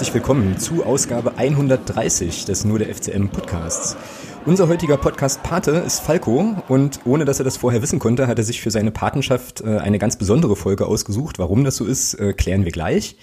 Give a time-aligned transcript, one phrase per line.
[0.00, 3.98] herzlich willkommen zu Ausgabe 130 des Nur der FCM Podcasts.
[4.46, 8.44] Unser heutiger Podcast-Pate ist Falco und ohne dass er das vorher wissen konnte, hat er
[8.44, 11.38] sich für seine Patenschaft äh, eine ganz besondere Folge ausgesucht.
[11.38, 13.18] Warum das so ist, äh, klären wir gleich.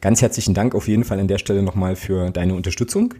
[0.00, 3.14] Ganz herzlichen Dank auf jeden Fall an der Stelle nochmal für deine Unterstützung.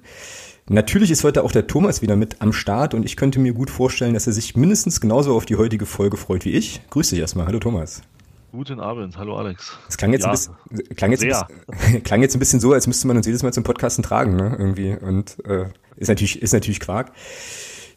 [0.69, 3.71] Natürlich ist heute auch der Thomas wieder mit am Start und ich könnte mir gut
[3.71, 6.81] vorstellen, dass er sich mindestens genauso auf die heutige Folge freut wie ich.
[6.91, 7.47] Grüß dich erstmal.
[7.47, 8.03] Hallo Thomas.
[8.51, 9.77] Guten Abend, hallo Alex.
[9.91, 12.73] Es klang jetzt, ja, ein, bisschen, klang, jetzt ein bisschen, klang jetzt ein bisschen so,
[12.73, 14.57] als müsste man uns jedes Mal zum Podcasten tragen, ne?
[14.59, 14.97] Irgendwie.
[14.97, 15.67] Und äh,
[15.97, 17.13] ist natürlich, ist natürlich Quark.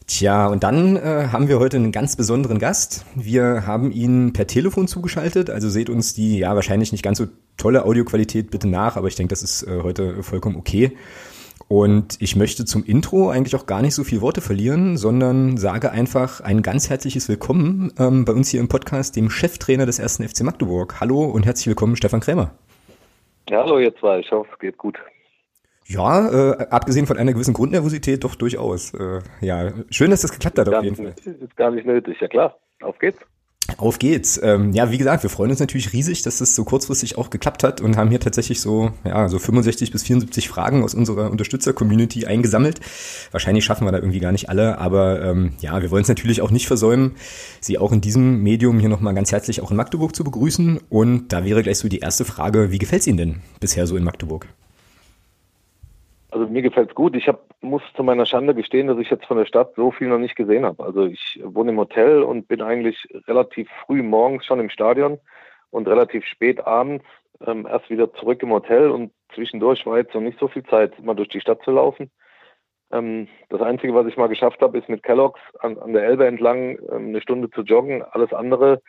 [0.06, 3.06] Tja, und dann äh, haben wir heute einen ganz besonderen Gast.
[3.14, 7.28] Wir haben ihn per Telefon zugeschaltet, also seht uns die ja wahrscheinlich nicht ganz so
[7.56, 10.98] tolle Audioqualität bitte nach, aber ich denke, das ist äh, heute vollkommen okay.
[11.72, 15.90] Und ich möchte zum Intro eigentlich auch gar nicht so viel Worte verlieren, sondern sage
[15.90, 20.22] einfach ein ganz herzliches Willkommen ähm, bei uns hier im Podcast, dem Cheftrainer des ersten
[20.22, 21.00] FC Magdeburg.
[21.00, 22.50] Hallo und herzlich willkommen, Stefan Krämer.
[23.48, 24.18] Ja, hallo, ihr zwei.
[24.18, 24.98] Ich hoffe, es geht gut.
[25.86, 28.92] Ja, äh, abgesehen von einer gewissen Grundnervosität doch durchaus.
[28.92, 31.14] Äh, ja, schön, dass das geklappt hat auf jeden Fall.
[31.24, 32.58] Ist gar nicht nötig, ja klar.
[32.82, 33.24] Auf geht's.
[33.76, 34.40] Auf geht's.
[34.42, 37.62] Ähm, ja, wie gesagt, wir freuen uns natürlich riesig, dass das so kurzfristig auch geklappt
[37.62, 42.26] hat und haben hier tatsächlich so, ja, so 65 bis 74 Fragen aus unserer Unterstützer-Community
[42.26, 42.80] eingesammelt.
[43.30, 46.42] Wahrscheinlich schaffen wir da irgendwie gar nicht alle, aber ähm, ja, wir wollen es natürlich
[46.42, 47.12] auch nicht versäumen,
[47.60, 50.80] Sie auch in diesem Medium hier nochmal ganz herzlich auch in Magdeburg zu begrüßen.
[50.88, 54.02] Und da wäre gleich so die erste Frage, wie gefällt's Ihnen denn bisher so in
[54.02, 54.48] Magdeburg?
[56.32, 57.14] Also mir gefällt's gut.
[57.14, 60.08] Ich hab, muss zu meiner Schande gestehen, dass ich jetzt von der Stadt so viel
[60.08, 60.82] noch nicht gesehen habe.
[60.82, 65.20] Also ich wohne im Hotel und bin eigentlich relativ früh morgens schon im Stadion
[65.70, 67.04] und relativ spät abends
[67.46, 70.98] ähm, erst wieder zurück im Hotel und zwischendurch war jetzt noch nicht so viel Zeit,
[71.04, 72.10] mal durch die Stadt zu laufen.
[72.92, 76.26] Ähm, das Einzige, was ich mal geschafft habe, ist mit Kellogg's an, an der Elbe
[76.26, 78.02] entlang ähm, eine Stunde zu joggen.
[78.02, 78.80] Alles andere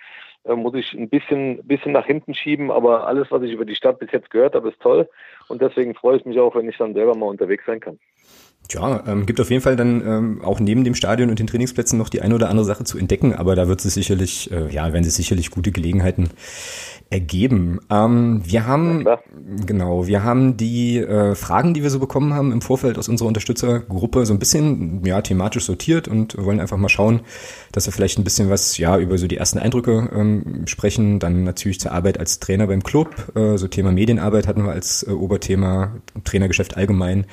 [0.46, 4.00] muss ich ein bisschen, bisschen nach hinten schieben, aber alles, was ich über die Stadt
[4.00, 5.09] bis jetzt gehört habe, ist toll.
[5.48, 8.00] Und deswegen freue ich mich auch, wenn ich dann selber mal unterwegs sein kann.
[8.69, 11.97] Tja, ähm, gibt auf jeden Fall dann ähm, auch neben dem Stadion und den Trainingsplätzen
[11.97, 14.94] noch die eine oder andere Sache zu entdecken, aber da wird es sicherlich, äh, ja,
[14.94, 16.29] werden sie sicherlich gute Gelegenheiten
[17.13, 17.79] ergeben.
[17.91, 19.19] Ähm, wir haben, ja,
[19.66, 23.28] genau, wir haben die äh, Fragen, die wir so bekommen haben im Vorfeld aus unserer
[23.28, 27.22] Unterstützergruppe so ein bisschen, ja, thematisch sortiert und wollen einfach mal schauen,
[27.72, 31.19] dass wir vielleicht ein bisschen was, ja, über so die ersten Eindrücke ähm, sprechen.
[31.19, 35.03] Dann natürlich zur Arbeit als Trainer beim Club, äh, so Thema Medienarbeit hatten wir als
[35.03, 35.91] äh, Oberthema,
[36.24, 37.25] Trainergeschäft allgemein.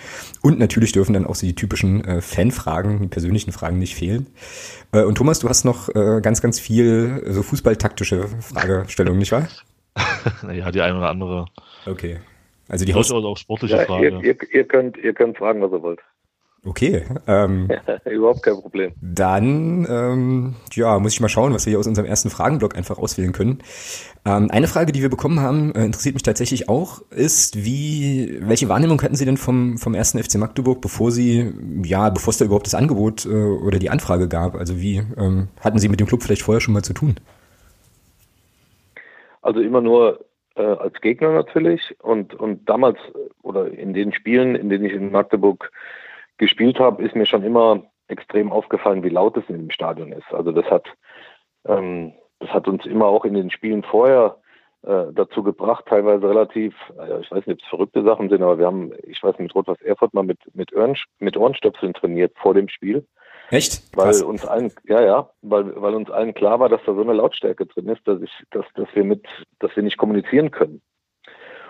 [0.42, 4.26] Und natürlich dürfen dann auch so die typischen äh, Fanfragen, die persönlichen Fragen nicht fehlen.
[4.92, 9.48] Äh, und Thomas, du hast noch äh, ganz, ganz viel so fußballtaktische Fragestellungen, nicht wahr?
[10.42, 11.47] naja, die eine oder andere.
[11.86, 12.19] Okay.
[12.69, 14.09] Also die Haus auch sportliche ja, Frage.
[14.09, 16.00] Ihr, ihr, ihr, könnt, ihr könnt fragen, was ihr wollt.
[16.65, 17.04] Okay.
[17.26, 17.69] Ähm,
[18.04, 18.93] Überhaupt kein Problem.
[19.00, 22.98] Dann ähm, ja, muss ich mal schauen, was wir hier aus unserem ersten Fragenblock einfach
[22.98, 23.62] auswählen können.
[24.26, 28.69] Ähm, eine Frage, die wir bekommen haben, äh, interessiert mich tatsächlich auch, ist, wie, welche
[28.69, 31.50] Wahrnehmung hatten Sie denn vom, vom ersten FC Magdeburg, bevor Sie,
[31.82, 34.54] ja, bevor es da überhaupt das Angebot äh, oder die Anfrage gab?
[34.54, 37.16] Also wie ähm, hatten Sie mit dem Club vielleicht vorher schon mal zu tun?
[39.41, 42.98] Also immer nur äh, als Gegner natürlich und, und damals
[43.42, 45.72] oder in den Spielen, in denen ich in Magdeburg
[46.41, 50.33] gespielt habe, ist mir schon immer extrem aufgefallen, wie laut es in dem Stadion ist.
[50.33, 50.87] Also das hat,
[51.67, 54.37] ähm, das hat uns immer auch in den Spielen vorher
[54.83, 58.59] äh, dazu gebracht, teilweise relativ, äh, ich weiß nicht, ob es verrückte Sachen sind, aber
[58.59, 62.33] wir haben, ich weiß nicht, mit Rot-Was Erfurt mal mit, mit, Ohren, mit Ohrenstöpseln trainiert
[62.37, 63.07] vor dem Spiel.
[63.51, 63.83] Echt?
[63.97, 64.22] Weil Krass.
[64.22, 67.67] uns allen, ja, ja, weil, weil uns allen klar war, dass da so eine Lautstärke
[67.67, 69.27] drin ist, dass ich, dass, dass wir mit,
[69.59, 70.81] dass wir nicht kommunizieren können.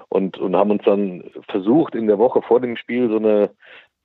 [0.08, 3.50] Und, und haben uns dann versucht, in der Woche vor dem Spiel so eine,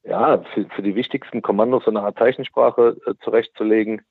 [0.05, 4.01] ja, für, für die wichtigsten Kommandos so eine Art Zeichensprache äh, zurechtzulegen,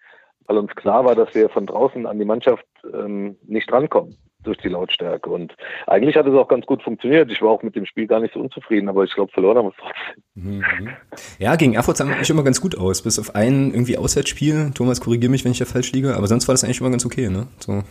[0.46, 4.58] weil uns klar war, dass wir von draußen an die Mannschaft ähm, nicht rankommen durch
[4.58, 5.31] die Lautstärke.
[5.31, 5.56] Und
[5.87, 7.31] eigentlich hat es auch ganz gut funktioniert.
[7.31, 9.67] Ich war auch mit dem Spiel gar nicht so unzufrieden, aber ich glaube, verloren haben
[9.67, 10.23] wir es trotzdem.
[10.35, 10.91] Mhm.
[11.38, 14.73] Ja, gegen Erfurt sah eigentlich immer ganz gut aus, bis auf ein irgendwie Auswärtsspiel.
[14.75, 17.06] Thomas, korrigiere mich, wenn ich da falsch liege, aber sonst war das eigentlich immer ganz
[17.06, 17.47] okay, ne?
[17.58, 17.82] So.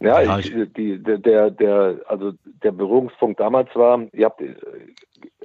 [0.00, 4.42] Ja, ja ich, die, der, der, der, also der Berührungspunkt damals war, ihr habt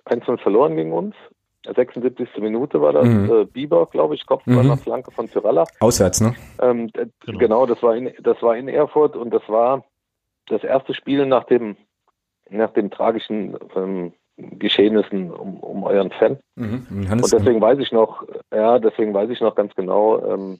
[0.06, 1.16] 1-0 verloren gegen uns.
[1.65, 2.38] 76.
[2.39, 3.07] Minute war das.
[3.07, 3.31] Mhm.
[3.31, 4.68] Äh, Bieber, glaube ich, Kopf mhm.
[4.68, 5.65] nach Flanke von Tyrella.
[5.80, 6.36] Auswärts, ne?
[6.62, 7.38] Ähm, genau.
[7.38, 9.83] genau, das war in das war in Erfurt und das war
[10.48, 11.77] das erste Spiel nach dem,
[12.50, 16.39] nach dem tragischen ähm, Geschehnissen um, um euren Fan.
[16.56, 16.88] Mhm.
[17.12, 18.24] Und deswegen weiß ich noch,
[18.54, 20.60] ja, deswegen weiß ich noch ganz genau, ähm,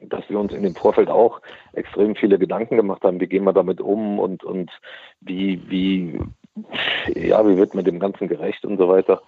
[0.00, 1.40] dass wir uns in dem Vorfeld auch
[1.74, 4.70] extrem viele Gedanken gemacht haben, wie gehen wir damit um und, und
[5.20, 6.20] wie, wie,
[7.14, 9.22] ja, wie wird man dem Ganzen gerecht und so weiter.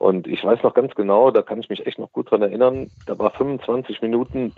[0.00, 2.90] Und ich weiß noch ganz genau, da kann ich mich echt noch gut dran erinnern,
[3.04, 4.54] da war 25 Minuten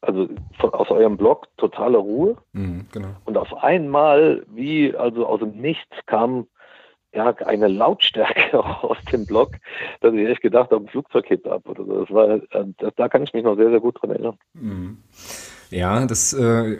[0.00, 0.26] also
[0.58, 2.38] von, aus eurem Blog totale Ruhe.
[2.54, 3.08] Mhm, genau.
[3.26, 6.46] Und auf einmal, wie also aus dem Nichts, kam
[7.12, 9.50] ja, eine Lautstärke aus dem Block,
[10.00, 12.00] dass ich echt gedacht habe, ein Flugzeug hebt ab oder so.
[12.00, 14.38] Das war, äh, da kann ich mich noch sehr, sehr gut dran erinnern.
[14.54, 14.96] Mhm.
[15.74, 16.76] Ja, das äh,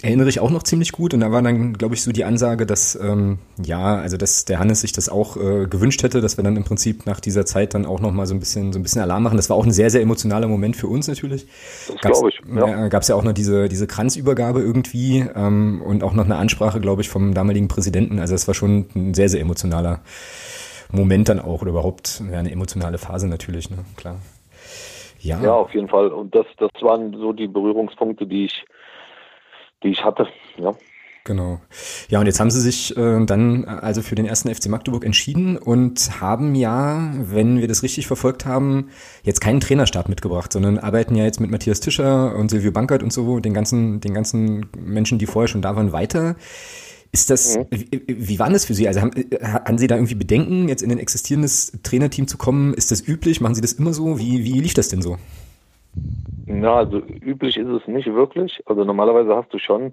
[0.00, 1.12] erinnere ich auch noch ziemlich gut.
[1.12, 4.58] Und da war dann, glaube ich, so die Ansage, dass ähm, ja, also dass der
[4.58, 7.74] Hannes sich das auch äh, gewünscht hätte, dass wir dann im Prinzip nach dieser Zeit
[7.74, 9.36] dann auch noch mal so ein bisschen so ein bisschen Alarm machen.
[9.36, 11.46] Das war auch ein sehr sehr emotionaler Moment für uns natürlich.
[12.02, 12.40] Das glaube ich.
[12.54, 12.86] Ja.
[12.86, 16.36] Äh, Gab es ja auch noch diese diese Kranzübergabe irgendwie ähm, und auch noch eine
[16.36, 18.20] Ansprache, glaube ich, vom damaligen Präsidenten.
[18.20, 20.00] Also das war schon ein sehr sehr emotionaler
[20.90, 23.78] Moment dann auch oder überhaupt ja, eine emotionale Phase natürlich, ne?
[23.96, 24.16] Klar.
[25.24, 25.40] Ja.
[25.42, 26.08] ja, auf jeden Fall.
[26.08, 28.64] Und das, das waren so die Berührungspunkte, die ich,
[29.82, 30.28] die ich hatte.
[30.58, 30.74] Ja.
[31.26, 31.58] Genau.
[32.10, 35.56] Ja, und jetzt haben sie sich äh, dann also für den ersten FC Magdeburg entschieden
[35.56, 38.90] und haben ja, wenn wir das richtig verfolgt haben,
[39.22, 43.10] jetzt keinen Trainerstab mitgebracht, sondern arbeiten ja jetzt mit Matthias Tischer und Silvio Bankert und
[43.10, 46.36] so, den ganzen, den ganzen Menschen, die vorher schon da waren, weiter.
[47.14, 47.66] Ist das, mhm.
[47.70, 48.88] wie, wie war das für Sie?
[48.88, 52.74] Also haben, haben Sie da irgendwie Bedenken, jetzt in ein existierendes Trainerteam zu kommen?
[52.74, 53.40] Ist das üblich?
[53.40, 54.18] Machen Sie das immer so?
[54.18, 55.16] Wie, wie lief das denn so?
[56.46, 58.60] Na, also üblich ist es nicht wirklich.
[58.66, 59.92] Also normalerweise hast du schon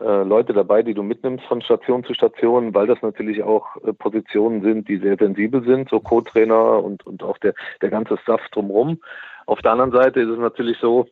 [0.00, 3.92] äh, Leute dabei, die du mitnimmst von Station zu Station, weil das natürlich auch äh,
[3.92, 7.52] Positionen sind, die sehr sensibel sind, so Co-Trainer und, und auch der,
[7.82, 8.98] der ganze Staff drumherum.
[9.44, 11.06] Auf der anderen Seite ist es natürlich so,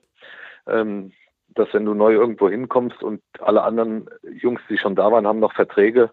[0.67, 1.13] ähm,
[1.59, 5.41] dass wenn du neu irgendwo hinkommst und alle anderen Jungs, die schon da waren, haben
[5.41, 6.11] noch Verträge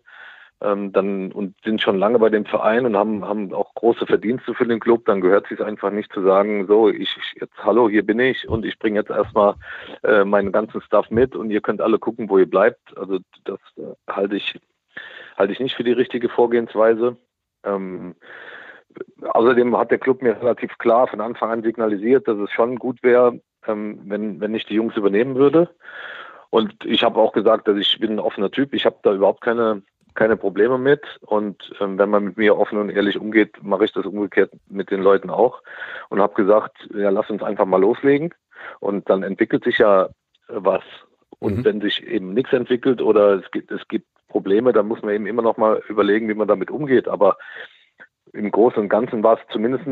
[0.61, 4.53] ähm, dann und sind schon lange bei dem Verein und haben, haben auch große Verdienste
[4.53, 7.89] für den Club, dann gehört es sich einfach nicht zu sagen, so, ich jetzt, hallo,
[7.89, 9.55] hier bin ich und ich bringe jetzt erstmal
[10.03, 12.97] äh, meinen ganzen Stuff mit und ihr könnt alle gucken, wo ihr bleibt.
[12.97, 14.59] Also das äh, halte ich,
[15.37, 17.17] halte ich nicht für die richtige Vorgehensweise.
[17.63, 18.15] Ähm,
[19.21, 23.03] Außerdem hat der Club mir relativ klar von Anfang an signalisiert, dass es schon gut
[23.03, 25.69] wäre, ähm, wenn, wenn ich die Jungs übernehmen würde.
[26.49, 28.73] Und ich habe auch gesagt, dass ich bin ein offener Typ.
[28.73, 29.81] Ich habe da überhaupt keine,
[30.13, 31.01] keine Probleme mit.
[31.21, 34.91] Und ähm, wenn man mit mir offen und ehrlich umgeht, mache ich das umgekehrt mit
[34.91, 35.61] den Leuten auch.
[36.09, 38.33] Und habe gesagt, ja, lass uns einfach mal loslegen.
[38.79, 40.09] Und dann entwickelt sich ja
[40.47, 40.83] was.
[41.39, 41.65] Und mhm.
[41.65, 45.27] wenn sich eben nichts entwickelt oder es gibt, es gibt Probleme, dann muss man eben
[45.27, 47.07] immer noch mal überlegen, wie man damit umgeht.
[47.07, 47.37] Aber
[48.35, 49.85] im Großen und Ganzen war es zumindest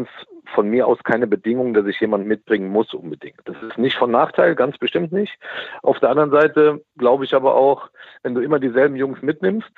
[0.54, 3.40] von mir aus keine Bedingung, dass ich jemanden mitbringen muss unbedingt.
[3.45, 5.34] Das ist nicht von Nachteil, ganz bestimmt nicht.
[5.81, 7.90] Auf der anderen Seite glaube ich aber auch,
[8.22, 9.72] wenn du immer dieselben Jungs mitnimmst,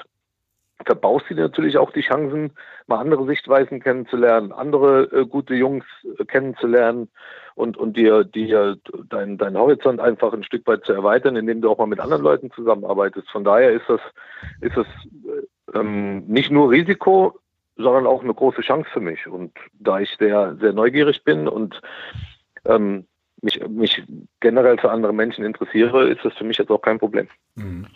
[0.86, 2.52] verbaust du dir natürlich auch die Chancen,
[2.88, 5.86] mal andere Sichtweisen kennenzulernen, andere äh, gute Jungs
[6.20, 7.10] äh, kennenzulernen
[7.56, 8.78] und, und dir, dir
[9.10, 12.24] dein, dein Horizont einfach ein Stück weit zu erweitern, indem du auch mal mit anderen
[12.24, 13.30] Leuten zusammenarbeitest.
[13.30, 14.02] Von daher ist das,
[14.60, 17.40] ist das äh, ähm, nicht nur Risiko,
[17.77, 19.27] sondern auch eine große Chance für mich.
[19.27, 21.81] Und da ich sehr, sehr neugierig bin und
[22.66, 23.06] ähm,
[23.42, 24.04] mich, mich
[24.39, 27.27] generell für andere Menschen interessiere, ist das für mich jetzt auch kein Problem.
[27.56, 27.88] Mhm.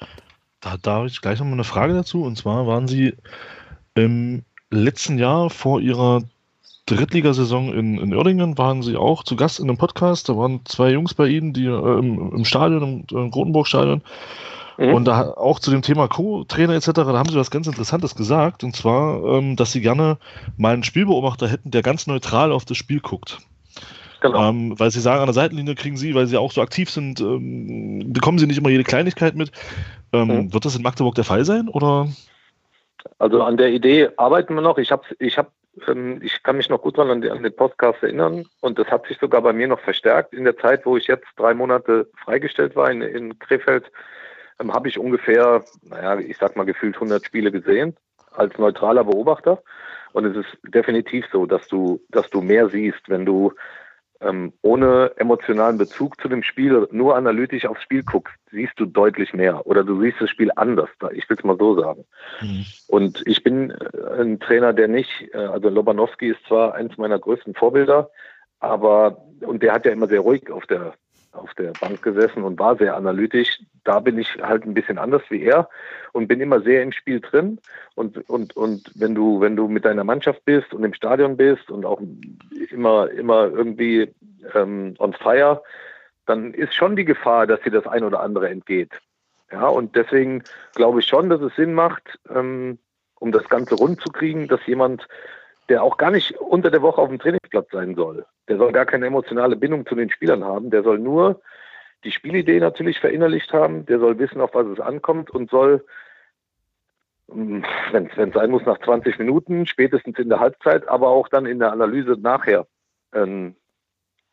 [0.62, 2.24] Da, da habe ich gleich nochmal eine Frage dazu.
[2.24, 3.16] Und zwar waren Sie
[3.96, 6.22] im letzten Jahr vor Ihrer
[6.86, 10.28] Drittligasaison in, in Oerdingen waren Sie auch zu Gast in einem Podcast.
[10.28, 14.02] Da waren zwei Jungs bei Ihnen, die äh, im, im Stadion, im, im Grotenburg-Stadion,
[14.80, 14.94] Mhm.
[14.94, 18.64] Und da auch zu dem Thema Co-Trainer etc., da haben sie was ganz Interessantes gesagt,
[18.64, 20.18] und zwar, ähm, dass sie gerne
[20.56, 23.40] mal einen Spielbeobachter hätten, der ganz neutral auf das Spiel guckt.
[24.22, 24.50] Genau.
[24.50, 27.20] Ähm, weil sie sagen, an der Seitenlinie kriegen sie, weil sie auch so aktiv sind,
[27.20, 29.52] ähm, bekommen sie nicht immer jede Kleinigkeit mit.
[30.14, 30.54] Ähm, mhm.
[30.54, 31.68] Wird das in Magdeburg der Fall sein?
[31.68, 32.08] Oder?
[33.18, 34.78] Also an der Idee arbeiten wir noch.
[34.78, 35.50] Ich habe, ich habe,
[35.90, 39.42] ähm, ich kann mich noch gut an den Podcast erinnern und das hat sich sogar
[39.42, 43.02] bei mir noch verstärkt in der Zeit, wo ich jetzt drei Monate freigestellt war in,
[43.02, 43.92] in Krefeld
[44.60, 47.96] ähm, habe ich ungefähr, naja, ich sag mal gefühlt 100 Spiele gesehen
[48.32, 49.62] als neutraler Beobachter.
[50.12, 53.54] Und es ist definitiv so, dass du, dass du mehr siehst, wenn du
[54.22, 59.34] ähm, ohne emotionalen Bezug zu dem Spiel nur analytisch aufs Spiel guckst, siehst du deutlich
[59.34, 60.90] mehr oder du siehst das Spiel anders.
[61.14, 62.06] Ich will es mal so sagen.
[62.42, 62.66] Mhm.
[62.88, 67.20] Und ich bin äh, ein Trainer, der nicht, äh, also Lobanowski ist zwar eins meiner
[67.20, 68.10] größten Vorbilder,
[68.60, 70.96] aber und der hat ja immer sehr ruhig auf der
[71.32, 73.62] auf der Bank gesessen und war sehr analytisch.
[73.84, 75.70] Da bin ich halt ein bisschen anders wie er
[76.14, 77.60] und bin immer sehr im Spiel drin.
[77.96, 81.70] Und, und, und wenn du, wenn du mit deiner Mannschaft bist und im Stadion bist
[81.70, 82.02] und auch
[82.72, 84.14] immer, immer irgendwie
[84.54, 85.62] ähm, on fire,
[86.26, 88.92] dann ist schon die Gefahr, dass dir das ein oder andere entgeht.
[89.52, 90.44] Ja, und deswegen
[90.76, 92.78] glaube ich schon, dass es Sinn macht, ähm,
[93.20, 95.08] um das Ganze rund zu kriegen, dass jemand
[95.70, 98.26] der auch gar nicht unter der Woche auf dem Trainingsplatz sein soll.
[98.48, 100.72] Der soll gar keine emotionale Bindung zu den Spielern haben.
[100.72, 101.42] Der soll nur
[102.04, 103.86] die Spielidee natürlich verinnerlicht haben.
[103.86, 105.86] Der soll wissen, auf was es ankommt und soll,
[107.30, 111.46] hm, wenn es sein muss, nach 20 Minuten, spätestens in der Halbzeit, aber auch dann
[111.46, 112.66] in der Analyse nachher
[113.14, 113.56] ähm,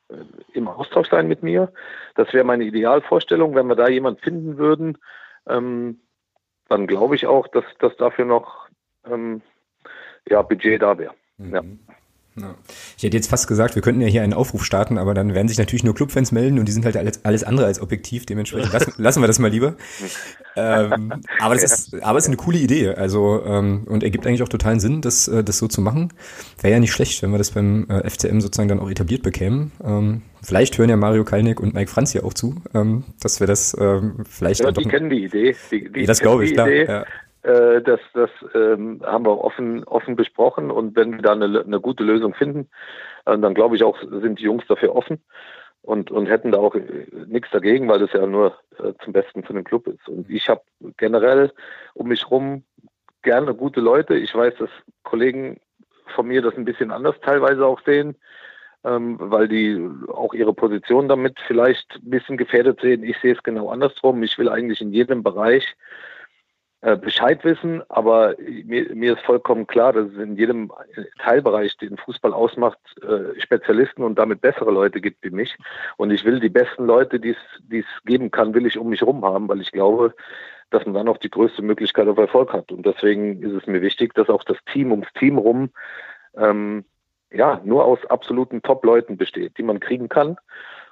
[0.09, 0.15] äh,
[0.55, 1.73] im Austausch sein mit mir.
[2.15, 3.55] Das wäre meine Idealvorstellung.
[3.55, 4.99] Wenn wir da jemanden finden würden,
[5.47, 6.01] ähm,
[6.69, 8.69] dann glaube ich auch, dass, dass dafür noch
[9.05, 9.43] ähm,
[10.29, 11.15] ja, Budget da wäre.
[11.39, 11.79] Mhm.
[12.39, 12.55] Ja.
[12.99, 15.49] Ich hätte jetzt fast gesagt, wir könnten ja hier einen Aufruf starten, aber dann werden
[15.49, 18.27] sich natürlich nur Clubfans melden und die sind halt alles, alles andere als objektiv.
[18.27, 19.75] Dementsprechend lassen, lassen wir das mal lieber.
[20.55, 22.91] ähm, aber das ist, aber es ist eine coole Idee.
[22.91, 26.13] Also ähm, und ergibt eigentlich auch totalen Sinn, das, äh, das so zu machen.
[26.61, 29.73] Wäre ja nicht schlecht, wenn wir das beim äh, FCM sozusagen dann auch etabliert bekämen.
[29.83, 33.47] Ähm, vielleicht hören ja Mario Kalnick und Mike Franz hier auch zu, ähm, dass wir
[33.47, 34.61] das ähm, vielleicht.
[34.61, 35.57] Ja, die kennen die Idee.
[35.71, 36.69] Die, die das glaube ich, klar.
[36.69, 37.07] Ja.
[37.47, 41.81] Äh, das das ähm, haben wir offen, offen besprochen und wenn wir da eine, eine
[41.81, 42.69] gute Lösung finden,
[43.25, 45.23] äh, dann glaube ich auch, sind die Jungs dafür offen
[45.83, 49.45] und, und hätten da auch äh, nichts dagegen, weil das ja nur äh, zum Besten
[49.45, 50.09] für den Club ist.
[50.09, 50.63] Und ich habe
[50.97, 51.53] generell
[51.95, 52.65] um mich rum
[53.23, 54.17] gerne gute Leute.
[54.17, 54.71] Ich weiß, dass
[55.05, 55.61] Kollegen
[56.17, 58.17] von mir das ein bisschen anders teilweise auch sehen,
[58.83, 63.05] ähm, weil die auch ihre Position damit vielleicht ein bisschen gefährdet sehen.
[63.05, 64.21] Ich sehe es genau andersrum.
[64.25, 65.65] Ich will eigentlich in jedem Bereich
[66.81, 70.71] Bescheid wissen, aber mir, mir, ist vollkommen klar, dass es in jedem
[71.19, 75.57] Teilbereich, den Fußball ausmacht, äh, Spezialisten und damit bessere Leute gibt wie mich.
[75.97, 77.35] Und ich will die besten Leute, die
[77.71, 80.15] es geben kann, will ich um mich herum haben, weil ich glaube,
[80.71, 82.71] dass man dann auch die größte Möglichkeit auf Erfolg hat.
[82.71, 85.71] Und deswegen ist es mir wichtig, dass auch das Team ums Team rum
[86.37, 86.85] ähm,
[87.33, 90.37] ja nur aus absoluten Top-Leuten besteht, die man kriegen kann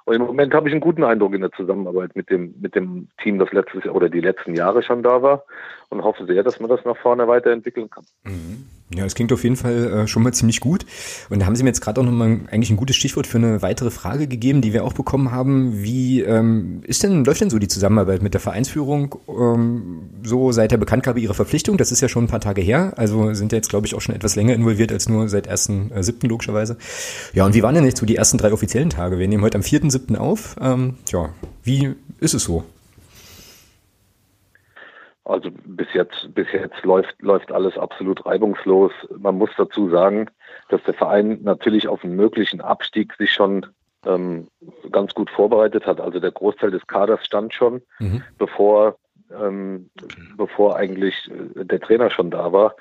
[0.05, 3.07] und im Moment habe ich einen guten Eindruck in der Zusammenarbeit mit dem, mit dem
[3.21, 5.43] Team, das letztes Jahr oder die letzten Jahre schon da war
[5.89, 8.05] und hoffe sehr, dass man das nach vorne weiterentwickeln kann.
[8.23, 8.65] Mhm.
[8.93, 10.85] Ja, es klingt auf jeden Fall äh, schon mal ziemlich gut.
[11.31, 13.63] Und da haben Sie mir jetzt gerade auch nochmal eigentlich ein gutes Stichwort für eine
[13.63, 15.81] weitere Frage gegeben, die wir auch bekommen haben.
[15.81, 20.69] Wie ähm, ist denn, läuft denn so die Zusammenarbeit mit der Vereinsführung ähm, so seit
[20.69, 21.77] der Bekanntgabe Ihrer Verpflichtung?
[21.77, 24.01] Das ist ja schon ein paar Tage her, also sind ja jetzt, glaube ich, auch
[24.01, 26.23] schon etwas länger involviert als nur seit 1.7.
[26.23, 26.77] Äh, logischerweise.
[27.33, 29.17] Ja, und wie waren denn jetzt so die ersten drei offiziellen Tage?
[29.17, 30.15] Wir nehmen heute am 4.7.
[30.15, 30.57] auf.
[30.61, 31.29] Ähm, ja,
[31.63, 32.63] wie ist es so?
[35.25, 38.91] Also bis jetzt, bis jetzt läuft, läuft alles absolut reibungslos.
[39.17, 40.29] Man muss dazu sagen,
[40.69, 43.65] dass der Verein natürlich auf einen möglichen Abstieg sich schon
[44.05, 44.47] ähm,
[44.91, 45.99] ganz gut vorbereitet hat.
[45.99, 48.23] Also der Großteil des Kaders stand schon, mhm.
[48.37, 48.97] bevor,
[49.31, 49.89] ähm,
[50.37, 52.75] bevor eigentlich äh, der Trainer schon da war.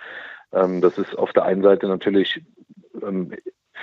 [0.52, 2.42] Ähm, das ist auf der einen Seite natürlich
[3.02, 3.32] ähm,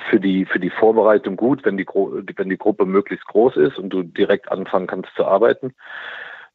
[0.09, 3.89] für die, für die Vorbereitung gut, wenn die, wenn die Gruppe möglichst groß ist und
[3.89, 5.73] du direkt anfangen kannst zu arbeiten.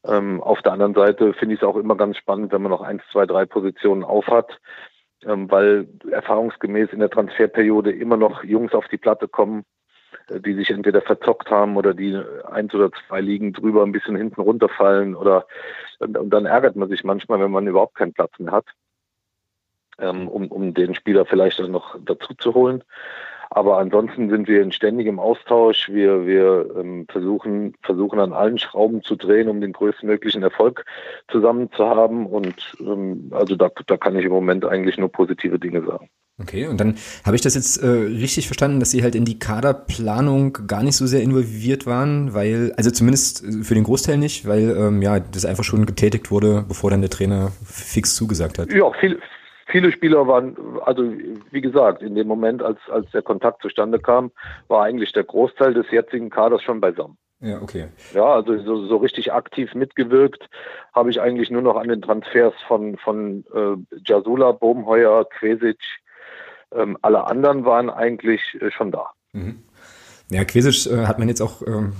[0.07, 2.83] Ähm, auf der anderen Seite finde ich es auch immer ganz spannend, wenn man noch
[2.83, 4.61] eins, zwei, drei Positionen aufhat,
[5.25, 9.65] ähm, weil erfahrungsgemäß in der Transferperiode immer noch Jungs auf die Platte kommen,
[10.29, 12.21] äh, die sich entweder verzockt haben oder die
[12.51, 15.47] eins oder zwei Ligen drüber ein bisschen hinten runterfallen oder
[15.99, 18.67] und, und dann ärgert man sich manchmal, wenn man überhaupt keinen Platz mehr hat,
[19.99, 22.85] ähm, um, um den Spieler vielleicht dann noch dazu zu holen.
[23.51, 25.89] Aber ansonsten sind wir in ständigem Austausch.
[25.91, 30.85] Wir, wir ähm, versuchen, versuchen an allen Schrauben zu drehen, um den größtmöglichen Erfolg
[31.29, 32.27] zusammen zu haben.
[32.27, 36.09] Und ähm, also da, da kann ich im Moment eigentlich nur positive Dinge sagen.
[36.39, 39.39] Okay, und dann habe ich das jetzt äh, richtig verstanden, dass Sie halt in die
[39.39, 44.77] Kaderplanung gar nicht so sehr involviert waren, weil, also zumindest für den Großteil nicht, weil
[44.77, 48.71] ähm, ja, das einfach schon getätigt wurde, bevor dann der Trainer fix zugesagt hat.
[48.71, 49.19] Ja, viel,
[49.67, 51.03] viele Spieler waren, also
[51.51, 54.31] wie gesagt, in dem Moment, als, als der Kontakt zustande kam,
[54.69, 57.19] war eigentlich der Großteil des jetzigen Kaders schon beisammen.
[57.41, 57.89] Ja, okay.
[58.15, 60.49] Ja, also so, so richtig aktiv mitgewirkt
[60.95, 65.79] habe ich eigentlich nur noch an den Transfers von, von äh, Jasula, Bohmheuer, Quesic.
[66.73, 69.11] Ähm, alle anderen waren eigentlich äh, schon da.
[69.33, 69.63] Mhm.
[70.29, 71.93] Ja, Quesic äh, hat man jetzt auch, ähm,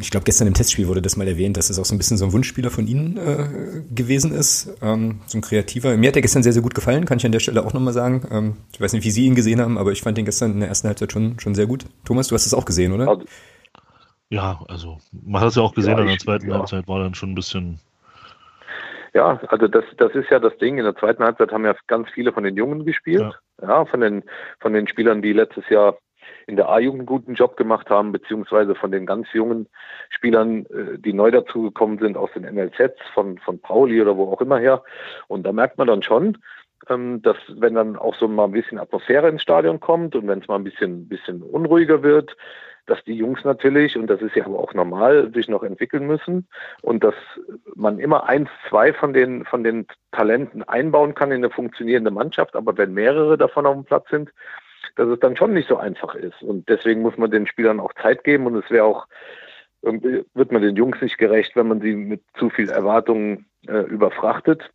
[0.00, 2.16] ich glaube gestern im Testspiel wurde das mal erwähnt, dass es auch so ein bisschen
[2.16, 5.94] so ein Wunschspieler von Ihnen äh, gewesen ist, ähm, so ein kreativer.
[5.98, 7.92] Mir hat er gestern sehr, sehr gut gefallen, kann ich an der Stelle auch nochmal
[7.92, 8.26] sagen.
[8.30, 10.60] Ähm, ich weiß nicht, wie Sie ihn gesehen haben, aber ich fand ihn gestern in
[10.60, 11.84] der ersten Halbzeit schon, schon sehr gut.
[12.06, 13.06] Thomas, du hast es auch gesehen, oder?
[13.06, 13.24] Also,
[14.30, 16.56] ja, also man hat es ja auch gesehen, ja, in der zweiten ja.
[16.56, 17.80] Halbzeit war dann schon ein bisschen
[19.14, 20.78] ja, also das, das ist ja das Ding.
[20.78, 23.34] In der zweiten Halbzeit haben ja ganz viele von den Jungen gespielt.
[23.60, 23.68] Ja.
[23.68, 24.22] ja, von den,
[24.60, 25.96] von den Spielern, die letztes Jahr
[26.48, 29.68] in der A-Jugend einen guten Job gemacht haben, beziehungsweise von den ganz jungen
[30.08, 34.40] Spielern, äh, die neu dazugekommen sind aus den NLZs, von, von Pauli oder wo auch
[34.40, 34.82] immer her.
[35.28, 36.38] Und da merkt man dann schon,
[36.88, 40.40] ähm, dass wenn dann auch so mal ein bisschen Atmosphäre ins Stadion kommt und wenn
[40.40, 42.34] es mal ein bisschen, bisschen unruhiger wird,
[42.86, 46.48] dass die Jungs natürlich, und das ist ja aber auch normal, sich noch entwickeln müssen
[46.80, 47.14] und dass
[47.74, 52.56] man immer eins, zwei von den, von den Talenten einbauen kann in eine funktionierende Mannschaft,
[52.56, 54.32] aber wenn mehrere davon auf dem Platz sind,
[54.98, 56.42] dass es dann schon nicht so einfach ist.
[56.42, 59.06] Und deswegen muss man den Spielern auch Zeit geben und es wäre auch,
[59.80, 64.70] wird man den Jungs nicht gerecht, wenn man sie mit zu viel Erwartungen äh, überfrachtet.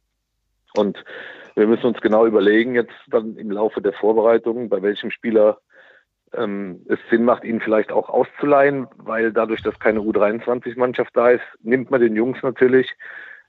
[0.77, 1.03] Und
[1.55, 5.57] wir müssen uns genau überlegen, jetzt dann im Laufe der Vorbereitung, bei welchem Spieler
[6.33, 11.43] ähm, es Sinn macht, ihn vielleicht auch auszuleihen, weil dadurch, dass keine U23-Mannschaft da ist,
[11.61, 12.89] nimmt man den Jungs natürlich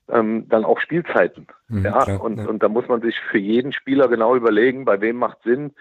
[0.09, 1.47] ähm, dann auch Spielzeiten.
[1.69, 2.47] Mhm, ja, klar, und, ja.
[2.47, 5.73] und da muss man sich für jeden Spieler genau überlegen, bei wem macht Sinn,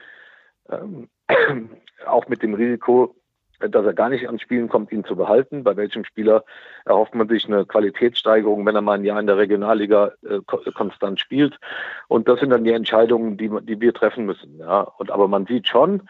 [0.69, 1.09] ähm,
[2.05, 3.15] auch mit dem Risiko,
[3.59, 5.63] dass er gar nicht ans Spielen kommt, ihn zu behalten.
[5.63, 6.43] Bei welchem Spieler
[6.85, 10.39] erhofft man sich eine Qualitätssteigerung, wenn er mal ein Jahr in der Regionalliga äh,
[10.73, 11.57] konstant spielt.
[12.07, 14.57] Und das sind dann die Entscheidungen, die, die wir treffen müssen.
[14.59, 14.81] Ja.
[14.81, 16.09] Und aber man sieht schon,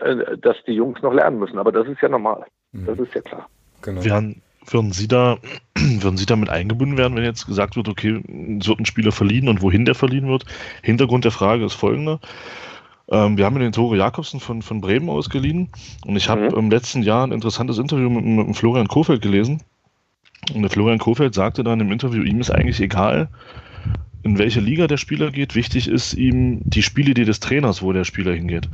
[0.00, 1.58] äh, dass die Jungs noch lernen müssen.
[1.58, 2.46] Aber das ist ja normal.
[2.72, 2.86] Mhm.
[2.86, 3.48] Das ist ja klar.
[3.82, 4.04] Genau.
[4.04, 5.36] Werden, würden Sie da,
[5.76, 8.22] würden Sie damit eingebunden werden, wenn jetzt gesagt wird, okay,
[8.60, 10.46] es wird ein Spieler verliehen und wohin der verliehen wird?
[10.82, 12.20] Hintergrund der Frage ist folgender.
[13.10, 15.68] Ähm, wir haben den Tore Jakobsen von, von Bremen ausgeliehen
[16.06, 16.56] und ich habe mhm.
[16.56, 19.62] im letzten Jahr ein interessantes Interview mit, mit Florian Kofeld gelesen.
[20.54, 23.28] Und der Florian Kofeld sagte dann im Interview, ihm ist eigentlich egal,
[24.22, 25.54] in welche Liga der Spieler geht.
[25.54, 28.68] Wichtig ist ihm die Spielidee des Trainers, wo der Spieler hingeht.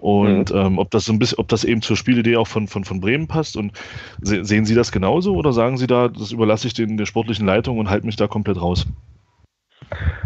[0.00, 0.56] Und mhm.
[0.56, 3.00] ähm, ob das so ein bisschen, ob das eben zur Spielidee auch von, von, von
[3.00, 3.56] Bremen passt.
[3.56, 3.72] Und
[4.20, 7.46] se sehen Sie das genauso oder sagen Sie da, das überlasse ich den der sportlichen
[7.46, 8.86] Leitung und halte mich da komplett raus?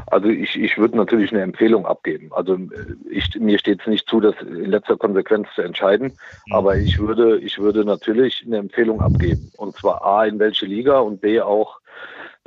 [0.07, 2.31] Also ich, ich würde natürlich eine Empfehlung abgeben.
[2.33, 2.59] Also
[3.11, 6.13] ich, mir steht es nicht zu, das in letzter Konsequenz zu entscheiden,
[6.47, 6.55] mhm.
[6.55, 9.51] aber ich würde, ich würde natürlich eine Empfehlung abgeben.
[9.57, 11.81] Und zwar A, in welche Liga und B auch,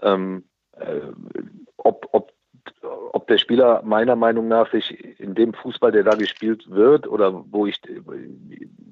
[0.01, 0.43] ähm,
[0.79, 1.01] äh,
[1.77, 2.31] ob, ob
[3.13, 7.43] ob der Spieler meiner Meinung nach sich in dem Fußball, der da gespielt wird oder
[7.49, 7.81] wo ich,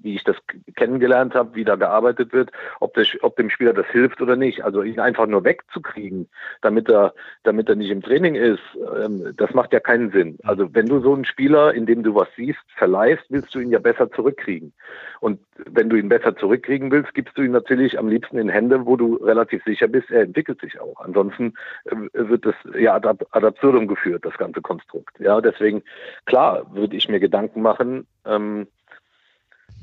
[0.01, 0.37] wie ich das
[0.75, 4.63] kennengelernt habe, wie da gearbeitet wird, ob, der, ob dem Spieler das hilft oder nicht.
[4.63, 6.29] Also ihn einfach nur wegzukriegen,
[6.61, 8.63] damit er, damit er nicht im Training ist,
[9.03, 10.37] ähm, das macht ja keinen Sinn.
[10.43, 13.71] Also wenn du so einen Spieler, in dem du was siehst, verleihst, willst du ihn
[13.71, 14.73] ja besser zurückkriegen.
[15.21, 15.39] Und
[15.71, 18.95] wenn du ihn besser zurückkriegen willst, gibst du ihn natürlich am liebsten in Hände, wo
[18.95, 20.99] du relativ sicher bist, er entwickelt sich auch.
[20.99, 21.53] Ansonsten
[21.85, 25.19] äh, wird das ja ad, absurdum geführt, das ganze Konstrukt.
[25.19, 25.83] Ja, deswegen,
[26.25, 28.67] klar, würde ich mir Gedanken machen, ähm,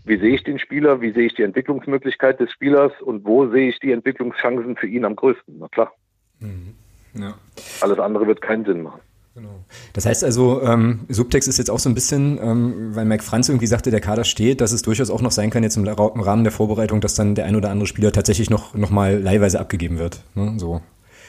[0.04, 3.68] wie sehe ich den Spieler, wie sehe ich die Entwicklungsmöglichkeit des Spielers und wo sehe
[3.68, 5.56] ich die Entwicklungschancen für ihn am größten?
[5.58, 5.92] Na klar.
[6.40, 6.74] Mhm.
[7.14, 7.34] Ja.
[7.80, 9.00] Alles andere wird keinen Sinn machen.
[9.34, 9.64] Genau.
[9.94, 13.48] Das heißt also, ähm, Subtext ist jetzt auch so ein bisschen, ähm, weil Mike Franz
[13.48, 16.44] irgendwie sagte, der Kader steht, dass es durchaus auch noch sein kann, jetzt im, Rahmen
[16.44, 19.98] der Vorbereitung, dass dann der ein oder andere Spieler tatsächlich noch, noch mal leihweise abgegeben
[19.98, 20.22] wird.
[20.34, 20.54] Ne?
[20.58, 20.82] So.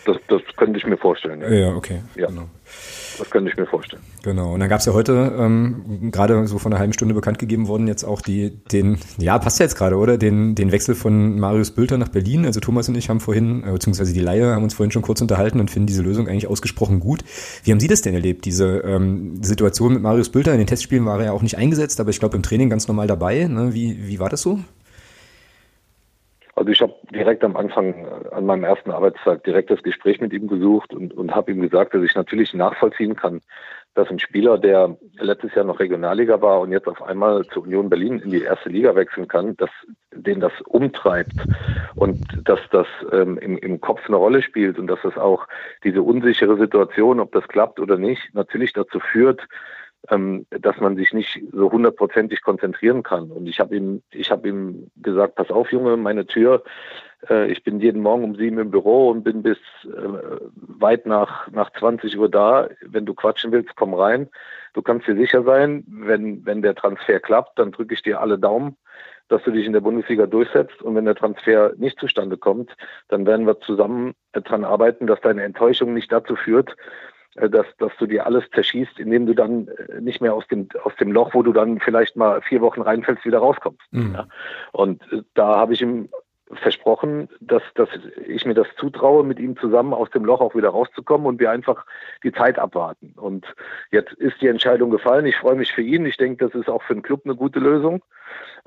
[0.06, 1.42] Das, das könnte ich mir vorstellen.
[1.42, 2.02] Ja, ja okay.
[2.16, 2.28] Ja.
[2.28, 2.48] Genau.
[3.18, 4.02] Das könnte ich mir vorstellen.
[4.24, 4.54] Genau.
[4.54, 7.68] Und dann gab es ja heute ähm, gerade so von einer halben Stunde bekannt gegeben
[7.68, 10.18] worden, jetzt auch die, den, ja, passt ja jetzt gerade, oder?
[10.18, 12.46] Den, den Wechsel von Marius Bülter nach Berlin.
[12.46, 15.22] Also Thomas und ich haben vorhin, äh, beziehungsweise die Laie, haben uns vorhin schon kurz
[15.22, 17.24] unterhalten und finden diese Lösung eigentlich ausgesprochen gut.
[17.64, 20.52] Wie haben Sie das denn erlebt, diese ähm, Situation mit Marius Bülter?
[20.52, 22.88] In den Testspielen war er ja auch nicht eingesetzt, aber ich glaube im Training ganz
[22.88, 23.46] normal dabei.
[23.46, 23.74] Ne?
[23.74, 24.60] Wie, wie war das so?
[26.56, 30.34] Also ich habe direkt am Anfang äh, an meinem ersten Arbeitstag direkt das Gespräch mit
[30.34, 33.42] ihm gesucht und, und habe ihm gesagt, dass ich natürlich nachvollziehen kann,
[33.96, 37.90] dass ein Spieler, der letztes Jahr noch Regionalliga war und jetzt auf einmal zur Union
[37.90, 39.70] Berlin in die erste Liga wechseln kann, dass
[40.12, 41.46] den das umtreibt
[41.96, 45.48] und dass das ähm, im, im Kopf eine Rolle spielt und dass das auch
[45.84, 49.42] diese unsichere Situation, ob das klappt oder nicht, natürlich dazu führt,
[50.10, 53.32] ähm, dass man sich nicht so hundertprozentig konzentrieren kann.
[53.32, 56.64] Und ich habe ihm, ich habe ihm gesagt, pass auf, Junge, meine Tür.
[57.30, 61.48] Äh, ich bin jeden Morgen um sieben im Büro und bin bis äh, weit nach
[61.52, 62.70] nach 20 Uhr da.
[62.82, 64.30] Wenn du quatschen willst, komm rein.
[64.74, 68.38] Du kannst dir sicher sein, wenn wenn der Transfer klappt, dann drücke ich dir alle
[68.38, 68.78] Daumen
[69.30, 70.82] dass du dich in der Bundesliga durchsetzt.
[70.82, 72.76] Und wenn der Transfer nicht zustande kommt,
[73.08, 76.76] dann werden wir zusammen daran arbeiten, dass deine Enttäuschung nicht dazu führt, äh,
[77.36, 80.96] dass, dass du dir alles zerschießt, indem du dann äh, nicht mehr aus dem, aus
[81.00, 83.82] dem Loch, wo du dann vielleicht mal vier Wochen reinfällst, wieder rauskommst.
[83.92, 84.14] Mhm.
[84.14, 84.28] Ja.
[84.72, 86.10] Und äh, da habe ich ihm
[86.56, 87.90] versprochen, dass, dass
[88.28, 91.52] ich mir das zutraue, mit ihm zusammen aus dem Loch auch wieder rauszukommen und wir
[91.52, 91.86] einfach
[92.24, 93.14] die Zeit abwarten.
[93.16, 93.46] Und
[93.92, 95.26] jetzt ist die Entscheidung gefallen.
[95.26, 96.06] Ich freue mich für ihn.
[96.06, 98.04] Ich denke, das ist auch für den Club eine gute Lösung,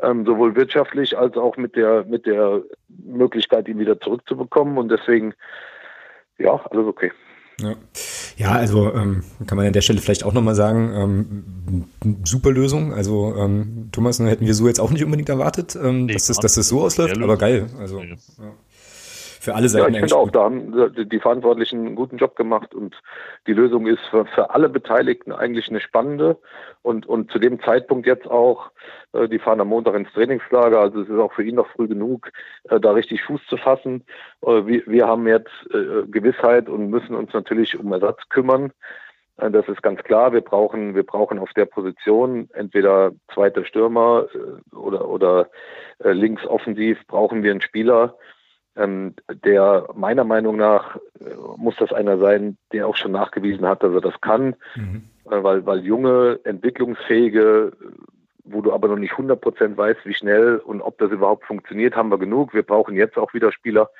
[0.03, 4.79] ähm, sowohl wirtschaftlich als auch mit der, mit der Möglichkeit, ihn wieder zurückzubekommen.
[4.79, 5.35] Und deswegen,
[6.39, 7.13] ja, alles okay.
[7.61, 7.75] Ja,
[8.37, 12.92] ja also ähm, kann man an der Stelle vielleicht auch nochmal sagen, ähm, super Lösung.
[12.92, 16.27] Also ähm, Thomas, ne, hätten wir so jetzt auch nicht unbedingt erwartet, ähm, nee, dass,
[16.27, 17.69] das, dass das so ausläuft, aber geil.
[17.79, 18.16] Also ja
[19.47, 19.95] für alle Seiten.
[19.95, 23.01] Ja, ich finde auch, da haben die Verantwortlichen einen guten Job gemacht und
[23.47, 26.37] die Lösung ist für, für alle Beteiligten eigentlich eine spannende
[26.83, 28.73] und, und zu dem Zeitpunkt jetzt auch,
[29.13, 31.87] äh, die fahren am Montag ins Trainingslager, also es ist auch für ihn noch früh
[31.87, 32.31] genug,
[32.69, 34.05] äh, da richtig Fuß zu fassen.
[34.43, 38.73] Äh, wir, wir haben jetzt äh, Gewissheit und müssen uns natürlich um Ersatz kümmern.
[39.37, 40.33] Äh, das ist ganz klar.
[40.33, 45.49] Wir brauchen, wir brauchen auf der Position entweder zweiter Stürmer äh, oder, oder
[46.01, 48.17] links offensiv brauchen wir einen Spieler,
[48.77, 53.83] ähm, der meiner Meinung nach äh, muss das einer sein, der auch schon nachgewiesen hat,
[53.83, 55.03] dass er das kann, mhm.
[55.31, 57.73] äh, weil, weil junge, entwicklungsfähige
[58.49, 62.11] wo du aber noch nicht 100% weißt, wie schnell und ob das überhaupt funktioniert, haben
[62.11, 62.55] wir genug.
[62.55, 63.91] Wir brauchen jetzt auch wieder Spieler,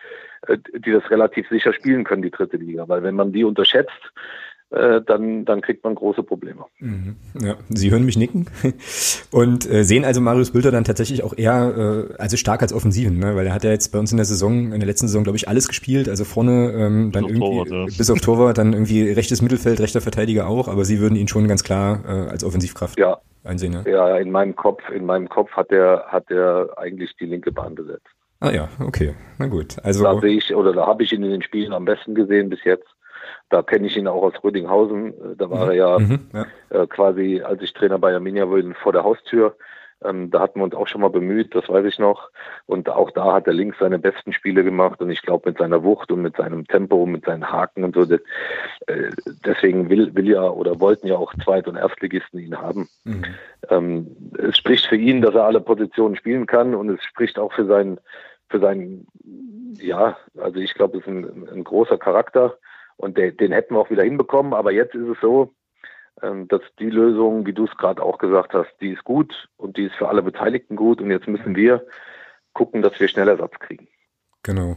[0.47, 2.89] äh, die das relativ sicher spielen können, die dritte Liga.
[2.89, 6.65] Weil wenn man die unterschätzt, äh, dann, dann kriegt man große Probleme.
[6.81, 7.17] Mhm.
[7.41, 8.47] Ja, Sie hören mich nicken
[9.31, 13.19] und äh, sehen also Marius Bülter dann tatsächlich auch eher, äh, also stark als Offensiven,
[13.19, 13.37] ne?
[13.37, 15.37] weil er hat ja jetzt bei uns in der Saison, in der letzten Saison, glaube
[15.37, 17.85] ich, alles gespielt, also vorne ähm, dann bis irgendwie, Torwart, ja.
[17.99, 21.47] bis auf Torwart, dann irgendwie rechtes Mittelfeld, rechter Verteidiger auch, aber Sie würden ihn schon
[21.47, 23.19] ganz klar äh, als Offensivkraft ja.
[23.45, 23.73] einsehen.
[23.73, 23.85] Ne?
[23.89, 27.77] Ja, in meinem Kopf, in meinem Kopf hat er, hat er eigentlich die linke Bahn
[27.77, 28.09] besetzt.
[28.41, 29.77] Ah ja, okay, na gut.
[29.83, 32.51] Also da sehe ich oder da habe ich ihn in den Spielen am besten gesehen
[32.51, 32.87] bis jetzt.
[33.49, 35.09] Da kenne ich ihn auch aus Rödinghausen.
[35.09, 35.71] Äh, da war mhm.
[35.71, 39.57] er ja, mhm, ja, äh, quasi, als ich Trainer bei Arminia wurde, vor der Haustür.
[40.05, 42.31] Ähm, da hatten wir uns auch schon mal bemüht, das weiß ich noch.
[42.67, 45.01] Und auch da hat er links seine besten Spiele gemacht.
[45.01, 48.05] Und ich glaube, mit seiner Wucht und mit seinem Tempo, mit seinen Haken und so.
[48.05, 48.21] Das,
[48.89, 49.11] äh,
[49.45, 52.89] deswegen will, will ja oder wollten ja auch Zweit- und Erstligisten ihn haben.
[53.05, 53.25] Mhm.
[53.71, 56.75] Ähm, es spricht für ihn, dass er alle Positionen spielen kann.
[56.75, 57.99] Und es spricht auch für seinen,
[58.51, 59.07] für seinen,
[59.81, 62.59] ja, also ich glaube, es ist ein, ein großer Charakter.
[62.97, 64.55] Und de, den hätten wir auch wieder hinbekommen.
[64.55, 65.55] Aber jetzt ist es so,
[66.23, 69.77] ähm, dass die Lösung, wie du es gerade auch gesagt hast, die ist gut und
[69.77, 71.01] die ist für alle Beteiligten gut.
[71.01, 71.87] Und jetzt müssen wir
[72.53, 73.89] gucken, dass wir schnell Ersatz kriegen.
[74.47, 74.77] Genau.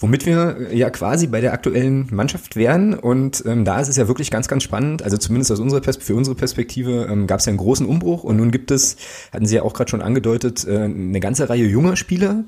[0.00, 4.06] Womit wir ja quasi bei der aktuellen Mannschaft wären und ähm, da ist es ja
[4.06, 5.02] wirklich ganz, ganz spannend.
[5.02, 8.22] Also zumindest aus unserer Pers für unsere Perspektive ähm, gab es ja einen großen Umbruch
[8.22, 8.98] und nun gibt es,
[9.32, 12.44] hatten Sie ja auch gerade schon angedeutet, äh, eine ganze Reihe junger Spieler.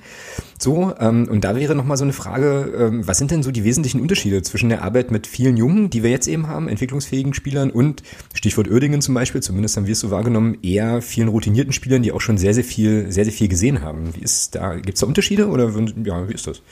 [0.59, 3.53] So ähm, und da wäre noch mal so eine Frage: ähm, Was sind denn so
[3.53, 7.33] die wesentlichen Unterschiede zwischen der Arbeit mit vielen Jungen, die wir jetzt eben haben, entwicklungsfähigen
[7.33, 8.03] Spielern und
[8.35, 12.13] Stichwort Oerdingen zum Beispiel, zumindest haben wir es so wahrgenommen, eher vielen routinierten Spielern, die
[12.13, 14.15] auch schon sehr, sehr viel, sehr, sehr viel gesehen haben.
[14.15, 14.75] Wie ist da?
[14.75, 15.73] Gibt es da Unterschiede oder
[16.05, 16.50] ja, wie ist das?
[16.51, 16.63] Das?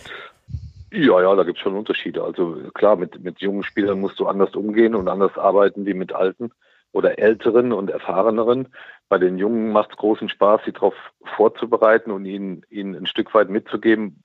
[0.91, 2.23] Ja, ja, da gibt es schon Unterschiede.
[2.23, 6.13] Also klar, mit, mit jungen Spielern musst du anders umgehen und anders arbeiten wie mit
[6.13, 6.51] alten
[6.93, 8.69] oder älteren und erfahreneren.
[9.09, 10.95] Bei den Jungen macht es großen Spaß, sie darauf
[11.37, 14.21] vorzubereiten und ihnen, ihnen ein Stück weit mitzugeben,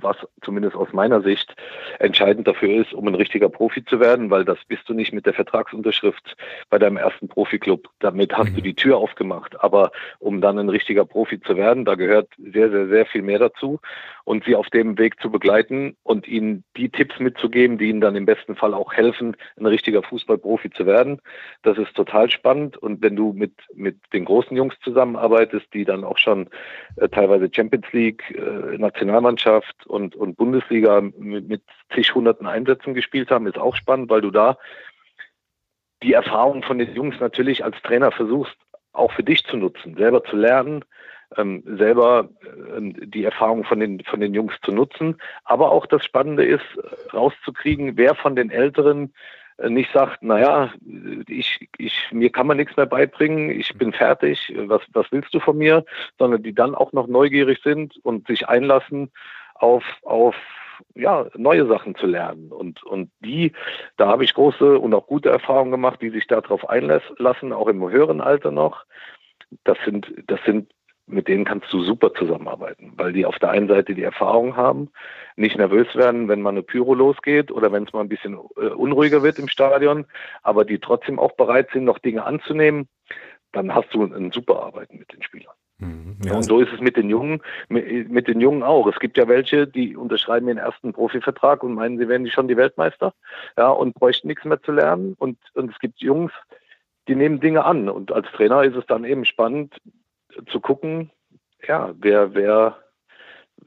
[0.00, 1.54] was zumindest aus meiner Sicht
[1.98, 5.26] entscheidend dafür ist, um ein richtiger Profi zu werden, weil das bist du nicht mit
[5.26, 6.36] der Vertragsunterschrift
[6.70, 7.88] bei deinem ersten Profiklub.
[7.98, 8.56] Damit hast mhm.
[8.56, 9.60] du die Tür aufgemacht.
[9.62, 13.38] Aber um dann ein richtiger Profi zu werden, da gehört sehr, sehr, sehr viel mehr
[13.38, 13.80] dazu.
[14.24, 18.16] Und sie auf dem Weg zu begleiten und ihnen die Tipps mitzugeben, die ihnen dann
[18.16, 21.20] im besten Fall auch helfen, ein richtiger Fußballprofi zu werden.
[21.62, 22.76] Das ist total spannend.
[22.76, 26.45] Und wenn du mit, mit den großen Jungs zusammenarbeitest, die dann auch schon
[26.96, 31.62] äh, teilweise Champions League, äh, Nationalmannschaft und, und Bundesliga mit, mit
[31.94, 34.58] zig hunderten Einsätzen gespielt haben, ist auch spannend, weil du da
[36.02, 38.56] die Erfahrung von den Jungs natürlich als Trainer versuchst,
[38.92, 40.84] auch für dich zu nutzen, selber zu lernen,
[41.36, 42.28] ähm, selber
[42.76, 45.16] ähm, die Erfahrung von den, von den Jungs zu nutzen.
[45.44, 46.64] Aber auch das Spannende ist,
[47.12, 49.10] rauszukriegen, wer von den Älteren äh,
[49.62, 50.72] nicht sagt, naja,
[51.28, 55.40] ich, ich, mir kann man nichts mehr beibringen, ich bin fertig, was, was willst du
[55.40, 55.84] von mir,
[56.18, 59.10] sondern die dann auch noch neugierig sind und sich einlassen
[59.54, 60.34] auf, auf
[60.94, 62.52] ja, neue Sachen zu lernen.
[62.52, 63.52] Und, und die,
[63.96, 67.88] da habe ich große und auch gute Erfahrungen gemacht, die sich darauf einlassen, auch im
[67.88, 68.84] höheren Alter noch.
[69.64, 70.70] Das sind, das sind
[71.06, 74.90] mit denen kannst du super zusammenarbeiten, weil die auf der einen Seite die Erfahrung haben,
[75.36, 78.68] nicht nervös werden, wenn mal eine Pyro losgeht oder wenn es mal ein bisschen äh,
[78.68, 80.06] unruhiger wird im Stadion,
[80.42, 82.88] aber die trotzdem auch bereit sind, noch Dinge anzunehmen,
[83.52, 85.54] dann hast du ein super Arbeiten mit den Spielern.
[85.78, 86.34] Mhm, ja.
[86.34, 88.86] Und so ist es mit den Jungen, mit, mit, den Jungen auch.
[88.86, 92.56] Es gibt ja welche, die unterschreiben ihren ersten Profivertrag und meinen, sie wären schon die
[92.56, 93.12] Weltmeister,
[93.56, 95.14] ja, und bräuchten nichts mehr zu lernen.
[95.18, 96.32] Und, und es gibt Jungs,
[97.08, 97.88] die nehmen Dinge an.
[97.88, 99.76] Und als Trainer ist es dann eben spannend,
[100.50, 101.10] zu gucken,
[101.66, 102.76] ja, wer, wer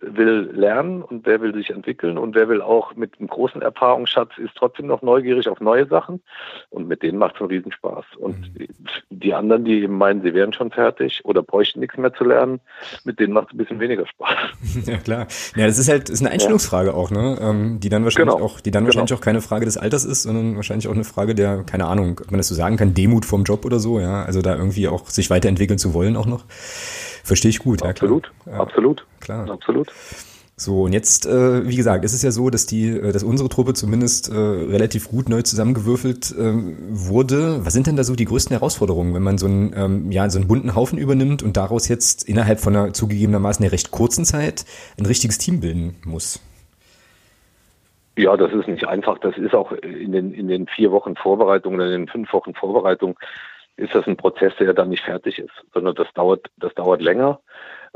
[0.01, 4.31] will lernen und wer will sich entwickeln und wer will auch mit einem großen Erfahrungsschatz
[4.37, 6.21] ist trotzdem noch neugierig auf neue Sachen
[6.69, 8.05] und mit denen macht es einen Riesenspaß.
[8.17, 8.67] Und mhm.
[9.09, 12.59] die anderen, die eben meinen, sie wären schon fertig oder bräuchten nichts mehr zu lernen,
[13.03, 14.29] mit denen macht es ein bisschen weniger Spaß.
[14.85, 15.27] Ja klar.
[15.55, 16.95] Ja, das ist halt ist eine Einstellungsfrage ja.
[16.95, 17.37] auch, ne?
[17.41, 18.45] Ähm, die dann wahrscheinlich genau.
[18.45, 18.95] auch, die dann genau.
[18.95, 22.19] wahrscheinlich auch keine Frage des Alters ist, sondern wahrscheinlich auch eine Frage der, keine Ahnung,
[22.23, 24.23] ob man das so sagen kann, Demut vom Job oder so, ja.
[24.23, 26.45] Also da irgendwie auch sich weiterentwickeln zu wollen auch noch.
[27.23, 27.83] Verstehe ich gut.
[27.83, 29.05] Absolut, ja, absolut.
[29.19, 29.49] Klar.
[29.49, 29.91] Absolut.
[30.59, 33.47] So, und jetzt, äh, wie gesagt, ist es ja so, dass die, äh, dass unsere
[33.47, 37.65] Truppe zumindest äh, relativ gut neu zusammengewürfelt ähm, wurde.
[37.65, 40.37] Was sind denn da so die größten Herausforderungen, wenn man so einen, ähm, ja, so
[40.37, 44.65] einen bunten Haufen übernimmt und daraus jetzt innerhalb von einer zugegebenermaßen einer recht kurzen Zeit
[44.99, 46.41] ein richtiges Team bilden muss?
[48.17, 49.17] Ja, das ist nicht einfach.
[49.19, 52.53] Das ist auch in den, in den vier Wochen Vorbereitung oder in den fünf Wochen
[52.53, 53.17] Vorbereitung
[53.77, 57.39] ist das ein Prozess, der dann nicht fertig ist, sondern das dauert, das dauert länger.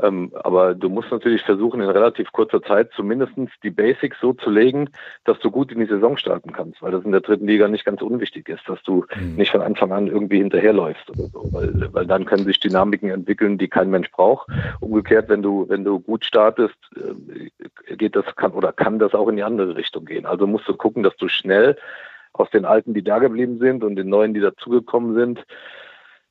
[0.02, 4.50] Ähm, aber du musst natürlich versuchen, in relativ kurzer Zeit zumindest die Basics so zu
[4.50, 4.90] legen,
[5.24, 7.84] dass du gut in die Saison starten kannst, weil das in der dritten Liga nicht
[7.84, 9.36] ganz unwichtig ist, dass du mhm.
[9.36, 13.58] nicht von Anfang an irgendwie hinterherläufst oder so, weil, weil dann können sich Dynamiken entwickeln,
[13.58, 14.48] die kein Mensch braucht.
[14.80, 19.28] Umgekehrt, wenn du, wenn du gut startest, äh, geht das, kann oder kann das auch
[19.28, 20.26] in die andere Richtung gehen.
[20.26, 21.76] Also musst du gucken, dass du schnell
[22.32, 25.44] aus den Alten, die da geblieben sind und den Neuen, die dazugekommen sind,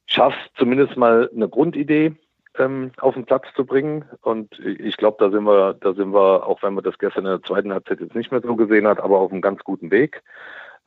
[0.05, 2.13] schaffst zumindest mal eine Grundidee
[2.57, 4.05] ähm, auf den Platz zu bringen.
[4.21, 7.31] Und ich glaube, da sind wir, da sind wir, auch wenn man das gestern in
[7.31, 10.21] der zweiten Halbzeit jetzt nicht mehr so gesehen hat, aber auf einem ganz guten Weg.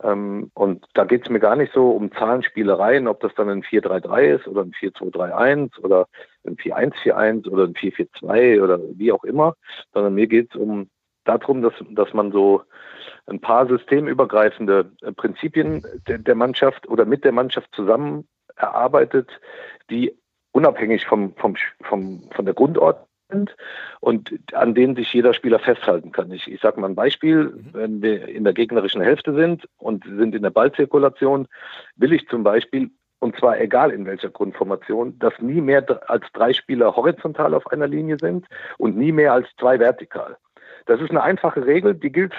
[0.03, 3.63] Ähm, und da geht es mir gar nicht so um Zahlenspielereien, ob das dann ein
[3.63, 6.07] 4-3-3 ist oder ein 4-2-3-1 oder
[6.45, 9.55] ein 4-1-4-1 oder ein 4-4-2 oder wie auch immer,
[9.93, 10.89] sondern mir geht es um
[11.25, 12.61] darum, dass, dass man so
[13.25, 19.29] ein paar systemübergreifende Prinzipien der, der Mannschaft oder mit der Mannschaft zusammen erarbeitet,
[19.89, 20.15] die
[20.57, 23.55] unabhängig vom, vom, vom, von der Grundordnung sind
[23.99, 26.31] und an denen sich jeder Spieler festhalten kann.
[26.31, 27.69] Ich, ich sage mal ein Beispiel, mhm.
[27.73, 31.47] wenn wir in der gegnerischen Hälfte sind und sind in der Ballzirkulation,
[31.95, 32.89] will ich zum Beispiel,
[33.19, 37.87] und zwar egal in welcher Grundformation, dass nie mehr als drei Spieler horizontal auf einer
[37.87, 38.47] Linie sind
[38.79, 40.37] und nie mehr als zwei vertikal.
[40.87, 42.33] Das ist eine einfache Regel, die gilt,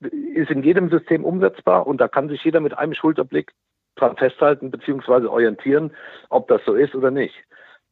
[0.00, 3.52] ist in jedem System umsetzbar und da kann sich jeder mit einem Schulterblick
[3.96, 5.26] dran festhalten bzw.
[5.26, 5.92] orientieren,
[6.28, 7.34] ob das so ist oder nicht.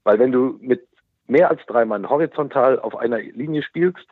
[0.05, 0.87] Weil wenn du mit
[1.27, 4.07] mehr als drei Mann horizontal auf einer Linie spielst,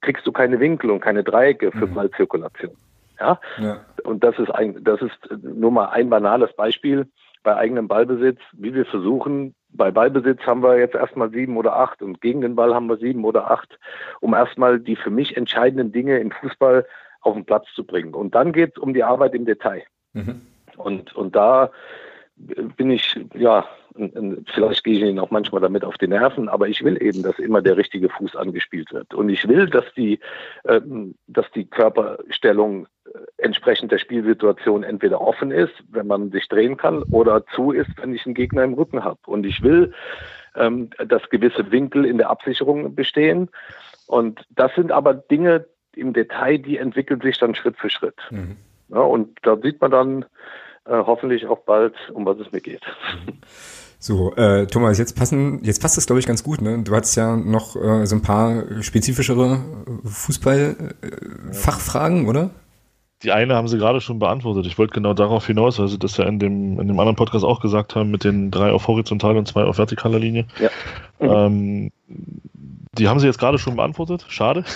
[0.00, 1.94] kriegst du keine Winkel und keine Dreiecke für mhm.
[1.94, 2.76] Ballzirkulation.
[3.20, 3.40] Ja?
[3.58, 3.80] ja?
[4.04, 7.06] Und das ist ein, das ist nur mal ein banales Beispiel
[7.42, 12.02] bei eigenem Ballbesitz, wie wir versuchen, bei Ballbesitz haben wir jetzt erstmal sieben oder acht
[12.02, 13.78] und gegen den Ball haben wir sieben oder acht,
[14.20, 16.86] um erstmal die für mich entscheidenden Dinge im Fußball
[17.20, 18.14] auf den Platz zu bringen.
[18.14, 19.82] Und dann geht es um die Arbeit im Detail.
[20.12, 20.42] Mhm.
[20.76, 21.70] Und, und da
[22.76, 23.66] bin ich, ja,
[24.54, 27.38] vielleicht gehe ich Ihnen auch manchmal damit auf die Nerven, aber ich will eben, dass
[27.38, 29.12] immer der richtige Fuß angespielt wird.
[29.14, 30.18] Und ich will, dass die,
[30.64, 30.80] äh,
[31.26, 37.02] dass die Körperstellung äh, entsprechend der Spielsituation entweder offen ist, wenn man sich drehen kann,
[37.04, 39.20] oder zu ist, wenn ich einen Gegner im Rücken habe.
[39.26, 39.92] Und ich will,
[40.56, 43.50] ähm, dass gewisse Winkel in der Absicherung bestehen.
[44.06, 48.16] Und das sind aber Dinge im Detail, die entwickeln sich dann Schritt für Schritt.
[48.30, 48.56] Mhm.
[48.88, 50.24] Ja, und da sieht man dann,
[50.84, 52.82] äh, hoffentlich auch bald, um was es mir geht.
[53.98, 56.60] So, äh, Thomas, jetzt passen, jetzt passt das glaube ich ganz gut.
[56.60, 56.82] Ne?
[56.82, 59.60] Du hattest ja noch äh, so ein paar spezifischere
[60.04, 62.50] Fußballfachfragen, äh, oder?
[63.22, 64.66] Die eine haben Sie gerade schon beantwortet.
[64.66, 67.44] Ich wollte genau darauf hinaus, weil Sie das ja in dem, in dem anderen Podcast
[67.44, 70.46] auch gesagt haben, mit den drei auf horizontaler und zwei auf vertikaler Linie.
[70.58, 70.70] Ja.
[71.20, 71.92] Ähm,
[72.98, 74.24] die haben Sie jetzt gerade schon beantwortet.
[74.28, 74.64] Schade.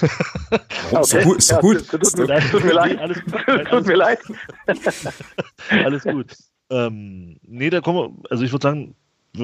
[0.92, 1.20] Oh, okay.
[1.22, 1.42] So gut.
[1.42, 1.74] So gut.
[1.74, 2.98] Ja, tut, tut, tut, mir leid.
[3.00, 3.68] Alles gut.
[3.68, 4.20] tut mir leid.
[5.84, 6.36] alles gut.
[6.70, 8.94] Ähm, nee, da kommen wir, also ich würde sagen,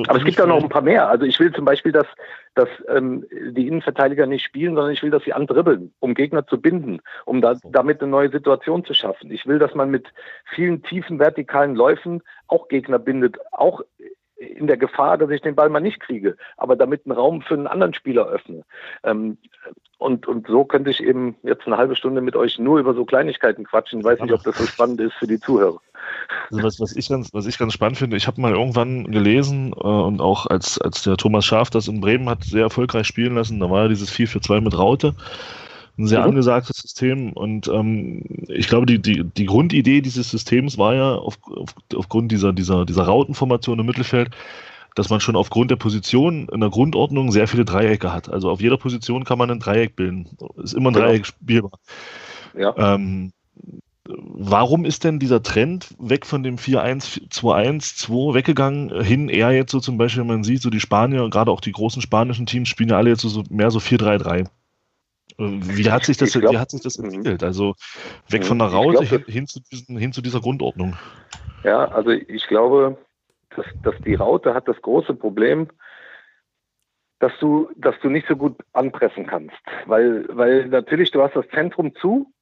[0.07, 1.09] aber es gibt da noch ein paar mehr.
[1.09, 2.07] Also ich will zum Beispiel, dass,
[2.55, 6.61] dass ähm, die Innenverteidiger nicht spielen, sondern ich will, dass sie andribbeln, um Gegner zu
[6.61, 9.31] binden, um da, damit eine neue Situation zu schaffen.
[9.31, 10.07] Ich will, dass man mit
[10.55, 13.83] vielen tiefen vertikalen Läufen auch Gegner bindet, auch
[14.43, 17.55] in der Gefahr, dass ich den Ball mal nicht kriege, aber damit einen Raum für
[17.55, 18.65] einen anderen Spieler öffne.
[19.05, 19.39] Ähm,
[19.99, 23.05] und, und so könnte ich eben jetzt eine halbe Stunde mit euch nur über so
[23.05, 24.01] Kleinigkeiten quatschen.
[24.01, 25.81] Ich weiß nicht, ob das so spannend ist für die Zuhörer.
[26.51, 29.73] Also was, was, ich ganz, was ich ganz spannend finde, ich habe mal irgendwann gelesen
[29.73, 33.37] äh, und auch als, als der Thomas Schaf das in Bremen hat sehr erfolgreich spielen
[33.37, 35.15] lassen, da war ja dieses 4 für 2 mit Raute
[35.99, 36.31] ein sehr mhm.
[36.31, 37.33] angesagtes System.
[37.33, 42.33] Und ähm, ich glaube, die, die, die Grundidee dieses Systems war ja auf, auf, aufgrund
[42.33, 44.31] dieser, dieser, dieser Rautenformation im Mittelfeld,
[44.95, 48.29] dass man schon aufgrund der Position in der Grundordnung sehr viele Dreiecke hat.
[48.29, 50.29] Also auf jeder Position kann man ein Dreieck bilden.
[50.57, 51.07] Ist immer ein genau.
[51.07, 51.73] Dreieck spielbar.
[52.57, 52.75] Ja.
[52.77, 53.33] Ähm,
[54.09, 59.97] warum ist denn dieser Trend weg von dem 4-1-2-1-2 weggegangen, hin eher jetzt so zum
[59.97, 63.11] Beispiel, man sieht so die Spanier, gerade auch die großen spanischen Teams spielen ja alle
[63.11, 64.49] jetzt so, mehr so 4-3-3.
[65.51, 67.07] Wie hat sich das, glaub, wie hat sich das mhm.
[67.07, 67.43] entwickelt?
[67.43, 67.75] Also
[68.29, 68.75] weg von der mhm.
[68.75, 70.97] Raute glaub, hin, hin, zu diesen, hin zu dieser Grundordnung.
[71.65, 72.97] Ja, also ich glaube,
[73.57, 75.69] dass, dass die Raute hat das große Problem,
[77.19, 79.57] dass du, dass du nicht so gut anpressen kannst.
[79.87, 82.33] Weil, weil natürlich, du hast das Zentrum zu,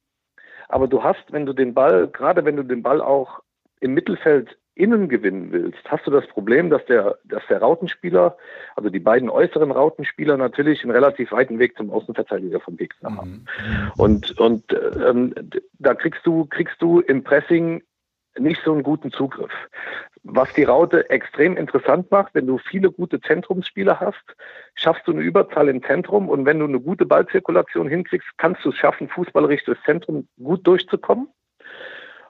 [0.69, 3.41] aber du hast, wenn du den Ball, gerade wenn du den Ball auch
[3.79, 8.37] im Mittelfeld innen gewinnen willst, hast du das Problem, dass der, dass der Rautenspieler,
[8.75, 13.17] also die beiden äußeren Rautenspieler natürlich einen relativ weiten Weg zum Außenverteidiger vom Gegner mhm.
[13.17, 13.45] haben.
[13.97, 14.63] Und, und
[15.05, 15.33] ähm,
[15.79, 17.83] da kriegst du, kriegst du im Pressing
[18.39, 19.51] nicht so einen guten Zugriff.
[20.23, 24.23] Was die Raute extrem interessant macht, wenn du viele gute Zentrumsspieler hast,
[24.75, 28.69] schaffst du eine Überzahl im Zentrum und wenn du eine gute Ballzirkulation hinkriegst, kannst du
[28.69, 31.27] es schaffen, fußballerisch das Zentrum gut durchzukommen.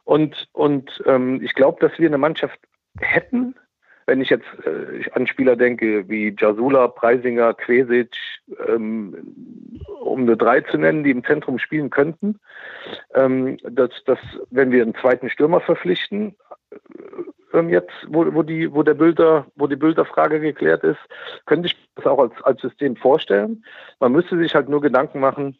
[0.03, 2.59] Und, und ähm, ich glaube, dass wir eine Mannschaft
[2.99, 3.55] hätten,
[4.07, 8.15] wenn ich jetzt äh, an Spieler denke wie Jasula, Preisinger, Quesic,
[8.67, 9.15] ähm,
[10.01, 12.39] um eine drei zu nennen, die im Zentrum spielen könnten,
[13.15, 16.35] ähm, dass, dass wenn wir einen zweiten Stürmer verpflichten,
[16.71, 20.99] äh, ähm, jetzt, wo, wo, die, wo, der Bilder, wo die Bilderfrage geklärt ist,
[21.45, 23.63] könnte ich das auch als, als System vorstellen.
[23.99, 25.57] Man müsste sich halt nur Gedanken machen,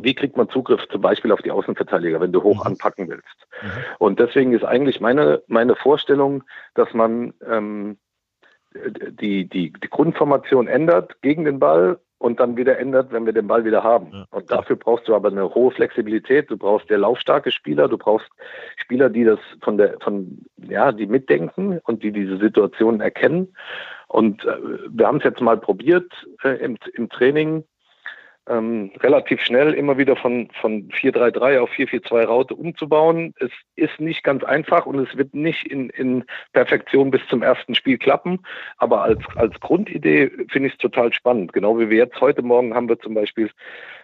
[0.00, 2.72] wie kriegt man Zugriff zum Beispiel auf die Außenverteidiger, wenn du hoch mhm.
[2.72, 3.46] anpacken willst.
[3.62, 3.68] Mhm.
[3.98, 7.98] Und deswegen ist eigentlich meine, meine Vorstellung, dass man ähm,
[8.74, 13.46] die, die, die Grundformation ändert gegen den Ball und dann wieder ändert, wenn wir den
[13.46, 14.10] Ball wieder haben.
[14.12, 14.26] Ja.
[14.30, 16.50] Und dafür brauchst du aber eine hohe Flexibilität.
[16.50, 17.88] Du brauchst sehr laufstarke Spieler.
[17.88, 18.28] Du brauchst
[18.76, 23.54] Spieler, die das von der, von, ja, die mitdenken und die diese Situation erkennen.
[24.08, 24.56] Und äh,
[24.90, 27.64] wir haben es jetzt mal probiert äh, im, im Training
[28.48, 33.34] ähm, relativ schnell immer wieder von, von 4-3-3 auf 4-4-2 Raute umzubauen.
[33.38, 37.74] Es ist nicht ganz einfach und es wird nicht in, in Perfektion bis zum ersten
[37.74, 38.40] Spiel klappen.
[38.78, 41.52] Aber als, als Grundidee finde ich es total spannend.
[41.52, 43.50] Genau wie wir jetzt heute Morgen haben wir zum Beispiel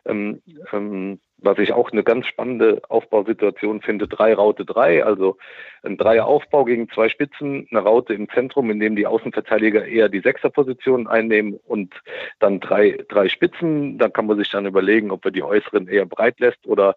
[0.07, 5.37] ähm, ähm, was ich auch eine ganz spannende Aufbausituation finde, drei Raute drei, also
[5.83, 10.21] ein Dreieraufbau gegen zwei Spitzen, eine Raute im Zentrum, in dem die Außenverteidiger eher die
[10.21, 11.95] Sechserposition einnehmen und
[12.39, 13.99] dann drei, drei Spitzen.
[13.99, 16.97] Da kann man sich dann überlegen, ob er die äußeren eher breit lässt oder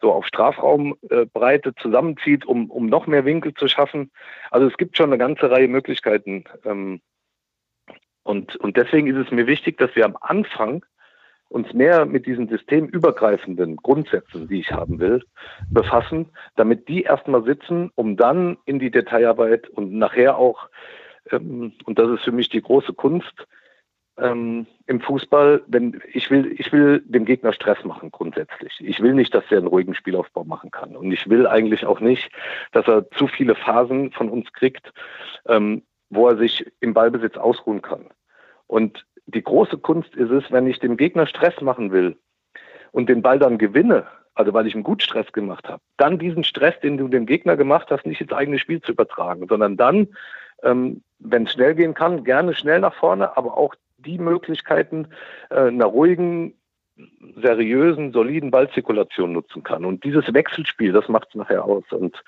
[0.00, 4.10] so auf Strafraumbreite zusammenzieht, um, um noch mehr Winkel zu schaffen.
[4.50, 6.44] Also es gibt schon eine ganze Reihe Möglichkeiten.
[6.64, 7.00] Ähm,
[8.24, 10.84] und, und deswegen ist es mir wichtig, dass wir am Anfang
[11.52, 15.22] uns mehr mit diesen systemübergreifenden Grundsätzen, die ich haben will,
[15.70, 20.68] befassen, damit die erstmal sitzen, um dann in die Detailarbeit und nachher auch,
[21.30, 23.46] ähm, und das ist für mich die große Kunst,
[24.18, 28.74] ähm, im Fußball, wenn ich will, ich will dem Gegner Stress machen grundsätzlich.
[28.80, 30.96] Ich will nicht, dass er einen ruhigen Spielaufbau machen kann.
[30.96, 32.30] Und ich will eigentlich auch nicht,
[32.72, 34.92] dass er zu viele Phasen von uns kriegt,
[35.46, 38.06] ähm, wo er sich im Ballbesitz ausruhen kann.
[38.66, 42.16] Und die große Kunst ist es, wenn ich dem Gegner Stress machen will
[42.90, 46.44] und den Ball dann gewinne, also weil ich ihm gut Stress gemacht habe, dann diesen
[46.44, 50.08] Stress, den du dem Gegner gemacht hast, nicht ins eigene Spiel zu übertragen, sondern dann,
[50.62, 55.08] ähm, wenn es schnell gehen kann, gerne schnell nach vorne, aber auch die Möglichkeiten
[55.50, 56.54] äh, einer ruhigen,
[57.36, 59.84] seriösen, soliden Ballzirkulation nutzen kann.
[59.84, 61.84] Und dieses Wechselspiel, das macht es nachher aus.
[61.90, 62.22] Und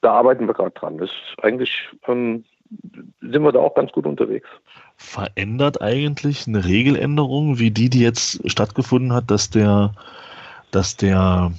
[0.00, 0.98] da arbeiten wir gerade dran.
[0.98, 2.44] Das ist eigentlich ähm,
[3.20, 4.48] sind wir da auch ganz gut unterwegs.
[4.96, 9.92] Verändert eigentlich eine Regeländerung, wie die, die jetzt stattgefunden hat, dass der,
[10.70, 11.52] dass der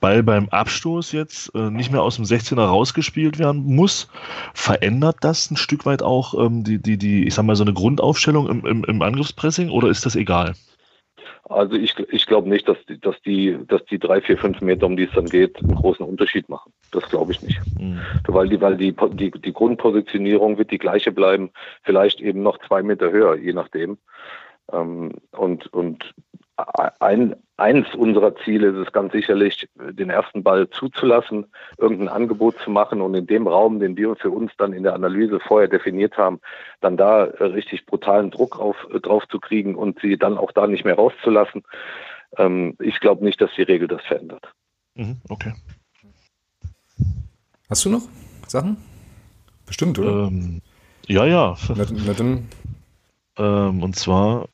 [0.00, 4.08] Ball beim Abstoß jetzt äh, nicht mehr aus dem 16er rausgespielt werden muss,
[4.54, 7.74] verändert das ein Stück weit auch ähm, die, die, die, ich sag mal, so eine
[7.74, 10.54] Grundaufstellung im, im, im Angriffspressing oder ist das egal?
[11.48, 14.86] Also ich, ich glaube nicht, dass die, dass die, dass die drei, vier, fünf Meter,
[14.86, 16.72] um die es dann geht, einen großen Unterschied machen.
[16.90, 17.60] Das glaube ich nicht.
[17.78, 18.00] Mhm.
[18.26, 21.50] Weil die, weil die, die, die Grundpositionierung wird die gleiche bleiben,
[21.82, 23.98] vielleicht eben noch zwei Meter höher, je nachdem.
[24.72, 26.14] Ähm, und, und
[27.00, 31.46] ein, eins unserer Ziele ist es ganz sicherlich, den ersten Ball zuzulassen,
[31.78, 34.94] irgendein Angebot zu machen und in dem Raum, den wir für uns dann in der
[34.94, 36.40] Analyse vorher definiert haben,
[36.80, 40.84] dann da richtig brutalen Druck auf, drauf zu kriegen und sie dann auch da nicht
[40.84, 41.62] mehr rauszulassen.
[42.36, 44.52] Ähm, ich glaube nicht, dass die Regel das verändert.
[44.94, 45.54] Mhm, okay.
[47.68, 48.02] Hast du noch
[48.46, 48.76] Sachen?
[49.66, 50.26] Bestimmt, oder?
[50.26, 50.60] Ähm,
[51.06, 51.56] ja, ja.
[51.68, 52.48] Na, na dann.
[53.36, 54.48] Ähm, und zwar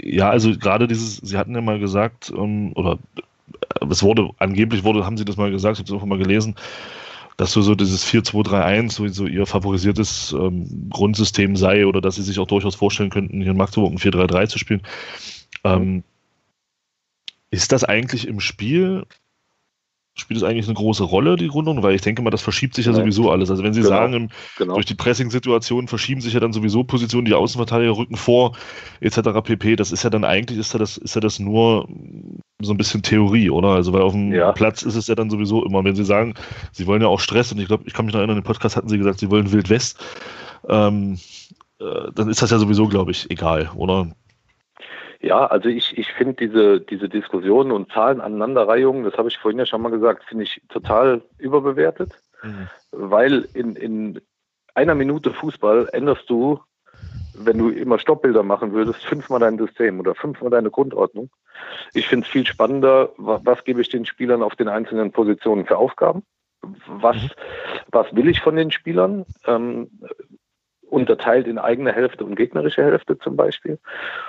[0.00, 2.98] ja, also gerade dieses, Sie hatten ja mal gesagt, ähm, oder
[3.80, 6.18] äh, es wurde, angeblich wurde, haben Sie das mal gesagt, ich habe es auch mal
[6.18, 6.54] gelesen,
[7.36, 12.38] dass so, so dieses 4-2-3-1 sowieso Ihr favorisiertes ähm, Grundsystem sei oder dass Sie sich
[12.38, 14.82] auch durchaus vorstellen könnten, hier in Magdeburg ein 4-3-3 zu spielen.
[15.64, 16.02] Ähm,
[17.50, 19.04] ist das eigentlich im Spiel
[20.16, 21.82] spielt es eigentlich eine große Rolle, die Rundung?
[21.82, 23.02] Weil ich denke mal, das verschiebt sich ja Nein.
[23.02, 23.50] sowieso alles.
[23.50, 23.90] Also wenn Sie genau.
[23.94, 24.74] sagen, genau.
[24.74, 28.56] durch die Pressing-Situation verschieben sich ja dann sowieso Positionen, die Außenverteidiger rücken vor,
[29.00, 29.20] etc.
[29.44, 29.76] pp.
[29.76, 31.86] Das ist ja dann eigentlich, ist ja das, ist ja das nur
[32.60, 33.68] so ein bisschen Theorie, oder?
[33.68, 34.52] Also weil auf dem ja.
[34.52, 36.34] Platz ist es ja dann sowieso immer, wenn Sie sagen,
[36.72, 38.76] Sie wollen ja auch Stress und ich glaube, ich kann mich noch erinnern, im Podcast
[38.76, 40.02] hatten Sie gesagt, Sie wollen Wild West,
[40.68, 41.18] ähm,
[41.78, 44.08] äh, dann ist das ja sowieso, glaube ich, egal, oder?
[45.26, 49.66] Ja, also ich, ich finde diese, diese Diskussionen und Zahlenaneinanderreihungen, das habe ich vorhin ja
[49.66, 52.12] schon mal gesagt, finde ich total überbewertet,
[52.44, 52.68] mhm.
[52.92, 54.20] weil in, in
[54.74, 56.60] einer Minute Fußball änderst du,
[57.34, 61.28] wenn du immer Stoppbilder machen würdest, fünfmal dein System oder fünfmal deine Grundordnung.
[61.92, 65.66] Ich finde es viel spannender, was, was gebe ich den Spielern auf den einzelnen Positionen
[65.66, 66.22] für Aufgaben?
[66.86, 67.30] Was, mhm.
[67.90, 69.26] was will ich von den Spielern?
[69.44, 69.90] Ähm,
[70.96, 73.78] unterteilt in eigene Hälfte und gegnerische Hälfte zum Beispiel.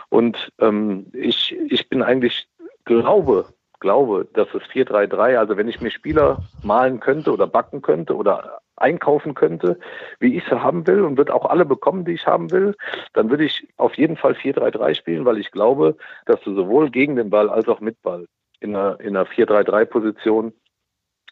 [0.09, 2.49] Und ähm, ich, ich bin eigentlich,
[2.83, 3.45] glaube,
[3.79, 8.59] glaube, dass es 4-3-3, also wenn ich mir Spieler malen könnte oder backen könnte oder
[8.75, 9.79] einkaufen könnte,
[10.19, 12.75] wie ich sie haben will und wird auch alle bekommen, die ich haben will,
[13.13, 15.95] dann würde ich auf jeden Fall 4-3-3 spielen, weil ich glaube,
[16.25, 18.25] dass du sowohl gegen den Ball als auch mit Ball
[18.59, 20.51] in einer, in einer 4-3-3-Position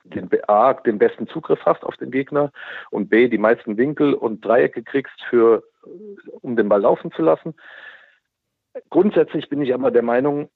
[0.05, 2.51] den A, den besten Zugriff hast auf den Gegner
[2.91, 5.63] und B, die meisten Winkel und Dreiecke kriegst, für,
[6.41, 7.55] um den Ball laufen zu lassen.
[8.89, 10.49] Grundsätzlich bin ich aber der Meinung,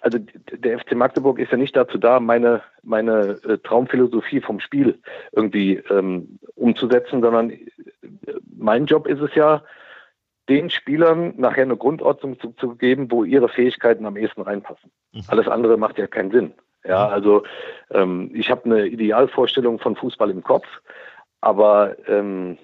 [0.00, 5.00] also der FC Magdeburg ist ja nicht dazu da, meine, meine äh, Traumphilosophie vom Spiel
[5.32, 7.66] irgendwie ähm, umzusetzen, sondern äh,
[8.56, 9.62] mein Job ist es ja,
[10.48, 14.92] den Spielern nachher eine Grundordnung zu, zu geben, wo ihre Fähigkeiten am ehesten reinpassen.
[15.12, 15.22] Mhm.
[15.26, 16.54] Alles andere macht ja keinen Sinn.
[16.84, 17.42] Ja, also
[17.90, 20.66] ähm, ich habe eine Idealvorstellung von Fußball im Kopf,
[21.40, 22.58] aber ähm,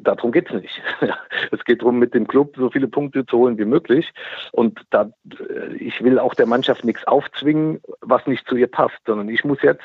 [0.00, 0.82] darum geht es nicht.
[1.50, 4.12] es geht darum, mit dem Club so viele Punkte zu holen wie möglich.
[4.52, 5.10] Und da,
[5.48, 9.44] äh, ich will auch der Mannschaft nichts aufzwingen, was nicht zu ihr passt, sondern ich
[9.44, 9.84] muss jetzt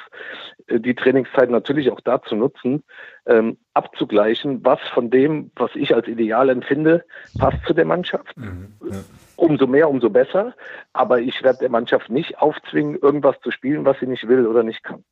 [0.68, 2.84] äh, die Trainingszeit natürlich auch dazu nutzen,
[3.26, 7.04] ähm, abzugleichen, was von dem, was ich als ideal empfinde,
[7.38, 8.38] passt zu der Mannschaft.
[8.38, 8.98] Mhm, ja.
[9.38, 10.54] Umso mehr, umso besser.
[10.94, 14.64] Aber ich werde der Mannschaft nicht aufzwingen, irgendwas zu spielen, was sie nicht will oder
[14.64, 15.04] nicht kann.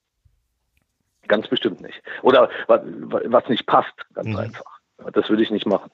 [1.28, 2.01] Ganz bestimmt nicht.
[2.21, 2.82] Oder was,
[3.26, 4.38] was nicht passt, ganz mhm.
[4.38, 4.80] einfach.
[5.13, 5.89] Das würde ich nicht machen.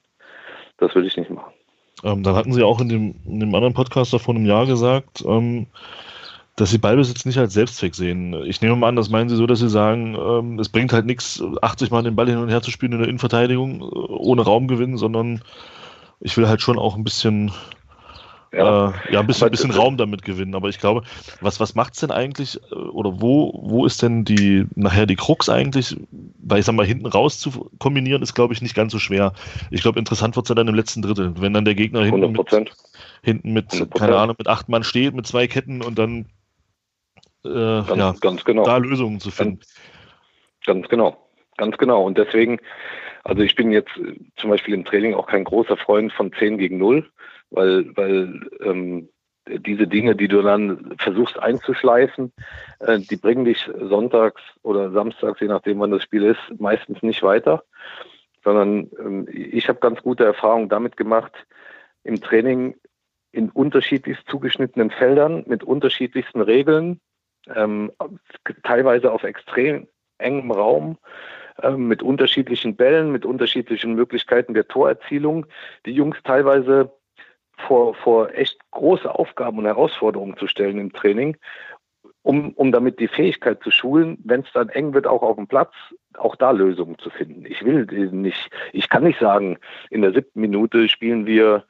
[0.78, 1.52] Das würde ich nicht machen.
[2.02, 5.22] Ähm, dann hatten Sie auch in dem, in dem anderen Podcast vor einem Jahr gesagt,
[5.26, 5.66] ähm,
[6.56, 8.34] dass Sie Ballbesitz nicht als Selbstzweck sehen.
[8.44, 11.06] Ich nehme mal an, das meinen Sie so, dass Sie sagen, ähm, es bringt halt
[11.06, 14.42] nichts, 80 Mal den Ball hin und her zu spielen in der Innenverteidigung äh, ohne
[14.42, 15.42] Raumgewinn, sondern
[16.20, 17.52] ich will halt schon auch ein bisschen
[18.52, 20.54] ja, äh, ja ein bisschen, bisschen Raum damit gewinnen.
[20.54, 21.02] Aber ich glaube,
[21.40, 25.16] was, was macht es denn eigentlich, äh, oder wo, wo ist denn die, nachher die
[25.16, 28.92] Krux eigentlich, weil ich sag mal, hinten raus zu kombinieren, ist, glaube ich, nicht ganz
[28.92, 29.32] so schwer.
[29.70, 32.36] Ich glaube, interessant wird es ja dann im letzten Drittel, wenn dann der Gegner hinten
[32.36, 32.58] 100%.
[32.58, 32.72] mit,
[33.22, 33.98] hinten mit 100%.
[33.98, 36.26] keine Ahnung, mit acht Mann steht, mit zwei Ketten und dann
[37.44, 38.64] äh, ganz, ja, ganz genau.
[38.64, 39.60] da Lösungen zu finden.
[39.60, 39.74] Ganz,
[40.66, 41.16] ganz genau,
[41.56, 42.04] ganz genau.
[42.04, 42.58] Und deswegen,
[43.24, 46.58] also ich bin jetzt äh, zum Beispiel im Training auch kein großer Freund von 10
[46.58, 47.10] gegen 0
[47.52, 49.08] weil, weil ähm,
[49.48, 52.32] diese Dinge, die du dann versuchst einzuschleifen,
[52.80, 57.22] äh, die bringen dich sonntags oder samstags, je nachdem wann das Spiel ist, meistens nicht
[57.22, 57.64] weiter,
[58.44, 61.32] sondern ähm, ich habe ganz gute Erfahrungen damit gemacht,
[62.04, 62.76] im Training
[63.32, 67.00] in unterschiedlich zugeschnittenen Feldern mit unterschiedlichsten Regeln,
[67.54, 67.90] ähm,
[68.62, 69.88] teilweise auf extrem
[70.18, 70.98] engem Raum,
[71.62, 75.46] ähm, mit unterschiedlichen Bällen, mit unterschiedlichen Möglichkeiten der Torerzielung,
[75.86, 76.92] die Jungs teilweise
[77.66, 81.36] vor, vor echt große Aufgaben und Herausforderungen zu stellen im Training,
[82.22, 85.48] um, um damit die Fähigkeit zu schulen, wenn es dann eng wird, auch auf dem
[85.48, 85.72] Platz,
[86.16, 87.44] auch da Lösungen zu finden.
[87.46, 89.58] Ich will nicht, ich kann nicht sagen,
[89.90, 91.64] in der siebten Minute spielen wir,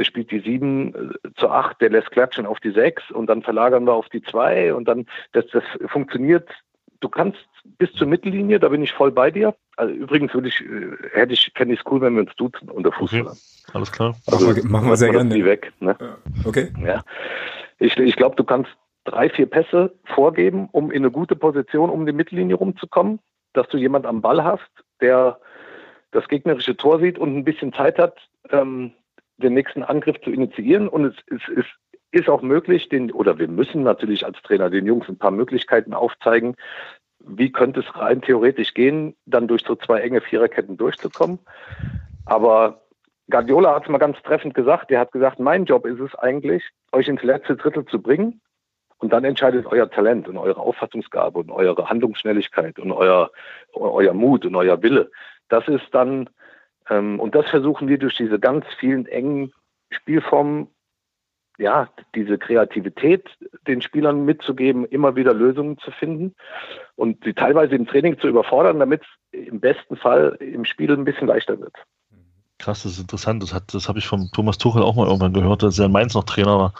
[0.00, 3.84] spielt die sieben äh, zu acht, der lässt klatschen auf die sechs und dann verlagern
[3.84, 6.48] wir auf die zwei und dann, das, das funktioniert
[7.00, 7.38] du kannst
[7.78, 9.54] bis zur Mittellinie, da bin ich voll bei dir.
[9.76, 12.68] Also übrigens würde ich, äh, hätte ich, fände ich es cool, wenn wir uns duzen
[12.70, 13.28] unter Fußballern.
[13.28, 13.72] Okay.
[13.72, 14.16] Alles klar.
[14.26, 15.34] Also, machen wir, machen wir sehr gerne.
[15.34, 15.96] Die weg, ne?
[16.44, 16.72] Okay.
[16.84, 17.02] Ja.
[17.78, 18.70] Ich, ich glaube, du kannst
[19.04, 23.20] drei, vier Pässe vorgeben, um in eine gute Position um die Mittellinie rumzukommen,
[23.52, 24.70] dass du jemand am Ball hast,
[25.00, 25.38] der
[26.10, 28.16] das gegnerische Tor sieht und ein bisschen Zeit hat,
[28.50, 28.92] ähm,
[29.36, 30.88] den nächsten Angriff zu initiieren.
[30.88, 31.66] Und es, es, es
[32.10, 35.94] ist auch möglich, den, oder wir müssen natürlich als Trainer den Jungs ein paar Möglichkeiten
[35.94, 36.56] aufzeigen,
[37.20, 41.38] wie könnte es rein theoretisch gehen, dann durch so zwei enge Viererketten durchzukommen.
[42.24, 42.82] Aber
[43.30, 44.90] Guardiola hat es mal ganz treffend gesagt.
[44.90, 48.40] Er hat gesagt, mein Job ist es eigentlich, euch ins letzte Drittel zu bringen.
[48.98, 53.30] Und dann entscheidet euer Talent und eure Auffassungsgabe und eure Handlungsschnelligkeit und euer,
[53.72, 55.10] euer Mut und euer Wille.
[55.48, 56.28] Das ist dann,
[56.90, 59.52] ähm, und das versuchen wir durch diese ganz vielen engen
[59.90, 60.68] Spielformen
[61.58, 63.28] ja, diese Kreativität
[63.66, 66.34] den Spielern mitzugeben, immer wieder Lösungen zu finden
[66.94, 71.04] und sie teilweise im Training zu überfordern, damit es im besten Fall im Spiel ein
[71.04, 71.74] bisschen leichter wird.
[72.58, 73.40] Krass, das ist interessant.
[73.42, 76.14] Das, das habe ich vom Thomas Tuchel auch mal irgendwann gehört, als er in Mainz
[76.14, 76.72] noch Trainer war.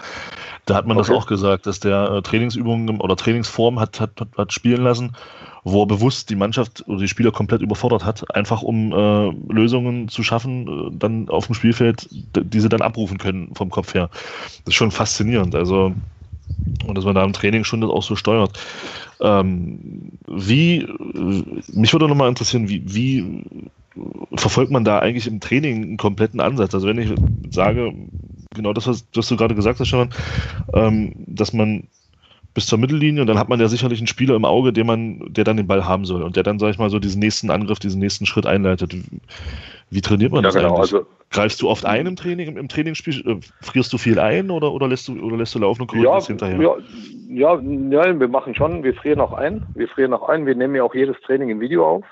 [0.67, 1.09] Da hat man okay.
[1.09, 5.15] das auch gesagt, dass der äh, Trainingsübungen oder Trainingsform hat, hat, hat spielen lassen,
[5.63, 10.09] wo er bewusst die Mannschaft oder die Spieler komplett überfordert hat, einfach um äh, Lösungen
[10.09, 14.11] zu schaffen, äh, dann auf dem Spielfeld, die sie dann abrufen können vom Kopf her.
[14.65, 15.55] Das ist schon faszinierend.
[15.55, 15.95] Also,
[16.87, 18.59] und dass man da im Training schon das auch so steuert.
[19.21, 20.87] Ähm, wie,
[21.73, 23.45] mich würde nochmal interessieren, wie, wie
[24.35, 26.75] verfolgt man da eigentlich im Training einen kompletten Ansatz?
[26.75, 27.13] Also wenn ich
[27.51, 27.93] sage,
[28.55, 30.11] genau das, was, was du gerade gesagt hast, Stefan,
[30.73, 31.85] ähm, dass man
[32.55, 35.33] bis zur Mittellinie und dann hat man ja sicherlich einen Spieler im Auge, der man,
[35.33, 37.51] der dann den Ball haben soll und der dann, sag ich mal, so diesen nächsten
[37.51, 38.97] Angriff, diesen nächsten Schritt einleitet.
[39.91, 40.95] Wie trainiert man ja, das genau, eigentlich?
[40.95, 43.27] Also, Greifst du oft ein im Training, im, im Trainingsspiel?
[43.27, 46.21] Äh, frierst du viel ein oder, oder lässt du oder lässt du laufen und ja,
[46.21, 46.59] hinterher?
[46.61, 46.77] Ja,
[47.29, 49.67] ja, ja, wir machen schon, wir frieren auch ein.
[49.75, 50.47] Wir frieren auch ein.
[50.47, 52.05] Wir nehmen ja auch jedes Training im Video auf.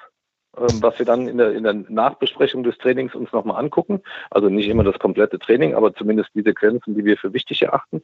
[0.56, 4.02] ähm, was wir dann in der, in der Nachbesprechung des Trainings uns nochmal angucken.
[4.30, 8.02] Also nicht immer das komplette Training, aber zumindest die Sequenzen, die wir für wichtig erachten.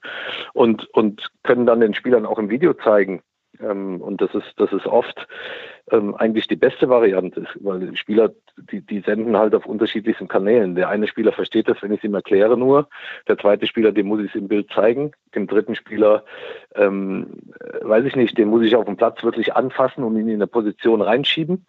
[0.53, 3.23] Und, und können dann den Spielern auch im Video zeigen,
[3.61, 5.27] ähm, und das ist, das ist oft
[5.91, 8.31] ähm, eigentlich die beste Variante, weil die Spieler,
[8.71, 10.75] die, die senden halt auf unterschiedlichsten Kanälen.
[10.75, 12.89] Der eine Spieler versteht das, wenn ich es ihm erkläre nur.
[13.29, 15.13] Der zweite Spieler, dem muss ich es im Bild zeigen.
[15.35, 16.25] Dem dritten Spieler,
[16.75, 17.39] ähm,
[17.81, 20.47] weiß ich nicht, den muss ich auf dem Platz wirklich anfassen und ihn in eine
[20.47, 21.67] Position reinschieben.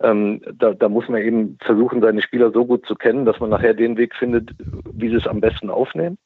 [0.00, 3.50] Ähm, da, da muss man eben versuchen, seine Spieler so gut zu kennen, dass man
[3.50, 4.50] nachher den Weg findet,
[4.92, 6.18] wie sie es am besten aufnehmen.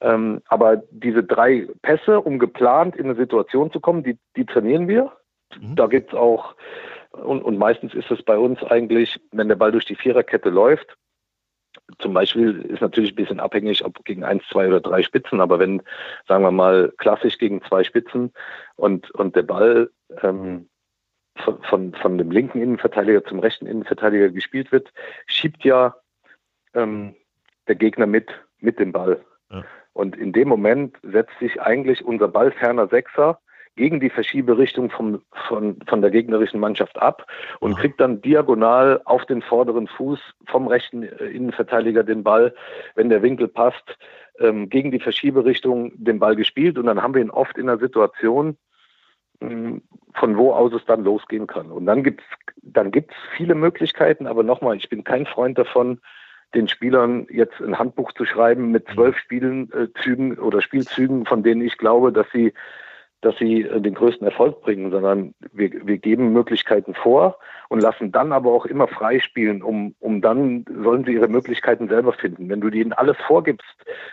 [0.00, 4.88] Ähm, aber diese drei Pässe, um geplant in eine Situation zu kommen, die, die trainieren
[4.88, 5.12] wir.
[5.60, 5.76] Mhm.
[5.76, 6.54] Da gibt es auch,
[7.12, 10.96] und, und meistens ist es bei uns eigentlich, wenn der Ball durch die Viererkette läuft,
[11.98, 15.58] zum Beispiel ist natürlich ein bisschen abhängig, ob gegen eins, zwei oder drei Spitzen, aber
[15.58, 15.82] wenn,
[16.26, 18.32] sagen wir mal, klassisch gegen zwei Spitzen
[18.76, 19.90] und, und der Ball
[20.22, 20.68] ähm,
[21.36, 24.92] von, von, von dem linken Innenverteidiger zum rechten Innenverteidiger gespielt wird,
[25.26, 25.96] schiebt ja
[26.74, 27.14] ähm,
[27.68, 28.28] der Gegner mit,
[28.60, 29.24] mit dem Ball.
[29.50, 29.64] Ja.
[29.92, 33.40] Und in dem Moment setzt sich eigentlich unser ballferner Sechser
[33.78, 37.26] gegen die Verschieberichtung vom, von, von der gegnerischen Mannschaft ab
[37.60, 42.52] und kriegt dann diagonal auf den vorderen Fuß vom rechten äh, Innenverteidiger den Ball,
[42.96, 43.96] wenn der Winkel passt,
[44.40, 46.76] ähm, gegen die Verschieberichtung den Ball gespielt.
[46.76, 48.56] Und dann haben wir ihn oft in einer Situation,
[49.40, 49.82] ähm,
[50.14, 51.70] von wo aus es dann losgehen kann.
[51.70, 52.24] Und dann gibt's
[52.60, 56.00] dann gibt's viele Möglichkeiten, aber nochmal, ich bin kein Freund davon,
[56.54, 61.42] den Spielern jetzt ein Handbuch zu schreiben mit zwölf Spielen, äh, Zügen oder Spielzügen, von
[61.42, 62.52] denen ich glaube, dass sie,
[63.20, 67.38] dass sie äh, den größten Erfolg bringen, sondern wir, wir geben Möglichkeiten vor
[67.68, 71.88] und lassen dann aber auch immer frei spielen, um, um dann sollen sie ihre Möglichkeiten
[71.88, 72.48] selber finden.
[72.48, 73.66] Wenn du ihnen alles vorgibst,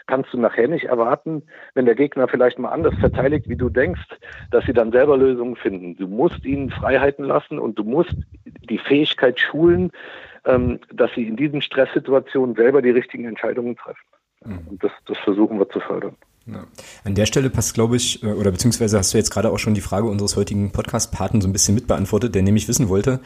[0.08, 1.44] kannst du nachher nicht erwarten,
[1.74, 4.08] wenn der Gegner vielleicht mal anders verteidigt, wie du denkst,
[4.52, 5.96] dass sie dann selber Lösungen finden.
[5.98, 8.16] Du musst ihnen Freiheiten lassen und du musst
[8.70, 9.92] die Fähigkeit schulen,
[10.46, 14.06] ähm, dass sie in diesen Stresssituationen selber die richtigen Entscheidungen treffen.
[14.44, 14.68] Mhm.
[14.70, 16.16] Und das, das versuchen wir zu fördern.
[16.48, 16.64] Ja.
[17.04, 19.74] An der Stelle passt, glaube ich, äh, oder beziehungsweise hast du jetzt gerade auch schon
[19.74, 23.20] die Frage unseres heutigen Podcast-Paten so ein bisschen mitbeantwortet, der nämlich wissen wollte,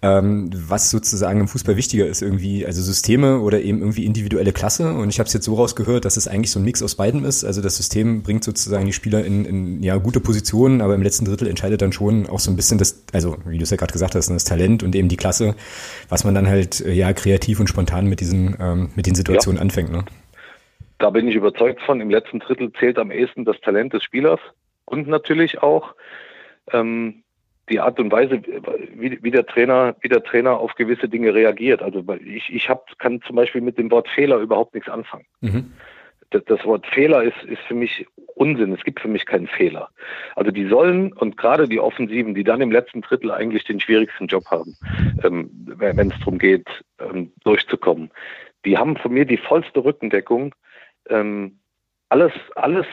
[0.00, 4.94] ähm, was sozusagen im Fußball wichtiger ist, irgendwie, also Systeme oder eben irgendwie individuelle Klasse.
[4.94, 7.26] Und ich habe es jetzt so rausgehört, dass es eigentlich so ein Mix aus beidem
[7.26, 7.44] ist.
[7.44, 11.26] Also das System bringt sozusagen die Spieler in, in ja gute Positionen, aber im letzten
[11.26, 13.92] Drittel entscheidet dann schon auch so ein bisschen das, also wie du es ja gerade
[13.92, 15.56] gesagt hast, das Talent und eben die Klasse,
[16.08, 19.58] was man dann halt äh, ja kreativ und spontan mit diesen ähm, mit den Situationen
[19.58, 19.62] ja.
[19.62, 19.92] anfängt.
[19.92, 20.06] Ne?
[20.98, 22.00] Da bin ich überzeugt von.
[22.00, 24.40] Im letzten Drittel zählt am ehesten das Talent des Spielers
[24.86, 25.94] und natürlich auch
[26.72, 27.22] ähm,
[27.68, 28.40] die Art und Weise,
[28.94, 31.82] wie, wie, der Trainer, wie der Trainer auf gewisse Dinge reagiert.
[31.82, 35.26] Also ich, ich hab, kann zum Beispiel mit dem Wort Fehler überhaupt nichts anfangen.
[35.40, 35.72] Mhm.
[36.30, 38.72] Das, das, Wort Fehler ist, ist für mich Unsinn.
[38.72, 39.88] Es gibt für mich keinen Fehler.
[40.34, 44.26] Also die sollen und gerade die Offensiven, die dann im letzten Drittel eigentlich den schwierigsten
[44.26, 44.76] Job haben,
[45.24, 46.66] ähm, wenn es darum geht,
[47.00, 48.10] ähm, durchzukommen,
[48.64, 50.54] die haben von mir die vollste Rückendeckung
[51.10, 51.58] ähm,
[52.08, 52.86] alles, alles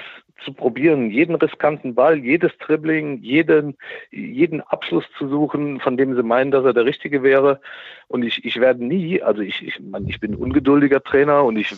[0.43, 3.77] zu probieren, jeden riskanten Ball, jedes Dribbling, jeden,
[4.11, 7.61] jeden Abschluss zu suchen, von dem sie meinen, dass er der richtige wäre.
[8.07, 11.73] Und ich, ich werde nie, also ich, ich, man, ich bin ungeduldiger Trainer und ich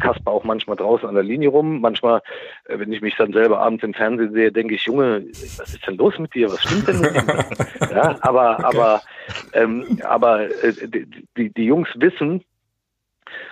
[0.00, 1.80] kasper auch manchmal draußen an der Linie rum.
[1.80, 2.22] Manchmal,
[2.66, 5.86] äh, wenn ich mich dann selber abends im Fernsehen sehe, denke ich, Junge, was ist
[5.86, 6.50] denn los mit dir?
[6.50, 7.46] Was stimmt denn mit dir?
[7.90, 8.64] ja, aber, okay.
[8.64, 9.02] aber,
[9.54, 10.72] ähm, aber äh,
[11.36, 12.44] die, die Jungs wissen,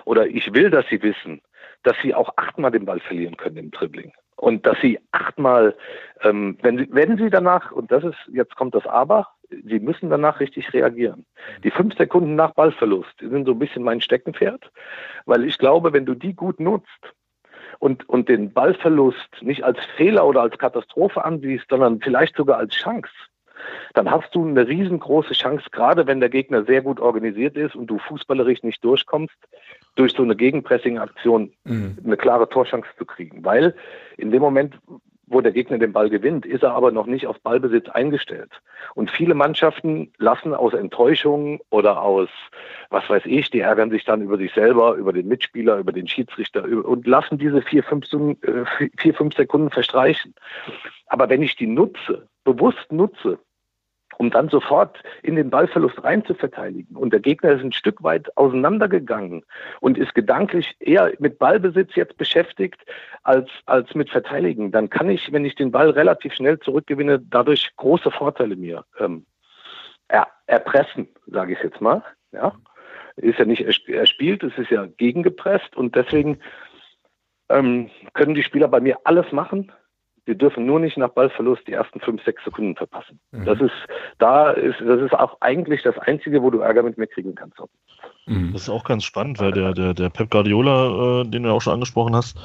[0.04, 1.40] oder ich will, dass sie wissen,
[1.84, 4.12] dass sie auch achtmal den Ball verlieren können im Dribbling.
[4.36, 5.76] Und dass sie achtmal,
[6.22, 10.10] ähm, wenn, sie, wenn sie danach, und das ist, jetzt kommt das Aber, sie müssen
[10.10, 11.24] danach richtig reagieren.
[11.62, 14.70] Die fünf Sekunden nach Ballverlust sind so ein bisschen mein Steckenpferd,
[15.26, 17.14] weil ich glaube, wenn du die gut nutzt,
[17.80, 22.74] und, und den Ballverlust nicht als Fehler oder als Katastrophe ansiehst, sondern vielleicht sogar als
[22.74, 23.10] Chance,
[23.94, 27.86] dann hast du eine riesengroße Chance, gerade wenn der Gegner sehr gut organisiert ist und
[27.86, 29.34] du fußballerisch nicht durchkommst,
[29.96, 31.98] durch so eine Gegenpressing-Aktion mhm.
[32.04, 33.44] eine klare Torchance zu kriegen.
[33.44, 33.74] Weil
[34.16, 34.78] in dem Moment,
[35.26, 38.50] wo der Gegner den Ball gewinnt, ist er aber noch nicht auf Ballbesitz eingestellt.
[38.94, 42.28] Und viele Mannschaften lassen aus Enttäuschung oder aus,
[42.90, 46.08] was weiß ich, die ärgern sich dann über sich selber, über den Mitspieler, über den
[46.08, 50.34] Schiedsrichter und lassen diese vier, fünf, äh, vier, fünf Sekunden verstreichen.
[51.06, 53.38] Aber wenn ich die nutze, bewusst nutze,
[54.18, 56.96] um dann sofort in den Ballverlust rein zu verteidigen.
[56.96, 59.44] Und der Gegner ist ein Stück weit auseinandergegangen
[59.80, 62.80] und ist gedanklich eher mit Ballbesitz jetzt beschäftigt
[63.22, 64.72] als, als mit Verteidigen.
[64.72, 69.26] Dann kann ich, wenn ich den Ball relativ schnell zurückgewinne, dadurch große Vorteile mir ähm,
[70.08, 72.02] er, erpressen, sage ich jetzt mal.
[72.32, 72.54] Ja.
[73.16, 76.40] Ist ja nicht erspielt, es ist ja gegengepresst und deswegen
[77.48, 79.70] ähm, können die Spieler bei mir alles machen,
[80.26, 83.20] Sie dürfen nur nicht nach Ballverlust die ersten fünf, sechs Sekunden verpassen.
[83.32, 83.44] Mhm.
[83.44, 83.74] Das ist,
[84.18, 87.58] da ist, das ist auch eigentlich das Einzige, wo du Ärger mit mir kriegen kannst.
[88.26, 88.52] Mhm.
[88.52, 91.54] Das ist auch ganz spannend, weil der, der, der Pep Guardiola, äh, den du ja
[91.54, 92.38] auch schon angesprochen hast,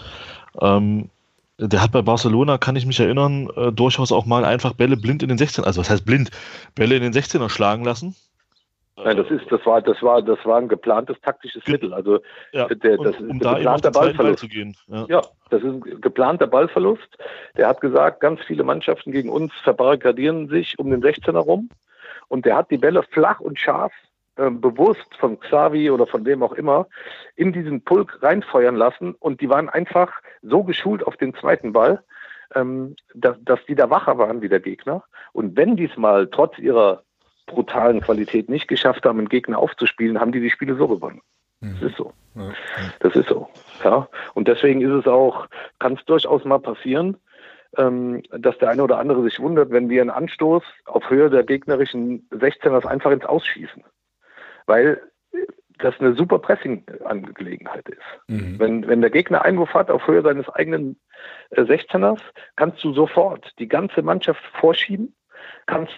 [0.62, 1.10] ähm,
[1.58, 5.24] der hat bei Barcelona, kann ich mich erinnern, äh, durchaus auch mal einfach Bälle blind
[5.24, 6.32] in den 16, also was heißt blind,
[6.76, 8.16] Bälle in den 16er schlagen lassen
[9.04, 11.94] Nein, das ist, das war, das war, das war ein geplantes taktisches Mittel.
[11.94, 12.20] Also
[12.52, 14.48] ja, der, das ist um da geplanter Ballverlust.
[14.88, 15.06] Ja.
[15.08, 15.22] ja.
[15.50, 17.18] das ist ein geplanter Ballverlust.
[17.58, 21.70] Der hat gesagt, ganz viele Mannschaften gegen uns verbarrikadieren sich um den 16er rum.
[22.28, 23.94] Und der hat die Bälle flach und scharf
[24.36, 26.88] äh, bewusst von Xavi oder von wem auch immer
[27.36, 29.16] in diesen Pulk reinfeuern lassen.
[29.16, 32.04] Und die waren einfach so geschult auf den zweiten Ball,
[32.56, 35.04] ähm, dass, dass die da wacher waren wie der Gegner.
[35.34, 37.04] Und wenn diesmal trotz ihrer
[37.50, 41.22] brutalen Qualität nicht geschafft haben, einen Gegner aufzuspielen, haben die die Spiele so gewonnen.
[41.62, 41.88] Das mhm.
[41.88, 42.14] ist so.
[43.00, 43.50] Das ist so.
[43.84, 44.08] Ja.
[44.34, 45.48] Und deswegen ist es auch,
[45.80, 47.18] kann es durchaus mal passieren,
[47.78, 51.44] ähm, dass der eine oder andere sich wundert, wenn wir einen Anstoß auf Höhe der
[51.44, 53.84] gegnerischen 16ers einfach ins Ausschießen.
[54.66, 55.02] Weil
[55.80, 58.02] das eine super Pressing-Angelegenheit ist.
[58.28, 58.60] Mhm.
[58.60, 61.00] Wenn, wenn der Gegner Einwurf hat auf Höhe seines eigenen
[61.52, 62.22] äh, 16ers,
[62.56, 65.16] kannst du sofort die ganze Mannschaft vorschieben,
[65.66, 65.94] kannst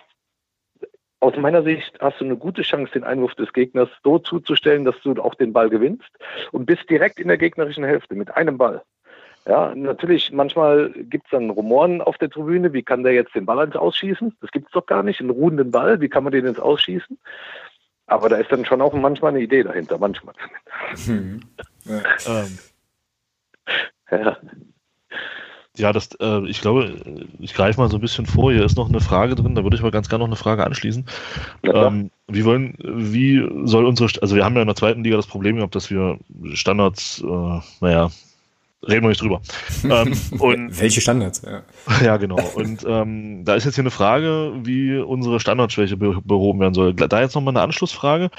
[1.21, 4.95] aus meiner Sicht hast du eine gute Chance, den Einwurf des Gegners so zuzustellen, dass
[5.03, 6.09] du auch den Ball gewinnst
[6.51, 8.81] und bist direkt in der gegnerischen Hälfte mit einem Ball.
[9.47, 13.45] Ja, natürlich, manchmal gibt es dann Rumoren auf der Tribüne, wie kann der jetzt den
[13.45, 14.35] Ball ins Ausschießen?
[14.41, 17.17] Das gibt es doch gar nicht, einen ruhenden Ball, wie kann man den ins Ausschießen?
[18.07, 21.07] Aber da ist dann schon auch manchmal eine Idee dahinter, manchmal zumindest.
[21.07, 21.39] Hm.
[21.85, 22.43] Ja.
[22.43, 22.59] Ähm.
[24.11, 24.37] ja.
[25.77, 26.95] Ja, das, äh, ich glaube,
[27.39, 28.51] ich greife mal so ein bisschen vor.
[28.51, 30.65] Hier ist noch eine Frage drin, da würde ich aber ganz gerne noch eine Frage
[30.65, 31.05] anschließen.
[31.63, 35.27] Ähm, wie wollen, wie soll unsere, also wir haben ja in der zweiten Liga das
[35.27, 36.19] Problem gehabt, dass wir
[36.53, 38.11] Standards, äh, naja,
[38.85, 39.41] reden wir nicht drüber.
[39.83, 41.41] ähm, und, Welche Standards?
[41.43, 41.63] Ja,
[42.03, 42.39] ja genau.
[42.55, 46.93] Und ähm, da ist jetzt hier eine Frage, wie unsere Standardschwäche behoben werden soll.
[46.93, 48.29] Da jetzt nochmal eine Anschlussfrage.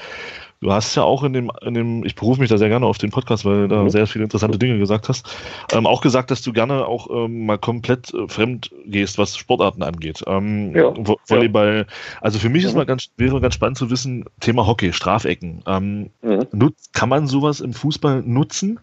[0.63, 2.97] Du hast ja auch in dem, in dem, ich berufe mich da sehr gerne auf
[2.97, 3.89] den Podcast, weil du da mhm.
[3.89, 5.27] sehr viele interessante Dinge gesagt hast,
[5.73, 9.83] ähm, auch gesagt, dass du gerne auch ähm, mal komplett äh, fremd gehst, was Sportarten
[9.83, 10.23] angeht.
[10.25, 10.93] Ähm, ja.
[11.27, 11.85] Volleyball,
[12.21, 12.69] also für mich mhm.
[12.69, 15.63] ist mal ganz, wäre ganz spannend zu wissen, Thema Hockey, Strafecken.
[15.67, 16.73] Ähm, mhm.
[16.93, 18.79] kann man sowas im Fußball nutzen?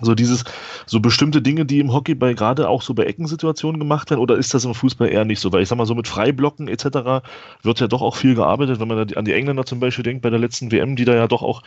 [0.00, 0.44] So dieses,
[0.86, 4.36] so bestimmte Dinge, die im Hockey bei gerade auch so bei Eckensituationen gemacht werden, oder
[4.36, 5.52] ist das im Fußball eher nicht so?
[5.52, 7.24] Weil ich sag mal, so mit Freiblocken etc.
[7.62, 10.22] wird ja doch auch viel gearbeitet, wenn man da an die Engländer zum Beispiel denkt,
[10.22, 11.62] bei der letzten WM, die da ja doch auch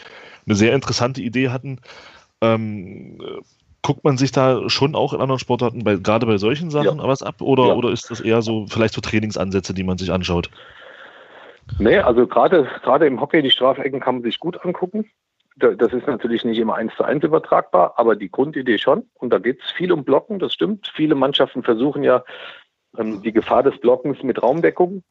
[0.46, 1.80] eine sehr interessante Idee hatten.
[2.42, 3.18] Ähm,
[3.82, 7.08] guckt man sich da schon auch in anderen Sportarten, bei, gerade bei solchen Sachen, ja.
[7.08, 7.42] was ab?
[7.42, 7.74] Oder, ja.
[7.74, 10.50] oder ist das eher so vielleicht so Trainingsansätze, die man sich anschaut?
[11.80, 15.06] Nee, also gerade gerade im Hockey, die Strafecken kann man sich gut angucken.
[15.60, 19.10] Das ist natürlich nicht immer eins zu eins übertragbar, aber die Grundidee schon.
[19.16, 20.92] Und da geht es viel um Blocken, das stimmt.
[20.96, 22.24] Viele Mannschaften versuchen ja
[22.98, 25.04] ähm, die Gefahr des Blockens mit Raumdeckung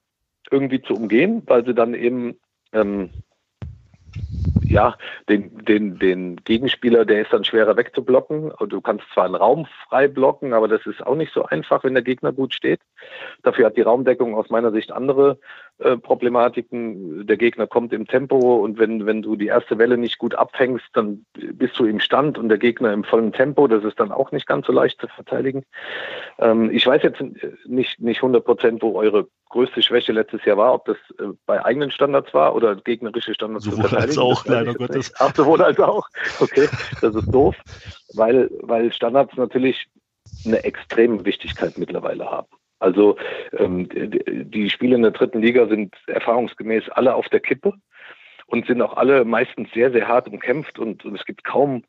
[0.50, 2.38] irgendwie zu umgehen, weil sie dann eben
[2.72, 3.10] ähm,
[4.62, 4.96] ja,
[5.28, 8.52] den, den, den Gegenspieler, der ist dann schwerer wegzublocken.
[8.68, 11.94] Du kannst zwar einen Raum frei blocken, aber das ist auch nicht so einfach, wenn
[11.94, 12.80] der Gegner gut steht.
[13.42, 15.38] Dafür hat die Raumdeckung aus meiner Sicht andere
[15.78, 17.26] äh, Problematiken.
[17.26, 20.86] Der Gegner kommt im Tempo und wenn, wenn du die erste Welle nicht gut abfängst,
[20.94, 23.66] dann bist du im Stand und der Gegner im vollen Tempo.
[23.66, 25.64] Das ist dann auch nicht ganz so leicht zu verteidigen.
[26.38, 27.22] Ähm, ich weiß jetzt
[27.66, 31.62] nicht, nicht 100 Prozent, wo eure größte Schwäche letztes Jahr war, ob das äh, bei
[31.62, 34.18] eigenen Standards war oder gegnerische Standards sowohl zu verteidigen.
[34.18, 35.12] Als auch, leider Gottes.
[35.18, 36.08] Ach, sowohl als auch.
[36.40, 36.68] Okay,
[37.02, 37.54] das ist doof,
[38.14, 39.88] weil, weil Standards natürlich
[40.46, 42.48] eine extreme Wichtigkeit mittlerweile haben.
[42.78, 43.16] Also
[43.52, 47.72] ähm, die Spiele in der dritten Liga sind erfahrungsgemäß alle auf der Kippe
[48.46, 51.84] und sind auch alle meistens sehr, sehr hart umkämpft und, und es gibt kaum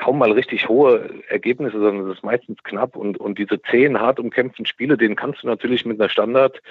[0.00, 4.18] kaum mal richtig hohe Ergebnisse, sondern es ist meistens knapp und, und diese zehn hart
[4.18, 6.62] umkämpften Spiele, denen kannst du natürlich mit einer Standard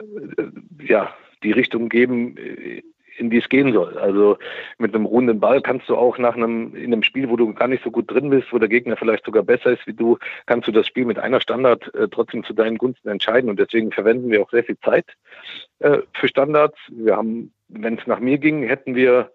[0.00, 1.14] äh, ja
[1.44, 2.82] die Richtung geben, äh,
[3.20, 3.98] in die es gehen soll.
[3.98, 4.38] Also
[4.78, 7.68] mit einem ruhenden Ball kannst du auch nach einem, in einem Spiel, wo du gar
[7.68, 10.66] nicht so gut drin bist, wo der Gegner vielleicht sogar besser ist wie du, kannst
[10.66, 13.50] du das Spiel mit einer Standard äh, trotzdem zu deinen Gunsten entscheiden.
[13.50, 15.06] Und deswegen verwenden wir auch sehr viel Zeit
[15.80, 16.78] äh, für Standards.
[16.88, 19.30] Wir haben, wenn es nach mir ging, hätten wir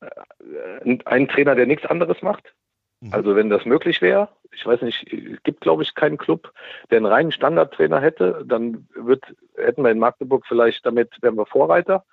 [0.00, 2.52] äh, einen Trainer, der nichts anderes macht.
[3.00, 3.12] Mhm.
[3.12, 6.52] Also wenn das möglich wäre, ich weiß nicht, es gibt glaube ich keinen Club,
[6.90, 9.24] der einen reinen Standardtrainer hätte, dann wird,
[9.56, 12.04] hätten wir in Magdeburg vielleicht damit, wären wir Vorreiter.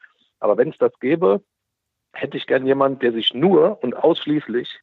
[0.42, 1.42] Aber wenn es das gäbe,
[2.14, 4.82] hätte ich gern jemanden, der sich nur und ausschließlich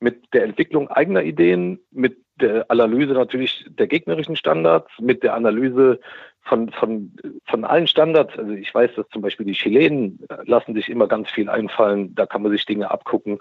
[0.00, 6.00] mit der Entwicklung eigener Ideen, mit der Analyse natürlich der gegnerischen Standards, mit der Analyse
[6.44, 7.12] von, von,
[7.46, 11.30] von allen Standards, also ich weiß, dass zum Beispiel die Chilenen lassen sich immer ganz
[11.30, 13.38] viel einfallen, da kann man sich Dinge abgucken.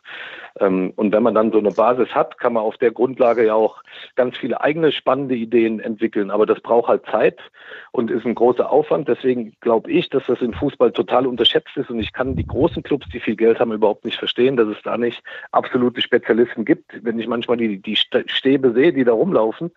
[0.59, 3.55] Ähm, und wenn man dann so eine Basis hat, kann man auf der Grundlage ja
[3.55, 3.83] auch
[4.15, 6.31] ganz viele eigene spannende Ideen entwickeln.
[6.31, 7.39] Aber das braucht halt Zeit
[7.91, 9.09] und ist ein großer Aufwand.
[9.09, 11.89] Deswegen glaube ich, dass das im Fußball total unterschätzt ist.
[11.89, 14.81] Und ich kann die großen Clubs, die viel Geld haben, überhaupt nicht verstehen, dass es
[14.83, 17.03] da nicht absolute Spezialisten gibt.
[17.03, 19.71] Wenn ich manchmal die, die Stäbe sehe, die da rumlaufen,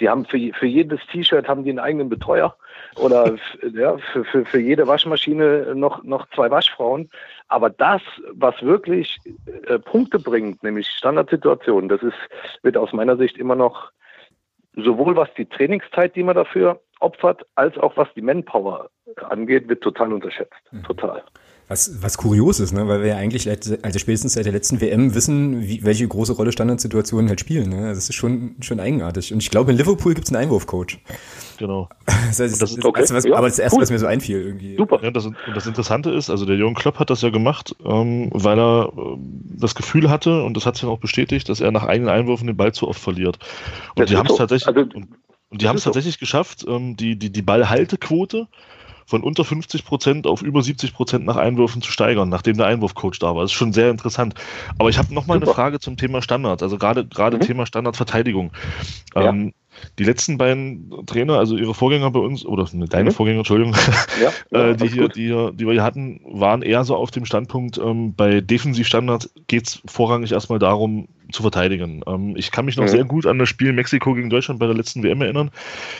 [0.00, 2.56] die haben für, für jedes T-Shirt haben die einen eigenen Betreuer
[2.96, 3.34] oder
[3.72, 7.10] ja, für, für, für jede Waschmaschine noch, noch zwei Waschfrauen.
[7.48, 9.18] Aber das, was wirklich
[9.66, 12.18] äh, Punkte bringt, nämlich Standardsituationen, das ist,
[12.62, 13.90] wird aus meiner Sicht immer noch
[14.74, 18.90] sowohl was die Trainingszeit, die man dafür opfert, als auch was die Manpower
[19.28, 20.52] angeht, wird total unterschätzt.
[20.70, 20.82] Mhm.
[20.82, 21.22] Total.
[21.68, 22.86] Was, was kurios ist, ne?
[22.86, 26.52] weil wir ja eigentlich, also spätestens seit der letzten WM wissen, wie, welche große Rolle
[26.52, 27.70] Standardsituationen halt spielen.
[27.70, 27.88] Ne?
[27.88, 29.32] Das ist schon, schon eigenartig.
[29.32, 30.98] Und ich glaube, in Liverpool gibt es einen Einwurfcoach.
[31.58, 31.88] Genau.
[32.06, 33.00] Das heißt, das ist okay.
[33.00, 33.82] das, was, ja, aber das erste, cool.
[33.82, 34.76] was mir so einfiel irgendwie.
[34.76, 35.00] Super.
[35.02, 38.30] Ja, das, und das Interessante ist, also der Jürgen Klopp hat das ja gemacht, ähm,
[38.32, 39.16] weil er äh,
[39.58, 42.46] das Gefühl hatte, und das hat sich dann auch bestätigt, dass er nach eigenen Einwürfen
[42.46, 43.38] den Ball zu oft verliert.
[43.94, 44.38] Und das die haben es so.
[44.38, 45.08] tatsächlich, also, und,
[45.50, 48.46] und die haben es tatsächlich geschafft, ähm, die, die, die Ballhaltequote
[49.06, 53.18] von unter 50 Prozent auf über 70 Prozent nach Einwürfen zu steigern, nachdem der Einwurfcoach
[53.20, 53.42] da war.
[53.42, 54.34] Das ist schon sehr interessant.
[54.78, 57.42] Aber ich habe noch mal eine Frage zum Thema Standard, also gerade gerade mhm.
[57.42, 58.52] Thema Standardverteidigung.
[59.14, 59.30] Ja.
[59.30, 59.52] Ähm,
[59.98, 63.14] die letzten beiden Trainer, also ihre Vorgänger bei uns, oder ne, deine mhm.
[63.14, 63.74] Vorgänger, Entschuldigung,
[64.20, 67.10] ja, ja, äh, die, hier, die, hier, die wir hier hatten, waren eher so auf
[67.10, 72.02] dem Standpunkt, ähm, bei Defensivstandards geht es vorrangig erstmal darum, zu verteidigen.
[72.06, 72.88] Ähm, ich kann mich noch mhm.
[72.88, 75.50] sehr gut an das Spiel Mexiko gegen Deutschland bei der letzten WM erinnern.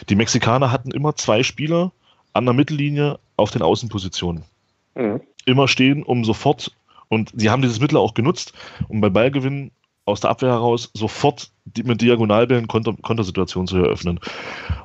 [0.09, 1.93] Die Mexikaner hatten immer zwei Spieler,
[2.37, 4.43] an der Mittellinie auf den Außenpositionen.
[4.95, 5.21] Mhm.
[5.45, 6.73] Immer stehen, um sofort,
[7.09, 8.53] und sie haben dieses Mittel auch genutzt,
[8.89, 9.71] um bei Ballgewinn
[10.07, 14.21] aus der Abwehr heraus sofort die, mit Diagonalbällen Konter, Kontersituationen zu eröffnen.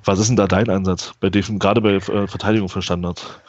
[0.03, 3.39] Was ist denn da dein Ansatz, bei Def gerade bei äh, Verteidigung von Standards?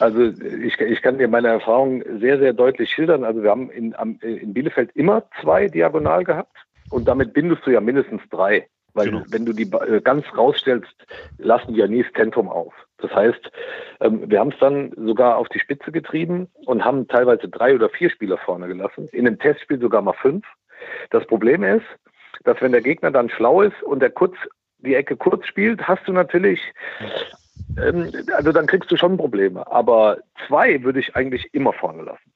[0.00, 3.22] Also ich, ich, kann dir meine Erfahrung sehr, sehr deutlich schildern.
[3.22, 6.56] Also wir haben in, in Bielefeld immer zwei diagonal gehabt
[6.90, 8.66] und damit bindest du ja mindestens drei.
[8.94, 9.22] Weil genau.
[9.28, 10.94] wenn du die äh, ganz rausstellst,
[11.38, 12.72] lassen die ja nie das Zentrum auf.
[12.98, 13.50] Das heißt,
[14.00, 17.88] ähm, wir haben es dann sogar auf die Spitze getrieben und haben teilweise drei oder
[17.88, 19.08] vier Spieler vorne gelassen.
[19.12, 20.44] In einem Testspiel sogar mal fünf.
[21.10, 21.86] Das Problem ist,
[22.44, 24.34] dass wenn der Gegner dann schlau ist und der kurz
[24.78, 26.60] die Ecke kurz spielt, hast du natürlich,
[27.76, 29.70] ähm, also dann kriegst du schon Probleme.
[29.70, 32.32] Aber zwei würde ich eigentlich immer vorne lassen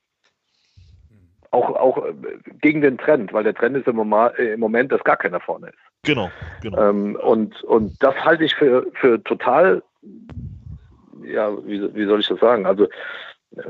[1.54, 2.12] auch, auch äh,
[2.60, 5.78] gegen den Trend, weil der Trend ist im im Moment dass gar keiner vorne ist.
[6.04, 6.30] Genau,
[6.60, 6.78] genau.
[6.78, 9.82] Ähm, und, und das halte ich für, für total,
[11.24, 12.66] ja, wie, wie soll ich das sagen?
[12.66, 12.88] Also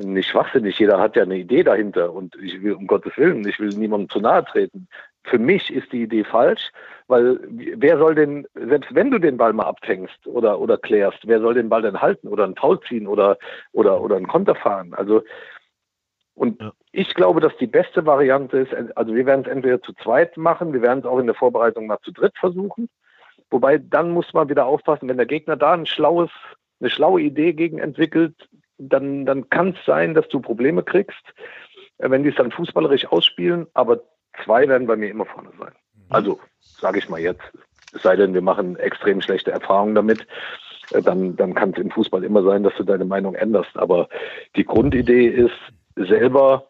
[0.00, 3.58] nicht schwachsinnig, jeder hat ja eine Idee dahinter und ich will um Gottes Willen, ich
[3.60, 4.88] will niemandem zu nahe treten.
[5.24, 6.70] Für mich ist die Idee falsch,
[7.06, 11.40] weil wer soll denn, selbst wenn du den Ball mal abfängst oder, oder klärst, wer
[11.40, 13.38] soll den Ball denn halten oder einen Foul ziehen oder,
[13.72, 14.94] oder, oder einen Konter fahren?
[14.94, 15.22] Also
[16.34, 16.72] und ja.
[16.90, 20.72] ich glaube, dass die beste Variante ist, also wir werden es entweder zu zweit machen,
[20.72, 22.88] wir werden es auch in der Vorbereitung mal zu dritt versuchen.
[23.50, 26.30] Wobei dann muss man wieder aufpassen, wenn der Gegner da ein schlaues,
[26.80, 31.22] eine schlaue Idee gegen entwickelt, dann, dann kann es sein, dass du Probleme kriegst,
[31.98, 33.68] äh, wenn die es dann fußballerisch ausspielen.
[33.74, 34.00] Aber
[34.44, 35.72] zwei werden bei mir immer vorne sein.
[35.94, 36.02] Mhm.
[36.08, 37.42] Also, sage ich mal jetzt.
[37.94, 40.26] Es sei denn, wir machen extrem schlechte Erfahrungen damit.
[40.90, 43.76] Äh, dann, dann kann es im Fußball immer sein, dass du deine Meinung änderst.
[43.76, 44.08] Aber
[44.56, 45.54] die Grundidee ist,
[45.96, 46.68] selber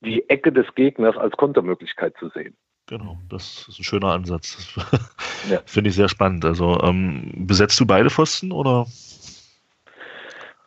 [0.00, 2.56] die Ecke des Gegners als Kontermöglichkeit zu sehen.
[2.86, 4.74] Genau, das ist ein schöner Ansatz.
[5.50, 5.60] ja.
[5.66, 6.44] Finde ich sehr spannend.
[6.44, 8.86] Also ähm, besetzt du beide Pfosten oder?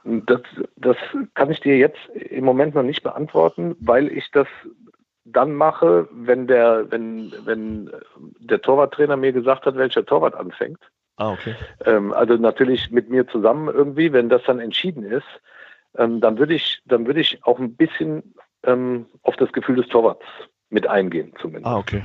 [0.05, 0.41] Das,
[0.75, 0.97] das
[1.33, 4.47] kann ich dir jetzt im Moment noch nicht beantworten, weil ich das
[5.25, 7.91] dann mache, wenn der, wenn, wenn
[8.39, 10.79] der Torwarttrainer mir gesagt hat, welcher Torwart anfängt.
[11.17, 11.55] Ah, okay.
[11.85, 15.25] Ähm, also natürlich mit mir zusammen irgendwie, wenn das dann entschieden ist,
[15.97, 19.87] ähm, dann würde ich, dann würde ich auch ein bisschen ähm, auf das Gefühl des
[19.87, 20.25] Torwarts
[20.69, 21.67] mit eingehen, zumindest.
[21.67, 22.03] Ah, okay.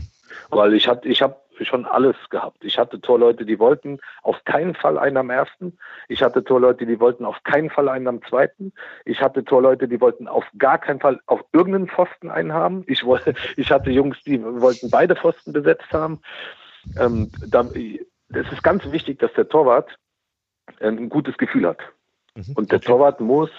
[0.51, 2.64] Weil ich hatte, ich habe schon alles gehabt.
[2.64, 5.76] Ich hatte Torleute, die wollten auf keinen Fall einen am ersten.
[6.09, 8.72] Ich hatte Torleute, die wollten auf keinen Fall einen am zweiten.
[9.05, 12.84] Ich hatte Torleute, die wollten auf gar keinen Fall auf irgendeinen Pfosten einen haben.
[12.86, 16.20] Ich wollte, ich hatte Jungs, die wollten beide Pfosten besetzt haben.
[16.97, 17.68] Ähm, da,
[18.32, 19.97] es ist ganz wichtig, dass der Torwart
[20.80, 21.78] ein gutes Gefühl hat.
[22.35, 22.53] Mhm.
[22.55, 22.87] Und der okay.
[22.87, 23.51] Torwart muss,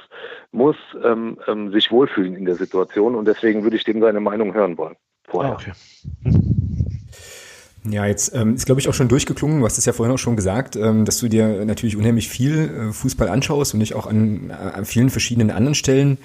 [0.51, 4.53] muss ähm, ähm, sich wohlfühlen in der Situation und deswegen würde ich dem seine Meinung
[4.53, 4.95] hören wollen.
[5.23, 5.53] Vorher.
[5.53, 5.71] Ah, okay.
[7.89, 10.19] Ja, jetzt ähm, ist, glaube ich, auch schon durchgeklungen, du hast es ja vorhin auch
[10.19, 14.05] schon gesagt, ähm, dass du dir natürlich unheimlich viel äh, Fußball anschaust und dich auch
[14.05, 16.19] an, an vielen verschiedenen anderen Stellen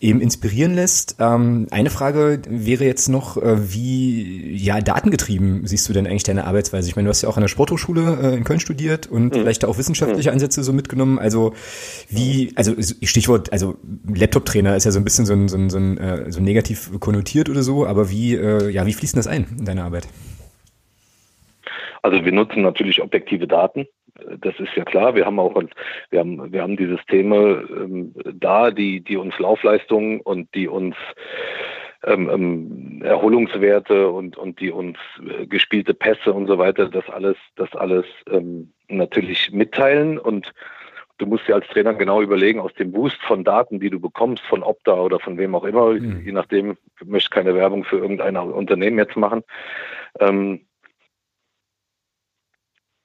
[0.00, 1.16] eben inspirieren lässt.
[1.18, 6.44] Ähm, eine Frage wäre jetzt noch, äh, wie ja datengetrieben siehst du denn eigentlich deine
[6.44, 6.88] Arbeitsweise?
[6.88, 9.40] Ich meine, du hast ja auch an der Sporthochschule äh, in Köln studiert und mhm.
[9.40, 10.34] vielleicht auch wissenschaftliche mhm.
[10.34, 11.18] Ansätze so mitgenommen.
[11.18, 11.52] Also
[12.10, 13.76] wie, also Stichwort, also
[14.06, 16.92] Laptop-Trainer ist ja so ein bisschen so ein, so ein, so ein, äh, so negativ
[17.00, 20.06] konnotiert oder so, aber wie, äh, ja, wie fließt denn das ein in deine Arbeit?
[22.02, 23.86] Also wir nutzen natürlich objektive Daten.
[24.40, 25.14] Das ist ja klar.
[25.14, 25.60] Wir haben auch
[26.10, 30.96] wir haben wir haben die Systeme ähm, da, die die uns Laufleistungen und die uns
[32.04, 36.88] ähm, ähm, Erholungswerte und und die uns äh, gespielte Pässe und so weiter.
[36.88, 40.52] Das alles das alles ähm, natürlich mitteilen und
[41.18, 44.42] du musst dir als Trainer genau überlegen, aus dem Boost von Daten, die du bekommst,
[44.44, 46.22] von Opta oder von wem auch immer, mhm.
[46.24, 49.42] je nachdem, ich möchte keine Werbung für irgendein Unternehmen jetzt machen,
[50.18, 50.66] ähm,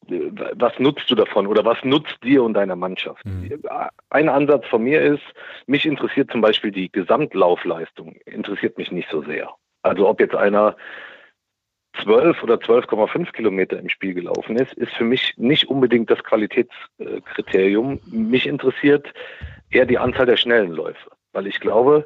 [0.10, 3.26] was nutzt du davon oder was nutzt dir und deiner Mannschaft?
[3.26, 3.62] Mhm.
[4.10, 5.24] Ein Ansatz von mir ist,
[5.66, 9.49] mich interessiert zum Beispiel die Gesamtlaufleistung, interessiert mich nicht so sehr.
[9.84, 10.76] Also ob jetzt einer
[12.03, 17.99] 12 oder 12,5 Kilometer im Spiel gelaufen ist, ist für mich nicht unbedingt das Qualitätskriterium.
[18.05, 19.14] Mich interessiert
[19.70, 22.05] eher die Anzahl der schnellen Läufe, weil ich glaube,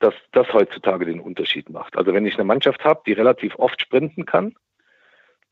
[0.00, 1.96] dass das heutzutage den Unterschied macht.
[1.96, 4.54] Also wenn ich eine Mannschaft habe, die relativ oft sprinten kann,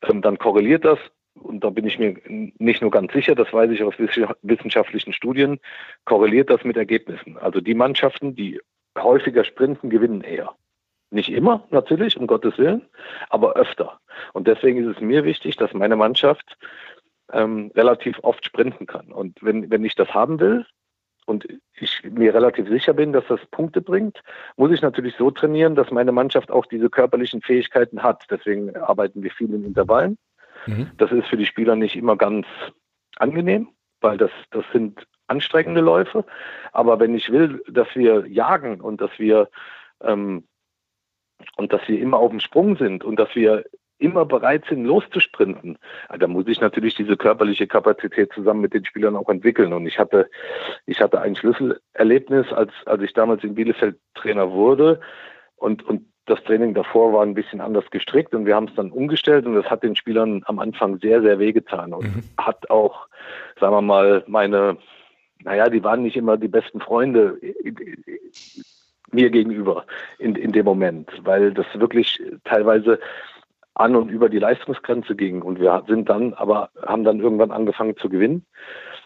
[0.02, 0.98] ähm, dann korreliert das
[1.42, 5.60] und da bin ich mir nicht nur ganz sicher, das weiß ich aus wissenschaftlichen Studien,
[6.04, 7.36] korreliert das mit Ergebnissen.
[7.38, 8.60] Also die Mannschaften, die
[8.98, 10.54] häufiger sprinten, gewinnen eher.
[11.10, 12.82] Nicht immer, natürlich, um Gottes Willen,
[13.30, 14.00] aber öfter.
[14.32, 16.56] Und deswegen ist es mir wichtig, dass meine Mannschaft
[17.32, 19.12] ähm, relativ oft sprinten kann.
[19.12, 20.66] Und wenn, wenn ich das haben will
[21.24, 24.20] und ich mir relativ sicher bin, dass das Punkte bringt,
[24.56, 28.24] muss ich natürlich so trainieren, dass meine Mannschaft auch diese körperlichen Fähigkeiten hat.
[28.30, 30.18] Deswegen arbeiten wir viel in Intervallen
[30.66, 30.90] Mhm.
[30.96, 32.46] Das ist für die Spieler nicht immer ganz
[33.16, 33.68] angenehm,
[34.00, 36.24] weil das, das sind anstrengende Läufe.
[36.72, 39.48] Aber wenn ich will, dass wir jagen und dass wir
[40.02, 40.44] ähm,
[41.56, 43.64] und dass wir immer auf dem Sprung sind und dass wir
[43.98, 45.78] immer bereit sind, loszusprinten,
[46.18, 49.72] da muss ich natürlich diese körperliche Kapazität zusammen mit den Spielern auch entwickeln.
[49.72, 50.28] Und ich hatte,
[50.84, 55.00] ich hatte ein Schlüsselerlebnis, als, als ich damals in Bielefeld Trainer wurde.
[55.56, 58.90] Und, und das Training davor war ein bisschen anders gestrickt und wir haben es dann
[58.90, 62.22] umgestellt und das hat den Spielern am Anfang sehr, sehr wehgetan und mhm.
[62.38, 63.06] hat auch,
[63.60, 64.76] sagen wir mal, meine,
[65.42, 67.38] naja, die waren nicht immer die besten Freunde
[69.12, 69.86] mir gegenüber
[70.18, 72.98] in, in dem Moment, weil das wirklich teilweise
[73.74, 77.96] an und über die Leistungsgrenze ging und wir sind dann aber haben dann irgendwann angefangen
[77.96, 78.46] zu gewinnen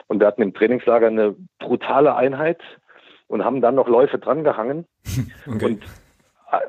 [0.06, 2.60] und wir hatten im Trainingslager eine brutale Einheit
[3.26, 4.86] und haben dann noch Läufe drangehangen
[5.46, 5.64] okay.
[5.64, 5.84] und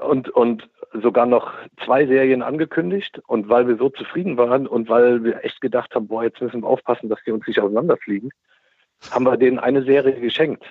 [0.02, 1.54] und, und sogar noch
[1.84, 3.22] zwei Serien angekündigt.
[3.28, 6.62] Und weil wir so zufrieden waren und weil wir echt gedacht haben, boah, jetzt müssen
[6.62, 8.32] wir aufpassen, dass die uns nicht auseinanderfliegen,
[9.12, 10.64] haben wir denen eine Serie geschenkt.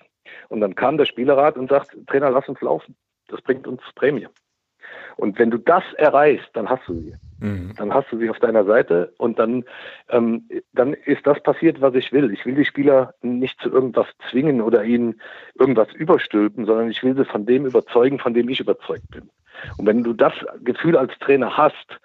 [0.48, 2.96] Und dann kam der Spielerrat und sagt, Trainer, lass uns laufen.
[3.28, 4.28] Das bringt uns Prämie.
[5.16, 7.14] Und wenn du das erreichst, dann hast du sie.
[7.40, 7.72] Mhm.
[7.76, 9.64] Dann hast du sie auf deiner Seite und dann,
[10.10, 12.32] ähm, dann ist das passiert, was ich will.
[12.32, 15.20] Ich will die Spieler nicht zu irgendwas zwingen oder ihnen
[15.58, 19.30] irgendwas überstülpen, sondern ich will sie von dem überzeugen, von dem ich überzeugt bin.
[19.78, 20.32] Und wenn du das
[20.62, 21.98] Gefühl als Trainer hast,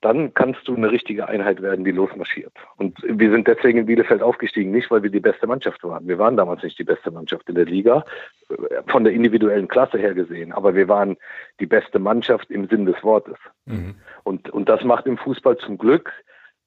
[0.00, 2.52] dann kannst du eine richtige Einheit werden, die losmarschiert.
[2.76, 6.08] Und wir sind deswegen in Bielefeld aufgestiegen, nicht weil wir die beste Mannschaft waren.
[6.08, 8.04] Wir waren damals nicht die beste Mannschaft in der Liga,
[8.48, 11.16] äh, von der individuellen Klasse her gesehen, aber wir waren
[11.60, 13.36] die beste Mannschaft im Sinn des Wortes.
[13.66, 13.96] Mhm.
[14.24, 16.10] Und, und das macht im Fußball zum Glück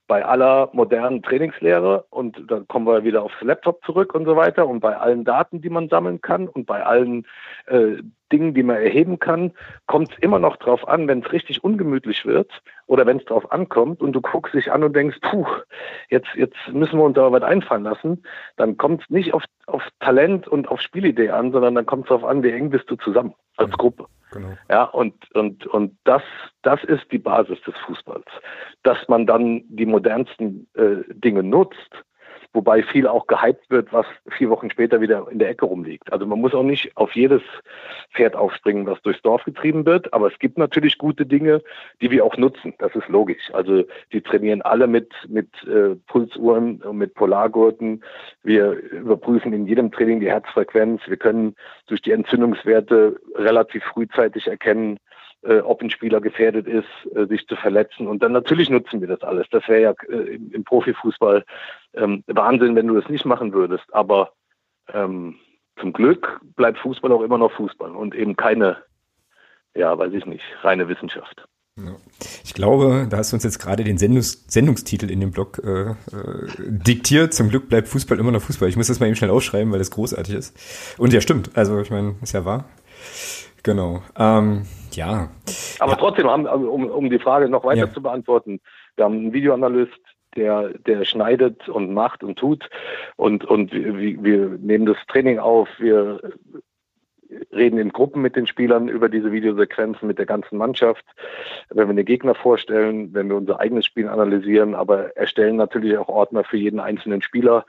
[0.08, 4.68] bei aller modernen Trainingslehre und dann kommen wir wieder aufs Laptop zurück und so weiter
[4.68, 7.26] und bei allen Daten, die man sammeln kann und bei allen
[7.68, 7.98] äh,
[8.34, 9.52] Dingen, die man erheben kann,
[9.86, 12.52] kommt es immer noch drauf an, wenn es richtig ungemütlich wird
[12.88, 15.46] oder wenn es drauf ankommt und du guckst dich an und denkst, puh,
[16.10, 18.24] jetzt, jetzt müssen wir uns da was einfallen lassen,
[18.58, 22.10] dann kommt es nicht auf, auf Talent und auf Spielidee an, sondern dann kommt es
[22.10, 24.08] darauf an, wie eng bist du zusammen als Gruppe.
[24.32, 24.50] Genau.
[24.70, 26.24] Ja, und, und, und das,
[26.64, 28.26] das ist die Basis des Fußballs.
[28.82, 32.04] Dass man dann die modernsten äh, Dinge nutzt,
[32.54, 34.06] wobei viel auch gehypt wird, was
[34.38, 36.12] vier Wochen später wieder in der Ecke rumliegt.
[36.14, 37.42] Also man muss auch nicht auf jedes
[38.14, 41.62] Pferd aufspringen, was durchs Dorf getrieben wird, aber es gibt natürlich gute Dinge,
[42.02, 42.74] die wir auch nutzen.
[42.78, 43.52] Das ist logisch.
[43.54, 48.04] Also die trainieren alle mit, mit äh, Pulsuhren und mit Polargurten.
[48.44, 51.02] Wir überprüfen in jedem Training die Herzfrequenz.
[51.08, 51.56] Wir können
[51.88, 54.98] durch die Entzündungswerte relativ frühzeitig erkennen,
[55.44, 58.08] äh, ob ein Spieler gefährdet ist, äh, sich zu verletzen.
[58.08, 59.48] Und dann natürlich nutzen wir das alles.
[59.52, 61.44] Das wäre ja äh, im, im, Profifußball
[61.94, 63.86] ähm, Wahnsinn, wenn du das nicht machen würdest.
[63.92, 64.34] Aber
[64.94, 65.36] ähm,
[65.80, 68.78] zum Glück bleibt Fußball auch immer noch Fußball und eben keine,
[69.76, 71.46] ja, weiß ich nicht, reine Wissenschaft.
[72.44, 75.90] Ich glaube, da hast du uns jetzt gerade den Sendungs Sendungstitel in dem Blog äh,
[75.90, 75.96] äh,
[76.60, 77.34] diktiert.
[77.34, 78.70] Zum Glück bleibt Fußball immer noch Fußball.
[78.70, 80.96] Ich muss das mal eben schnell ausschreiben, weil das großartig ist.
[81.00, 81.50] Und ja, stimmt.
[81.56, 82.66] Also ich meine, ist ja wahr.
[83.64, 84.02] Genau.
[84.18, 85.30] Ähm, ja.
[85.80, 85.98] Aber ja.
[85.98, 87.94] trotzdem, haben, also, um, um die Frage noch weiter ja.
[87.94, 88.60] zu beantworten,
[88.96, 90.00] wir haben einen Videoanalyst,
[90.36, 92.70] der, der schneidet und macht und tut.
[93.16, 96.20] Und, und wir, wir nehmen das Training auf, wir
[97.52, 101.06] reden in Gruppen mit den Spielern über diese Videosequenzen, mit der ganzen Mannschaft,
[101.70, 106.10] wenn wir den Gegner vorstellen, wenn wir unser eigenes Spiel analysieren, aber erstellen natürlich auch
[106.10, 107.66] Ordner für jeden einzelnen Spieler,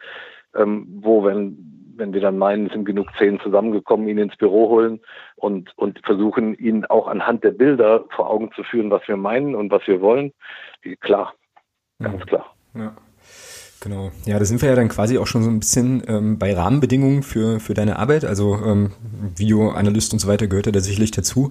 [0.57, 1.57] ähm, wo, wenn,
[1.97, 5.01] wenn wir dann meinen, es sind genug zehn zusammengekommen, ihn ins Büro holen
[5.37, 9.55] und, und versuchen, ihn auch anhand der Bilder vor Augen zu führen, was wir meinen
[9.55, 10.33] und was wir wollen.
[11.01, 11.35] Klar,
[12.01, 12.27] ganz ja.
[12.27, 12.57] klar.
[12.75, 12.97] Ja.
[13.85, 14.13] Genau.
[14.25, 17.23] Ja, da sind wir ja dann quasi auch schon so ein bisschen ähm, bei Rahmenbedingungen
[17.23, 18.25] für, für deine Arbeit.
[18.25, 18.93] Also ähm,
[19.37, 21.51] Videoanalyst und so weiter gehört ja da sicherlich dazu.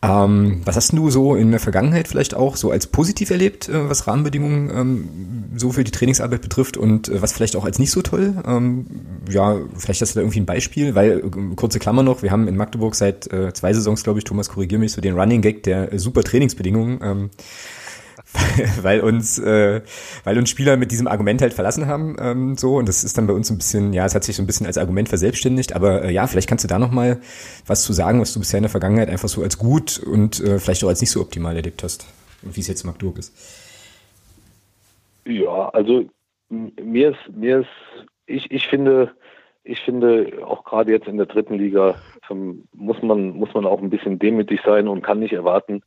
[0.00, 3.90] Ähm, was hast du so in der Vergangenheit vielleicht auch so als positiv erlebt, äh,
[3.90, 5.08] was Rahmenbedingungen ähm,
[5.56, 8.34] so für die Trainingsarbeit betrifft und äh, was vielleicht auch als nicht so toll?
[8.46, 8.86] Ähm,
[9.28, 12.46] ja, vielleicht hast du da irgendwie ein Beispiel, weil, äh, kurze Klammer noch, wir haben
[12.46, 15.64] in Magdeburg seit äh, zwei Saisons, glaube ich, Thomas, korrigier mich, so den Running Gag
[15.64, 17.00] der äh, super Trainingsbedingungen.
[17.02, 17.30] Ähm,
[18.82, 19.82] weil uns, äh,
[20.24, 23.26] weil uns Spieler mit diesem Argument halt verlassen haben, ähm, so und das ist dann
[23.26, 26.04] bei uns ein bisschen, ja, es hat sich so ein bisschen als Argument verselbstständigt, aber
[26.04, 27.20] äh, ja, vielleicht kannst du da noch mal
[27.66, 30.58] was zu sagen, was du bisher in der Vergangenheit einfach so als gut und äh,
[30.58, 32.06] vielleicht auch als nicht so optimal erlebt hast
[32.42, 33.32] und wie es jetzt in Magdeburg ist.
[35.26, 36.04] Ja, also
[36.48, 39.12] mir ist, mir ist, ich, ich finde,
[39.66, 41.96] ich finde, auch gerade jetzt in der dritten Liga
[42.30, 45.82] ähm, muss man muss man auch ein bisschen demütig sein und kann nicht erwarten,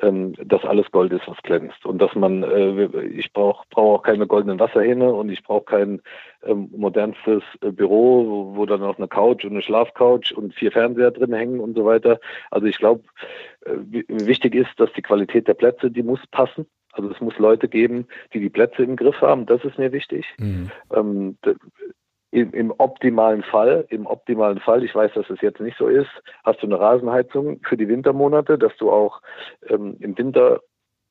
[0.00, 4.02] ähm, dass alles Gold ist, was glänzt und dass man äh, ich brauche brauche auch
[4.02, 6.00] keine goldenen Wasserhähne und ich brauche kein
[6.44, 10.70] ähm, modernstes äh, Büro, wo, wo, dann noch eine Couch und eine Schlafcouch und vier
[10.72, 12.20] Fernseher drin hängen und so weiter.
[12.50, 13.02] Also ich glaube,
[13.64, 16.66] äh, wichtig ist, dass die Qualität der Plätze, die muss passen.
[16.92, 19.46] Also es muss Leute geben, die die Plätze im Griff haben.
[19.46, 20.26] Das ist mir wichtig.
[20.38, 20.70] Mhm.
[20.94, 21.36] Ähm,
[22.34, 26.10] im, im, optimalen Fall, im optimalen Fall, ich weiß, dass es jetzt nicht so ist,
[26.42, 29.22] hast du eine Rasenheizung für die Wintermonate, dass du auch
[29.68, 30.60] ähm, im Winter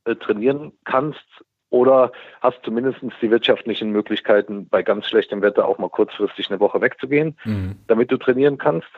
[0.04, 1.24] äh, trainieren kannst
[1.70, 2.12] oder
[2.42, 7.38] hast zumindest die wirtschaftlichen Möglichkeiten, bei ganz schlechtem Wetter auch mal kurzfristig eine Woche wegzugehen,
[7.46, 7.78] mhm.
[7.88, 8.92] damit du trainieren kannst.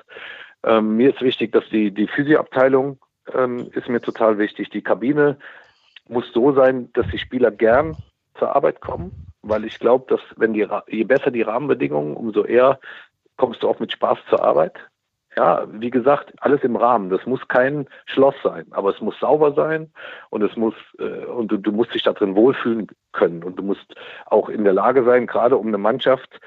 [0.64, 2.98] Ähm, mir ist wichtig, dass die, die Physioabteilung
[3.36, 4.72] ähm, ist mir total wichtig.
[4.72, 5.38] Die Kabine
[6.10, 7.96] muss so sein, dass die Spieler gern
[8.40, 12.80] zur Arbeit kommen weil ich glaube, dass wenn die je besser die Rahmenbedingungen, umso eher
[13.38, 14.74] kommst du auch mit Spaß zur Arbeit.
[15.38, 17.10] Ja, wie gesagt, alles im Rahmen.
[17.10, 19.92] Das muss kein Schloss sein, aber es muss sauber sein
[20.30, 23.64] und es muss äh, und du, du musst dich da drin wohlfühlen können und du
[23.64, 23.96] musst
[24.28, 26.40] auch in der Lage sein, gerade um eine Mannschaft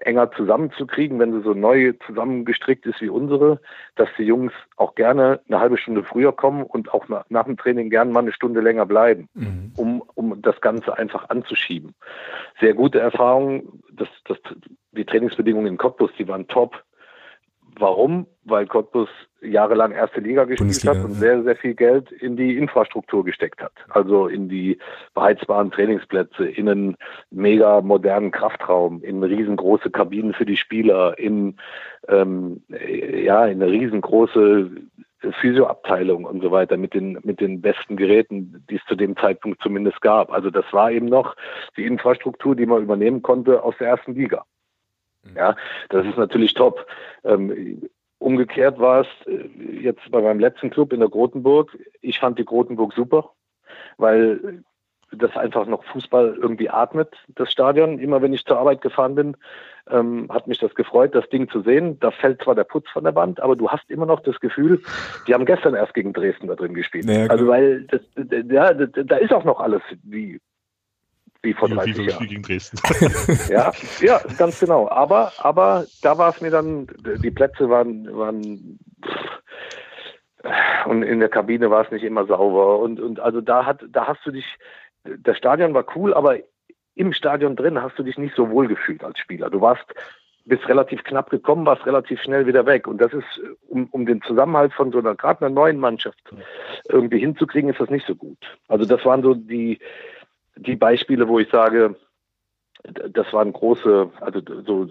[0.00, 3.60] enger zusammenzukriegen, wenn sie so neu zusammengestrickt ist wie unsere,
[3.96, 7.56] dass die Jungs auch gerne eine halbe Stunde früher kommen und auch nach, nach dem
[7.56, 9.72] Training gerne mal eine Stunde länger bleiben, mhm.
[9.76, 9.91] um,
[10.22, 11.94] um das Ganze einfach anzuschieben.
[12.60, 14.38] Sehr gute Erfahrung, dass, dass
[14.92, 16.82] die Trainingsbedingungen in Cottbus, die waren top.
[17.78, 18.26] Warum?
[18.44, 19.08] Weil Cottbus
[19.40, 23.62] jahrelang erste Liga gespielt Bundesliga, hat und sehr, sehr viel Geld in die Infrastruktur gesteckt
[23.62, 23.72] hat.
[23.88, 24.78] Also in die
[25.14, 26.96] beheizbaren Trainingsplätze, in einen
[27.30, 31.56] mega modernen Kraftraum, in riesengroße Kabinen für die Spieler, in,
[32.08, 34.70] ähm, ja, in eine riesengroße
[35.30, 39.62] Physioabteilung und so weiter mit den, mit den besten Geräten, die es zu dem Zeitpunkt
[39.62, 40.32] zumindest gab.
[40.32, 41.36] Also das war eben noch
[41.76, 44.44] die Infrastruktur, die man übernehmen konnte aus der ersten Liga.
[45.22, 45.36] Mhm.
[45.36, 45.56] Ja,
[45.90, 46.86] das ist natürlich top.
[47.24, 49.48] Ähm, umgekehrt war es äh,
[49.80, 51.76] jetzt bei meinem letzten Club in der Grotenburg.
[52.00, 53.30] Ich fand die Grotenburg super,
[53.98, 54.64] weil
[55.12, 57.98] das einfach noch Fußball irgendwie atmet, das Stadion.
[57.98, 59.36] Immer wenn ich zur Arbeit gefahren bin,
[59.90, 61.98] ähm, hat mich das gefreut, das Ding zu sehen.
[62.00, 64.82] Da fällt zwar der Putz von der Wand, aber du hast immer noch das Gefühl,
[65.26, 67.04] die haben gestern erst gegen Dresden da drin gespielt.
[67.04, 68.00] Ja, also weil das,
[68.48, 70.40] ja, da ist auch noch alles wie
[71.44, 72.26] wie vor 30 wie, wie Jahren.
[72.28, 72.78] gegen Dresden.
[73.52, 74.88] ja, ja, ganz genau.
[74.88, 76.86] Aber, aber da war es mir dann,
[77.20, 78.78] die Plätze waren, waren
[80.86, 82.78] und in der Kabine war es nicht immer sauber.
[82.78, 84.44] Und, und also da hat, da hast du dich,
[85.04, 86.38] das Stadion war cool, aber
[86.94, 89.50] im Stadion drin hast du dich nicht so wohl gefühlt als Spieler.
[89.50, 89.84] Du warst
[90.44, 92.86] bist relativ knapp gekommen, warst relativ schnell wieder weg.
[92.86, 96.18] Und das ist, um, um den Zusammenhalt von so einer gerade einer neuen Mannschaft
[96.88, 98.38] irgendwie hinzukriegen, ist das nicht so gut.
[98.68, 99.78] Also das waren so die,
[100.56, 101.94] die Beispiele, wo ich sage,
[102.82, 104.88] das waren große, also so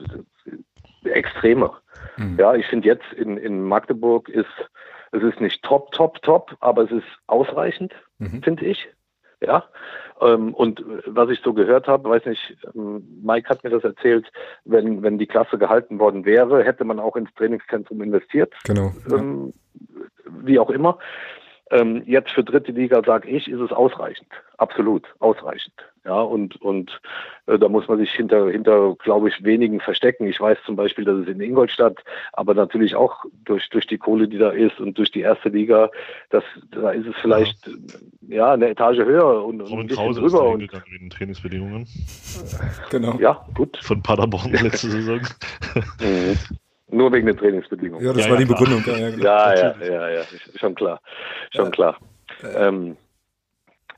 [1.03, 1.71] Extreme.
[2.17, 2.37] Mhm.
[2.39, 4.47] Ja, ich finde jetzt in, in Magdeburg ist,
[5.11, 8.41] es ist nicht top, top, top, aber es ist ausreichend, mhm.
[8.43, 8.87] finde ich.
[9.41, 9.65] Ja,
[10.21, 14.31] ähm, und was ich so gehört habe, weiß nicht, ähm, Mike hat mir das erzählt,
[14.65, 18.53] wenn, wenn die Klasse gehalten worden wäre, hätte man auch ins Trainingszentrum investiert.
[18.65, 18.93] Genau.
[19.09, 19.53] Ähm,
[20.25, 20.99] Wie auch immer.
[21.71, 24.29] Ähm, jetzt für dritte Liga, sage ich, ist es ausreichend.
[24.57, 25.73] Absolut ausreichend.
[26.03, 26.99] Ja, und, und
[27.45, 30.25] äh, da muss man sich hinter, hinter, glaube ich, wenigen verstecken.
[30.25, 34.27] Ich weiß zum Beispiel, dass es in Ingolstadt, aber natürlich auch durch, durch die Kohle,
[34.27, 35.91] die da ist und durch die erste Liga,
[36.31, 37.67] das, da ist es vielleicht
[38.27, 40.49] ja, ja eine Etage höher und, und ein bisschen drüber.
[40.49, 41.87] Und wegen Trainingsbedingungen.
[42.89, 43.19] Genau.
[43.19, 43.77] Ja, gut.
[43.83, 45.21] Von Paderborn letzte Saison.
[45.99, 46.37] Mhm.
[46.87, 48.03] Nur wegen den Trainingsbedingungen.
[48.03, 48.83] Ja, das ja, war ja, die Begründung.
[48.87, 50.23] Ja, ja, ja, ja, ja,
[50.55, 50.99] schon klar.
[51.55, 51.97] Schon klar.
[52.55, 52.97] Ähm,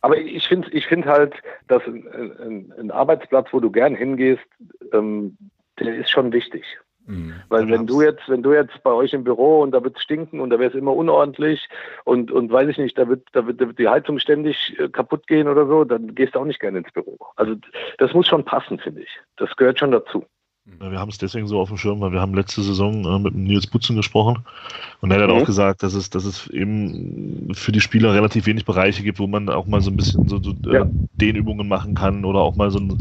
[0.03, 1.33] aber ich finde ich find halt,
[1.69, 4.43] dass ein, ein, ein, Arbeitsplatz, wo du gern hingehst,
[4.91, 5.37] ähm,
[5.79, 6.65] der ist schon wichtig.
[7.05, 7.35] Mhm.
[7.47, 10.03] Weil wenn du jetzt, wenn du jetzt bei euch im Büro und da wird es
[10.03, 11.69] stinken und da wäre es immer unordentlich
[12.03, 14.89] und, und weiß ich nicht, da wird, da wird, da wird die Heizung ständig äh,
[14.89, 17.17] kaputt gehen oder so, dann gehst du auch nicht gerne ins Büro.
[17.37, 17.55] Also
[17.97, 19.19] das muss schon passen, finde ich.
[19.37, 20.25] Das gehört schon dazu.
[20.81, 23.19] Ja, wir haben es deswegen so auf dem Schirm, weil wir haben letzte Saison äh,
[23.19, 24.45] mit Nils Butzen gesprochen
[25.01, 25.35] und er hat mhm.
[25.35, 29.27] auch gesagt, dass es, dass es eben für die Spieler relativ wenig Bereiche gibt, wo
[29.27, 30.87] man auch mal so ein bisschen so, so äh, ja.
[31.19, 32.97] Dehnübungen machen kann oder auch mal so ein,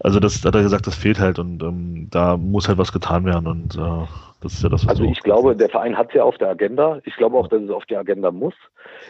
[0.00, 3.26] also das hat er gesagt, das fehlt halt und ähm, da muss halt was getan
[3.26, 4.06] werden und äh,
[4.40, 6.48] das ist ja das, was Also ich glaube, der Verein hat es ja auf der
[6.48, 7.00] Agenda.
[7.04, 8.54] Ich glaube auch, dass es auf die Agenda muss.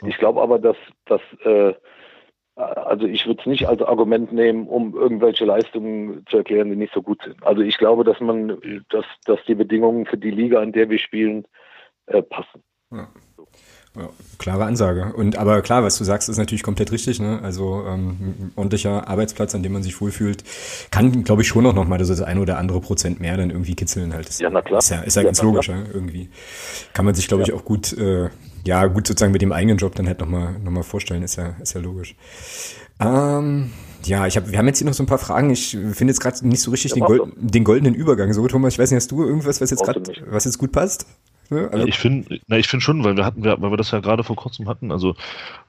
[0.06, 1.74] Ich glaube aber, dass, dass äh,
[2.56, 6.94] also ich würde es nicht als Argument nehmen, um irgendwelche Leistungen zu erklären, die nicht
[6.94, 7.36] so gut sind.
[7.44, 10.98] Also ich glaube, dass man, dass, dass die Bedingungen für die Liga, an der wir
[10.98, 11.46] spielen,
[12.06, 12.62] äh, passen.
[12.90, 13.08] Ja.
[13.98, 15.14] Ja, klare Ansage.
[15.16, 17.18] Und aber klar, was du sagst, ist natürlich komplett richtig.
[17.18, 17.40] Ne?
[17.42, 20.44] Also ähm, ein ordentlicher Arbeitsplatz, an dem man sich wohlfühlt,
[20.90, 23.74] kann, glaube ich, schon auch noch mal das ein oder andere Prozent mehr dann irgendwie
[23.74, 24.28] kitzeln halt.
[24.28, 24.80] Das ja, na klar.
[24.80, 25.68] Ist ja, ist ja, ja ganz logisch.
[25.68, 25.82] Ja?
[25.94, 26.28] Irgendwie
[26.92, 28.28] kann man sich, glaube ich, auch gut äh,
[28.66, 31.56] ja, gut sozusagen mit dem eigenen Job dann halt nochmal noch mal vorstellen, ist ja,
[31.62, 32.16] ist ja logisch.
[33.00, 33.70] Ähm,
[34.04, 35.50] ja, ich hab, wir haben jetzt hier noch so ein paar Fragen.
[35.50, 38.32] Ich finde jetzt gerade nicht so richtig ja, den, Gold, den, goldenen Übergang.
[38.32, 41.06] So, Thomas, ich weiß nicht, hast du irgendwas, was jetzt gerade, was jetzt gut passt?
[41.50, 44.00] Ja, also ich finde, na, ich finde schon, weil wir hatten, weil wir das ja
[44.00, 45.14] gerade vor kurzem hatten, also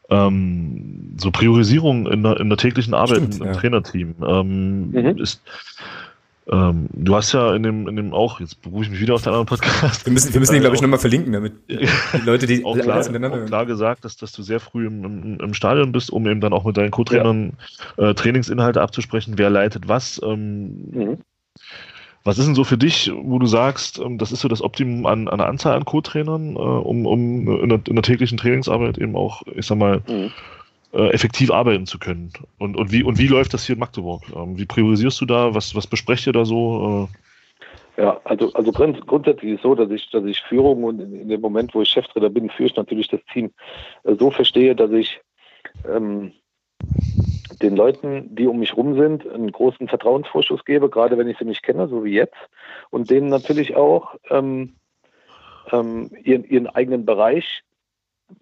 [0.09, 3.53] ähm, so Priorisierung in der, in der täglichen Arbeit Stimmt, im, im ja.
[3.53, 5.17] Trainerteam ähm, mhm.
[5.17, 5.41] ist
[6.49, 9.21] ähm, du hast ja in dem, in dem auch, jetzt berufe ich mich wieder auf
[9.21, 10.05] den anderen Podcast.
[10.05, 11.87] Wir müssen, wir müssen den, glaube ich, nochmal verlinken, damit die
[12.25, 15.53] Leute, die auch klar, auch klar gesagt, dass, dass du sehr früh im, im, im
[15.53, 17.57] Stadion bist, um eben dann auch mit deinen Co-Trainern
[17.97, 18.09] ja.
[18.09, 20.21] äh, Trainingsinhalte abzusprechen, wer leitet was.
[20.23, 21.17] Ähm, mhm.
[22.23, 25.05] Was ist denn so für dich, wo du sagst, ähm, das ist so das Optimum
[25.05, 28.97] an, an der Anzahl an Co-Trainern, äh, um, um in der, in der, täglichen Trainingsarbeit
[28.97, 30.31] eben auch, ich sag mal, mhm
[30.93, 32.31] äh, effektiv arbeiten zu können.
[32.57, 34.23] Und, und, wie, und wie läuft das hier in Magdeburg?
[34.35, 35.53] Ähm, wie priorisierst du da?
[35.53, 37.09] Was, was besprecht ihr da so?
[37.97, 38.01] Äh?
[38.01, 41.21] Ja, also, also grund, grundsätzlich ist es so, dass ich, dass ich Führung und in,
[41.21, 43.51] in, dem Moment, wo ich Cheftrainer bin, führe ich natürlich das Team
[44.03, 45.19] äh, so verstehe, dass ich
[45.87, 46.31] ähm,
[47.61, 51.45] den Leuten, die um mich rum sind, einen großen Vertrauensvorschuss gebe, gerade wenn ich sie
[51.45, 52.37] nicht kenne, so wie jetzt,
[52.91, 54.75] und denen natürlich auch ähm,
[55.71, 57.63] ähm, ihren, ihren eigenen Bereich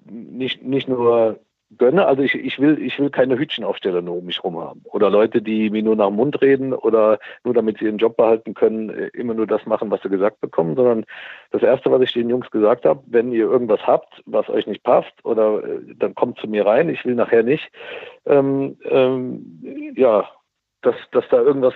[0.04, 1.40] nicht, nicht nur
[1.78, 2.06] gönne.
[2.06, 4.82] Also ich, ich will, ich will keine Hütchenaufsteller nur um mich rum haben.
[4.86, 8.18] Oder Leute, die mir nur nach dem Mund reden oder nur damit sie ihren Job
[8.18, 11.06] behalten können, äh, immer nur das machen, was sie gesagt bekommen, sondern
[11.52, 14.84] das erste, was ich den Jungs gesagt habe, wenn ihr irgendwas habt, was euch nicht
[14.84, 17.70] passt, oder äh, dann kommt zu mir rein, ich will nachher nicht,
[18.26, 20.28] ähm, ähm, ja,
[20.82, 21.74] dass, dass da irgendwas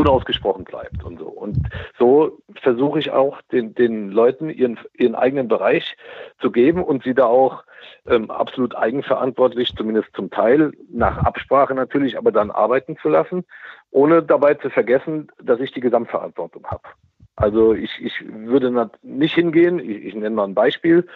[0.00, 1.26] unausgesprochen bleibt und so.
[1.26, 1.58] Und
[1.98, 5.96] so versuche ich auch den, den Leuten ihren, ihren eigenen Bereich
[6.40, 7.64] zu geben und sie da auch
[8.06, 13.44] ähm, absolut eigenverantwortlich, zumindest zum Teil, nach Absprache natürlich, aber dann arbeiten zu lassen,
[13.90, 16.88] ohne dabei zu vergessen, dass ich die Gesamtverantwortung habe.
[17.36, 21.06] Also ich, ich würde nicht hingehen, ich, ich nenne mal ein Beispiel,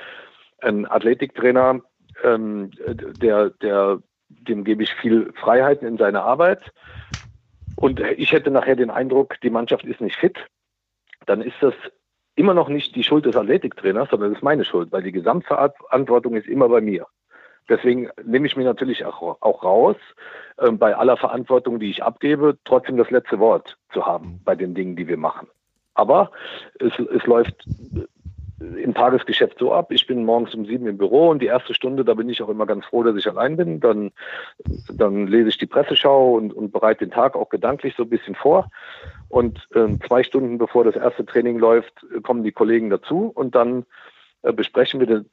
[0.60, 1.80] ein Athletiktrainer,
[2.22, 2.70] ähm,
[3.20, 6.60] der, der, dem gebe ich viel Freiheiten in seiner Arbeit
[7.76, 10.38] und ich hätte nachher den Eindruck, die Mannschaft ist nicht fit,
[11.26, 11.74] dann ist das
[12.36, 16.34] immer noch nicht die Schuld des Athletiktrainers, sondern das ist meine Schuld, weil die Gesamtverantwortung
[16.34, 17.06] ist immer bei mir.
[17.68, 19.96] Deswegen nehme ich mir natürlich auch, auch raus,
[20.58, 24.74] äh, bei aller Verantwortung, die ich abgebe, trotzdem das letzte Wort zu haben bei den
[24.74, 25.48] Dingen, die wir machen.
[25.94, 26.30] Aber
[26.80, 27.66] es, es läuft
[28.60, 29.90] im Tagesgeschäft so ab.
[29.90, 32.48] Ich bin morgens um sieben im Büro und die erste Stunde, da bin ich auch
[32.48, 33.80] immer ganz froh, dass ich allein bin.
[33.80, 34.12] Dann,
[34.92, 38.34] dann lese ich die Presseschau und, und bereite den Tag auch gedanklich so ein bisschen
[38.34, 38.70] vor.
[39.28, 43.84] Und äh, zwei Stunden bevor das erste Training läuft, kommen die Kollegen dazu und dann
[44.42, 45.24] äh, besprechen wir das,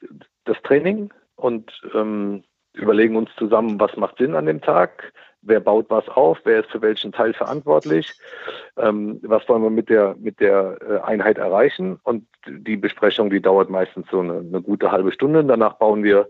[0.45, 2.43] das Training und ähm,
[2.73, 6.71] überlegen uns zusammen, was macht Sinn an dem Tag, wer baut was auf, wer ist
[6.71, 8.13] für welchen Teil verantwortlich,
[8.77, 11.99] ähm, was wollen wir mit der, mit der äh, Einheit erreichen.
[12.03, 15.43] Und die Besprechung, die dauert meistens so eine, eine gute halbe Stunde.
[15.43, 16.29] Danach bauen wir,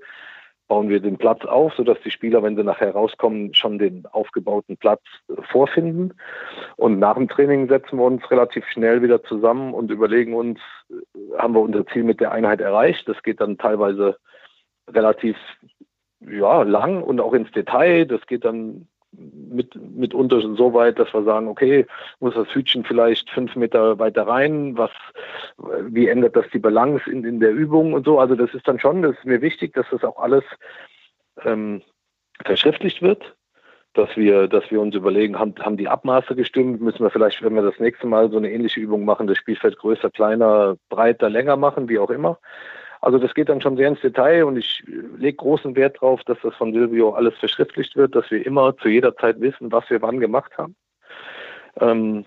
[0.68, 4.78] bauen wir den Platz auf, sodass die Spieler, wenn sie nachher rauskommen, schon den aufgebauten
[4.78, 6.14] Platz äh, vorfinden.
[6.78, 10.60] Und nach dem Training setzen wir uns relativ schnell wieder zusammen und überlegen uns,
[10.90, 13.08] äh, haben wir unser Ziel mit der Einheit erreicht?
[13.10, 14.18] Das geht dann teilweise
[14.90, 15.36] relativ
[16.22, 18.06] ja, lang und auch ins Detail.
[18.06, 21.86] Das geht dann mit, mitunter so weit, dass wir sagen, okay,
[22.20, 24.92] muss das Hütchen vielleicht fünf Meter weiter rein, was,
[25.58, 28.20] wie ändert das die Balance in, in der Übung und so.
[28.20, 30.44] Also das ist dann schon, das ist mir wichtig, dass das auch alles
[31.44, 31.82] ähm,
[32.46, 33.36] verschriftlicht wird,
[33.94, 37.56] dass wir, dass wir uns überlegen, haben, haben die Abmaße gestimmt, müssen wir vielleicht, wenn
[37.56, 41.58] wir das nächste Mal so eine ähnliche Übung machen, das Spielfeld größer, kleiner, breiter, länger
[41.58, 42.40] machen, wie auch immer.
[43.02, 44.84] Also das geht dann schon sehr ins Detail und ich
[45.18, 48.90] lege großen Wert darauf, dass das von Silvio alles verschriftlicht wird, dass wir immer zu
[48.90, 50.76] jeder Zeit wissen, was wir wann gemacht haben.
[51.80, 52.26] Ähm,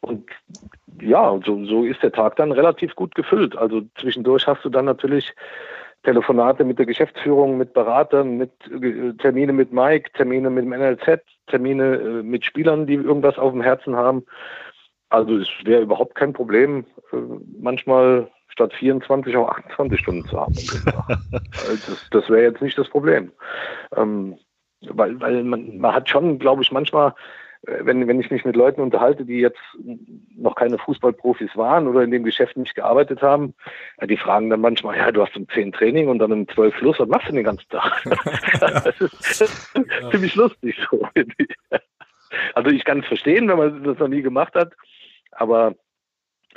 [0.00, 0.28] und
[1.00, 3.56] ja, so, so ist der Tag dann relativ gut gefüllt.
[3.56, 5.32] Also zwischendurch hast du dann natürlich
[6.02, 11.20] Telefonate mit der Geschäftsführung, mit Beratern, mit äh, Termine mit Mike, Termine mit dem NLZ,
[11.48, 14.24] Termine äh, mit Spielern, die irgendwas auf dem Herzen haben.
[15.10, 17.16] Also es wäre überhaupt kein Problem, äh,
[17.60, 20.54] manchmal statt 24 auch 28 Stunden zu haben.
[20.54, 23.32] das, das wäre jetzt nicht das Problem.
[23.96, 24.38] Ähm,
[24.82, 27.14] weil, weil man, man hat schon, glaube ich, manchmal,
[27.66, 29.60] äh, wenn, wenn ich mich mit Leuten unterhalte, die jetzt
[30.36, 33.54] noch keine Fußballprofis waren oder in dem Geschäft nicht gearbeitet haben,
[34.04, 37.00] die fragen dann manchmal, ja, du hast um 10 Training und dann um 12 Schluss,
[37.00, 38.02] was machst du den ganzen Tag?
[38.60, 39.72] das ist, ist
[40.10, 41.06] ziemlich lustig so.
[42.54, 44.74] Also ich kann es verstehen, wenn man das noch nie gemacht hat,
[45.32, 45.74] aber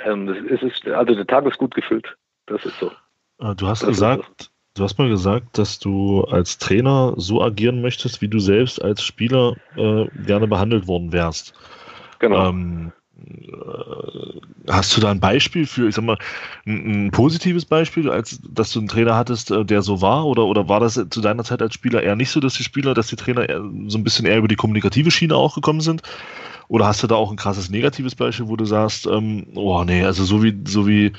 [0.04, 2.16] ähm, es ist, also der Tag ist gut gefüllt.
[2.46, 2.90] Das ist so.
[3.38, 7.82] Äh, du hast das gesagt, du hast mal gesagt, dass du als Trainer so agieren
[7.82, 11.54] möchtest, wie du selbst als Spieler äh, gerne behandelt worden wärst.
[12.18, 12.48] Genau.
[12.48, 16.18] Ähm, äh, hast du da ein Beispiel für, ich sag mal,
[16.66, 20.26] ein, ein, positives Beispiel, als dass du einen Trainer hattest, äh, der so war?
[20.26, 22.94] Oder, oder war das zu deiner Zeit als Spieler eher nicht so, dass die Spieler,
[22.94, 23.46] dass die Trainer
[23.88, 26.02] so ein bisschen eher über die kommunikative Schiene auch gekommen sind?
[26.68, 30.04] Oder hast du da auch ein krasses negatives Beispiel, wo du sagst, ähm, oh nee,
[30.04, 31.12] also so wie, so wie,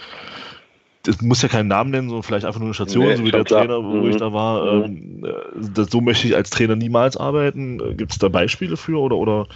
[1.04, 3.32] das muss ja keinen Namen nennen, sondern vielleicht einfach nur eine Station, nee, so wie
[3.32, 3.62] der klar.
[3.62, 4.10] Trainer, wo mhm.
[4.10, 4.78] ich da war.
[4.78, 4.84] Mhm.
[4.84, 7.98] Ähm, äh, das, so möchte ich als Trainer niemals arbeiten.
[7.98, 9.48] Gibt es da Beispiele für oder, oder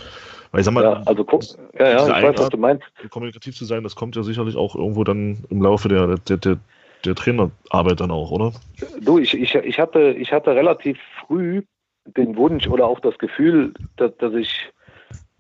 [0.52, 1.44] weil ich sag mal, ja, also guck,
[1.78, 2.84] ja, ja, ich weiß, was du meinst.
[3.10, 6.58] Kommunikativ zu sein, das kommt ja sicherlich auch irgendwo dann im Laufe der, der, der,
[7.06, 8.54] der Trainerarbeit dann auch, oder?
[9.02, 11.64] Du, ich, ich, ich, hatte, ich hatte relativ früh
[12.16, 14.70] den Wunsch oder auch das Gefühl, dass, dass ich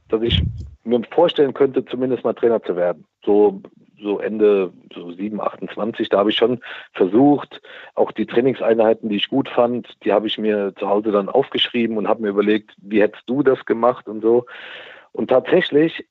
[0.09, 0.41] dass ich
[0.83, 3.05] mir vorstellen könnte, zumindest mal Trainer zu werden.
[3.25, 3.61] So,
[4.01, 6.59] so Ende so 7, 28, da habe ich schon
[6.93, 7.61] versucht,
[7.95, 11.97] auch die Trainingseinheiten, die ich gut fand, die habe ich mir zu Hause dann aufgeschrieben
[11.97, 14.45] und habe mir überlegt, wie hättest du das gemacht und so.
[15.11, 16.05] Und tatsächlich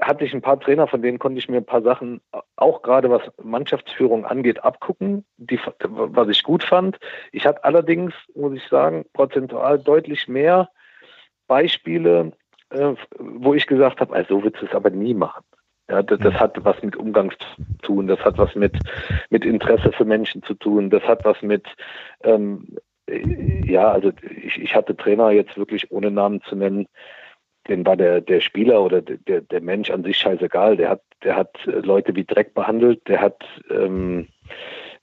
[0.00, 2.20] hatte ich ein paar Trainer, von denen konnte ich mir ein paar Sachen,
[2.56, 6.98] auch gerade was Mannschaftsführung angeht, abgucken, die, was ich gut fand.
[7.32, 10.68] Ich hatte allerdings, muss ich sagen, prozentual deutlich mehr
[11.46, 12.32] Beispiele
[13.18, 15.44] wo ich gesagt habe, also so willst du es aber nie machen.
[15.88, 18.74] Ja, das, das, hat was mit Umgang zu tun, das hat was mit,
[19.28, 21.66] mit Interesse für Menschen zu tun, das hat was mit,
[22.22, 24.10] ähm, ja, also
[24.42, 26.86] ich, ich hatte Trainer jetzt wirklich ohne Namen zu nennen,
[27.68, 30.76] den war der, der Spieler oder der, der Mensch an sich scheißegal.
[30.76, 34.28] Der hat, der hat Leute wie Dreck behandelt, der hat ähm,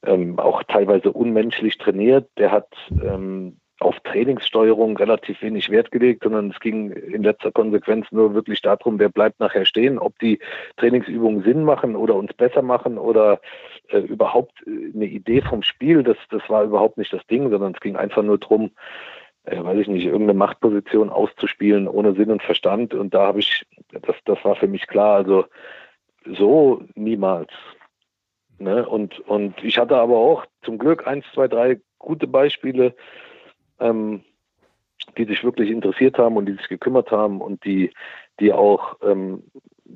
[0.03, 6.51] ähm, auch teilweise unmenschlich trainiert, der hat ähm, auf Trainingssteuerung relativ wenig Wert gelegt, sondern
[6.51, 10.39] es ging in letzter Konsequenz nur wirklich darum, wer bleibt nachher stehen, ob die
[10.77, 13.41] Trainingsübungen Sinn machen oder uns besser machen oder
[13.89, 16.03] äh, überhaupt äh, eine Idee vom Spiel.
[16.03, 18.71] Das, das war überhaupt nicht das Ding, sondern es ging einfach nur darum,
[19.45, 22.93] äh, weiß ich nicht, irgendeine Machtposition auszuspielen ohne Sinn und Verstand.
[22.93, 25.45] Und da habe ich, das, das war für mich klar, also
[26.25, 27.49] so niemals.
[28.59, 28.87] Ne?
[28.87, 32.95] Und, und ich hatte aber auch zum Glück eins, zwei, drei gute Beispiele,
[33.81, 34.23] ähm,
[35.17, 37.91] die sich wirklich interessiert haben und die sich gekümmert haben und die,
[38.39, 39.43] die auch, ähm,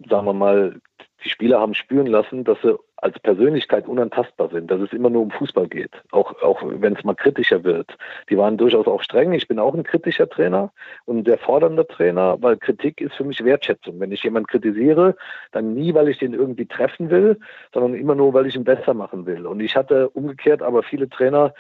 [0.10, 0.82] sagen wir mal,
[1.24, 5.24] die Spieler haben spüren lassen, dass sie als Persönlichkeit unantastbar sind, dass es immer nur
[5.24, 7.98] um Fußball geht, auch, auch wenn es mal kritischer wird.
[8.30, 9.34] Die waren durchaus auch streng.
[9.34, 10.72] Ich bin auch ein kritischer Trainer
[11.06, 14.00] und ein sehr fordernder Trainer, weil Kritik ist für mich Wertschätzung.
[14.00, 15.16] Wenn ich jemanden kritisiere,
[15.52, 17.40] dann nie, weil ich den irgendwie treffen will,
[17.74, 19.46] sondern immer nur, weil ich ihn besser machen will.
[19.46, 21.54] Und ich hatte umgekehrt aber viele Trainer,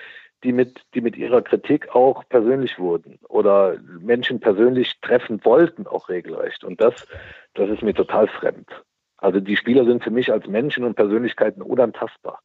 [0.45, 6.07] die mit, die mit ihrer Kritik auch persönlich wurden oder Menschen persönlich treffen wollten, auch
[6.07, 6.63] regelrecht.
[6.63, 7.07] Und das,
[7.55, 8.69] das ist mir total fremd.
[9.17, 12.39] Also die Spieler sind für mich als Menschen und Persönlichkeiten unantastbar.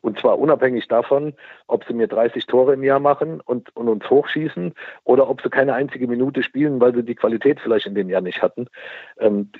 [0.00, 1.34] Und zwar unabhängig davon,
[1.66, 5.48] ob sie mir 30 Tore im Jahr machen und, und uns hochschießen oder ob sie
[5.48, 8.66] keine einzige Minute spielen, weil sie die Qualität vielleicht in dem Jahr nicht hatten.
[9.18, 9.50] Ähm,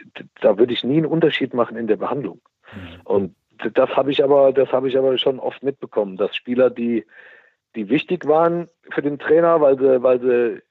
[0.40, 2.40] da würde ich nie einen Unterschied machen in der Behandlung.
[2.72, 3.00] Mhm.
[3.04, 3.34] Und
[3.74, 7.04] das habe ich aber, das habe ich aber schon oft mitbekommen, dass Spieler, die
[7.74, 10.62] die wichtig waren für den Trainer, weil sie, weil sie,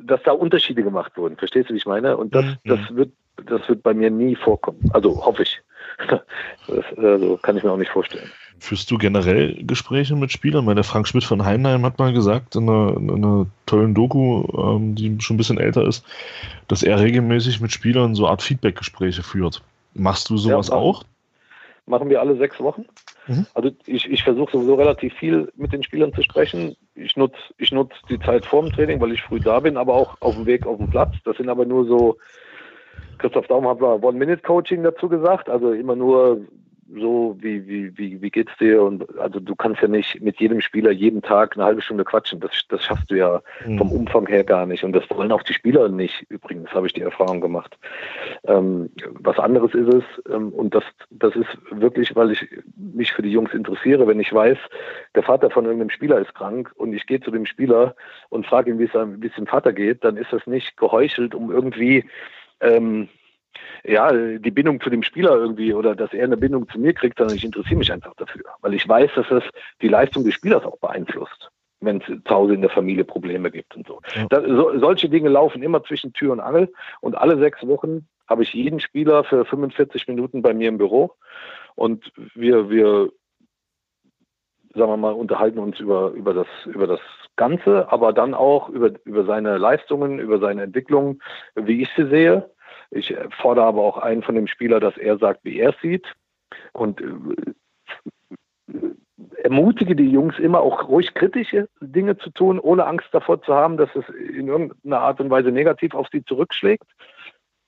[0.00, 1.36] dass da Unterschiede gemacht wurden.
[1.36, 2.16] Verstehst du, wie ich meine?
[2.16, 2.58] Und das, mhm.
[2.64, 3.12] das wird,
[3.46, 4.90] das wird bei mir nie vorkommen.
[4.92, 5.60] Also hoffe ich.
[6.66, 8.30] Das also, kann ich mir auch nicht vorstellen.
[8.58, 10.66] führst du generell Gespräche mit Spielern?
[10.66, 14.46] Weil der Frank Schmidt von Heimheim hat mal gesagt in einer, in einer tollen Doku,
[14.56, 16.04] ähm, die schon ein bisschen älter ist,
[16.68, 19.62] dass er regelmäßig mit Spielern so Art Feedback-Gespräche führt.
[19.92, 21.04] Machst du sowas ja, auch?
[21.86, 22.86] Machen wir alle sechs Wochen.
[23.26, 23.46] Mhm.
[23.54, 26.76] Also ich, ich versuche sowieso relativ viel mit den Spielern zu sprechen.
[26.94, 30.16] Ich nutze ich nutz die Zeit vorm Training, weil ich früh da bin, aber auch
[30.20, 31.14] auf dem Weg auf dem Platz.
[31.24, 32.18] Das sind aber nur so,
[33.18, 36.40] Christoph Daum hat mal One-Minute-Coaching dazu gesagt, also immer nur
[36.96, 38.82] so, wie, wie, wie, wie geht's dir?
[38.82, 42.40] Und also du kannst ja nicht mit jedem Spieler jeden Tag eine halbe Stunde quatschen.
[42.40, 43.78] Das, das schaffst du ja mhm.
[43.78, 44.84] vom Umfang her gar nicht.
[44.84, 46.24] Und das wollen auch die Spieler nicht.
[46.28, 47.76] Übrigens habe ich die Erfahrung gemacht.
[48.46, 48.90] Ähm,
[49.20, 52.46] was anderes ist es, ähm, und das, das ist wirklich, weil ich
[52.76, 54.58] mich für die Jungs interessiere, wenn ich weiß,
[55.14, 57.94] der Vater von irgendeinem Spieler ist krank und ich gehe zu dem Spieler
[58.28, 62.04] und frage ihn, wie es dem Vater geht, dann ist das nicht geheuchelt, um irgendwie
[62.60, 63.08] ähm,
[63.84, 67.18] ja, die Bindung zu dem Spieler irgendwie oder dass er eine Bindung zu mir kriegt,
[67.18, 69.44] sondern ich interessiere mich einfach dafür, weil ich weiß, dass es
[69.82, 71.50] die Leistung des Spielers auch beeinflusst,
[71.80, 74.00] wenn es zu Hause in der Familie Probleme gibt und so.
[74.14, 74.26] Ja.
[74.30, 74.78] Das, so.
[74.78, 78.80] Solche Dinge laufen immer zwischen Tür und Angel und alle sechs Wochen habe ich jeden
[78.80, 81.12] Spieler für 45 Minuten bei mir im Büro
[81.74, 83.10] und wir, wir
[84.74, 87.00] sagen wir mal, unterhalten uns über, über, das, über das
[87.36, 91.20] Ganze, aber dann auch über, über seine Leistungen, über seine Entwicklung,
[91.54, 92.50] wie ich sie sehe
[92.94, 96.06] ich fordere aber auch einen von dem Spieler, dass er sagt, wie er es sieht.
[96.72, 98.94] Und äh,
[99.42, 103.76] ermutige die Jungs immer auch ruhig kritische Dinge zu tun, ohne Angst davor zu haben,
[103.76, 106.86] dass es in irgendeiner Art und Weise negativ auf sie zurückschlägt.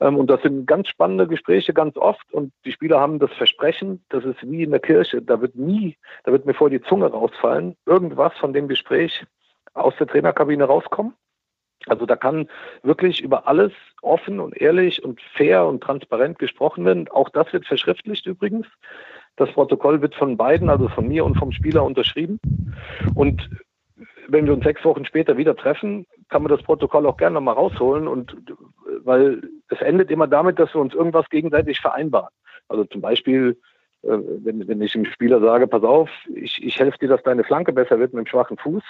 [0.00, 2.32] Ähm, und das sind ganz spannende Gespräche ganz oft.
[2.32, 5.22] Und die Spieler haben das Versprechen, das ist wie in der Kirche.
[5.22, 9.24] Da wird nie, da wird mir vor die Zunge rausfallen, irgendwas von dem Gespräch
[9.74, 11.14] aus der Trainerkabine rauskommen.
[11.88, 12.48] Also da kann
[12.82, 13.72] wirklich über alles
[14.02, 17.08] offen und ehrlich und fair und transparent gesprochen werden.
[17.08, 18.66] Auch das wird verschriftlicht übrigens.
[19.36, 22.40] Das Protokoll wird von beiden, also von mir und vom Spieler unterschrieben.
[23.14, 23.48] Und
[24.28, 27.54] wenn wir uns sechs Wochen später wieder treffen, kann man das Protokoll auch gerne nochmal
[27.54, 28.36] rausholen und
[29.04, 32.32] weil es endet immer damit, dass wir uns irgendwas gegenseitig vereinbaren.
[32.68, 33.58] Also zum Beispiel,
[34.02, 37.72] äh, wenn, ich dem Spieler sage, pass auf, ich, ich helfe dir, dass deine Flanke
[37.72, 38.82] besser wird mit dem schwachen Fuß,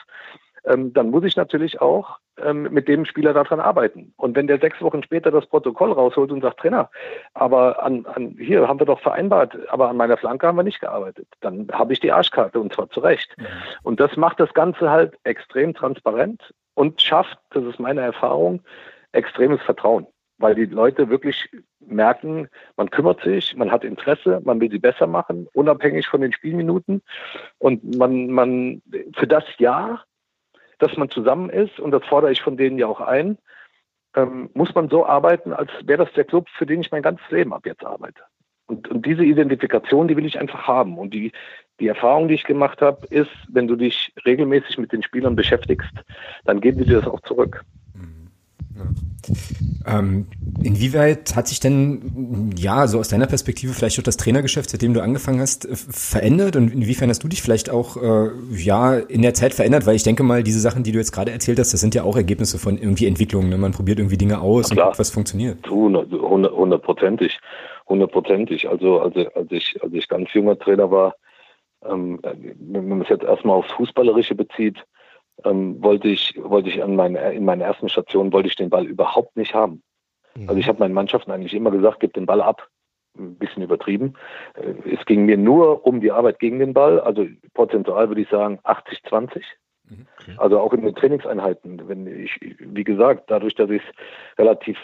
[0.66, 4.12] ähm, dann muss ich natürlich auch ähm, mit dem Spieler daran arbeiten.
[4.16, 6.90] Und wenn der sechs Wochen später das Protokoll rausholt und sagt, Trainer,
[7.34, 10.80] aber an, an hier haben wir doch vereinbart, aber an meiner Flanke haben wir nicht
[10.80, 13.34] gearbeitet, dann habe ich die Arschkarte und zwar zu Recht.
[13.38, 13.46] Mhm.
[13.82, 18.62] Und das macht das Ganze halt extrem transparent und schafft, das ist meine Erfahrung,
[19.12, 20.06] extremes Vertrauen
[20.38, 21.48] weil die Leute wirklich
[21.80, 26.32] merken, man kümmert sich, man hat Interesse, man will sie besser machen, unabhängig von den
[26.32, 27.02] Spielminuten.
[27.58, 28.82] Und man, man
[29.14, 30.04] für das Jahr
[30.78, 33.38] dass man zusammen ist, und das fordere ich von denen ja auch ein,
[34.14, 37.30] ähm, muss man so arbeiten, als wäre das der Club, für den ich mein ganzes
[37.30, 38.22] Leben ab jetzt arbeite.
[38.66, 40.98] Und, und diese Identifikation, die will ich einfach haben.
[40.98, 41.32] Und die,
[41.78, 45.92] die Erfahrung, die ich gemacht habe, ist, wenn du dich regelmäßig mit den Spielern beschäftigst,
[46.44, 47.64] dann geben sie dir das auch zurück.
[49.86, 50.26] Ähm,
[50.62, 55.00] inwieweit hat sich denn, ja, so aus deiner Perspektive vielleicht auch das Trainergeschäft, seitdem du
[55.00, 56.56] angefangen hast, äh, verändert?
[56.56, 59.86] Und inwiefern hast du dich vielleicht auch, äh, ja, in der Zeit verändert?
[59.86, 62.02] Weil ich denke mal, diese Sachen, die du jetzt gerade erzählt hast, das sind ja
[62.02, 63.48] auch Ergebnisse von irgendwie Entwicklungen.
[63.48, 63.58] Ne?
[63.58, 65.58] Man probiert irgendwie Dinge aus und guckt, was funktioniert.
[65.68, 67.38] Hundertprozentig.
[67.88, 68.68] Hundertprozentig.
[68.68, 71.14] Also, also, als ich, als ich ganz junger Trainer war,
[71.84, 74.78] ähm, wenn man es jetzt erstmal aufs Fußballerische bezieht,
[75.44, 78.86] ähm, wollte ich, wollte ich an meine, in meiner ersten Station wollte ich den Ball
[78.86, 79.82] überhaupt nicht haben.
[80.34, 80.48] Mhm.
[80.48, 82.68] Also ich habe meinen Mannschaften eigentlich immer gesagt, gib den Ball ab.
[83.18, 84.14] Ein bisschen übertrieben.
[84.54, 87.00] Äh, es ging mir nur um die Arbeit gegen den Ball.
[87.00, 89.44] Also prozentual würde ich sagen 80, 20.
[89.88, 90.06] Mhm.
[90.20, 90.34] Okay.
[90.38, 91.88] Also auch in den Trainingseinheiten.
[91.88, 94.78] Wenn ich, wie gesagt, dadurch, dass ich es relativ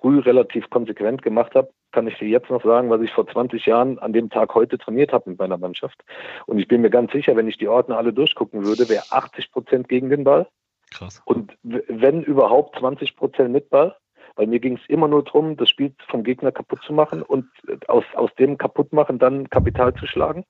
[0.00, 3.66] früh relativ konsequent gemacht habe, kann ich dir jetzt noch sagen, was ich vor 20
[3.66, 6.02] Jahren an dem Tag heute trainiert habe mit meiner Mannschaft.
[6.46, 9.52] Und ich bin mir ganz sicher, wenn ich die Ordner alle durchgucken würde, wäre 80
[9.52, 10.48] Prozent gegen den Ball.
[10.90, 11.22] Krass.
[11.24, 13.96] Und wenn überhaupt 20 Prozent mit Ball.
[14.34, 17.44] Weil mir ging es immer nur darum, das Spiel vom Gegner kaputt zu machen und
[17.86, 20.46] aus, aus dem Kaputtmachen dann Kapital zu schlagen.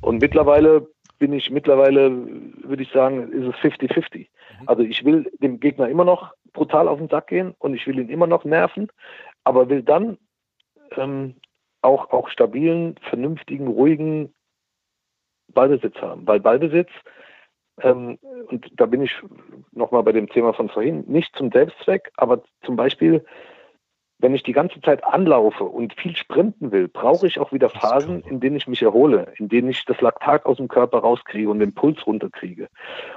[0.00, 0.88] Und mittlerweile
[1.20, 4.18] bin ich, mittlerweile würde ich sagen, ist es 50-50.
[4.18, 4.26] Mhm.
[4.66, 7.98] Also ich will dem Gegner immer noch brutal auf den Sack gehen und ich will
[7.98, 8.88] ihn immer noch nerven,
[9.44, 10.18] aber will dann
[10.96, 11.34] ähm,
[11.82, 14.34] auch, auch stabilen, vernünftigen, ruhigen
[15.52, 16.26] Ballbesitz haben.
[16.26, 16.90] Weil Ballbesitz,
[17.80, 18.18] ähm,
[18.48, 19.12] und da bin ich
[19.72, 23.24] nochmal bei dem Thema von vorhin, nicht zum Selbstzweck, aber zum Beispiel,
[24.18, 28.22] wenn ich die ganze Zeit anlaufe und viel sprinten will, brauche ich auch wieder Phasen,
[28.22, 31.58] in denen ich mich erhole, in denen ich das Laktat aus dem Körper rauskriege und
[31.58, 32.68] den Puls runterkriege.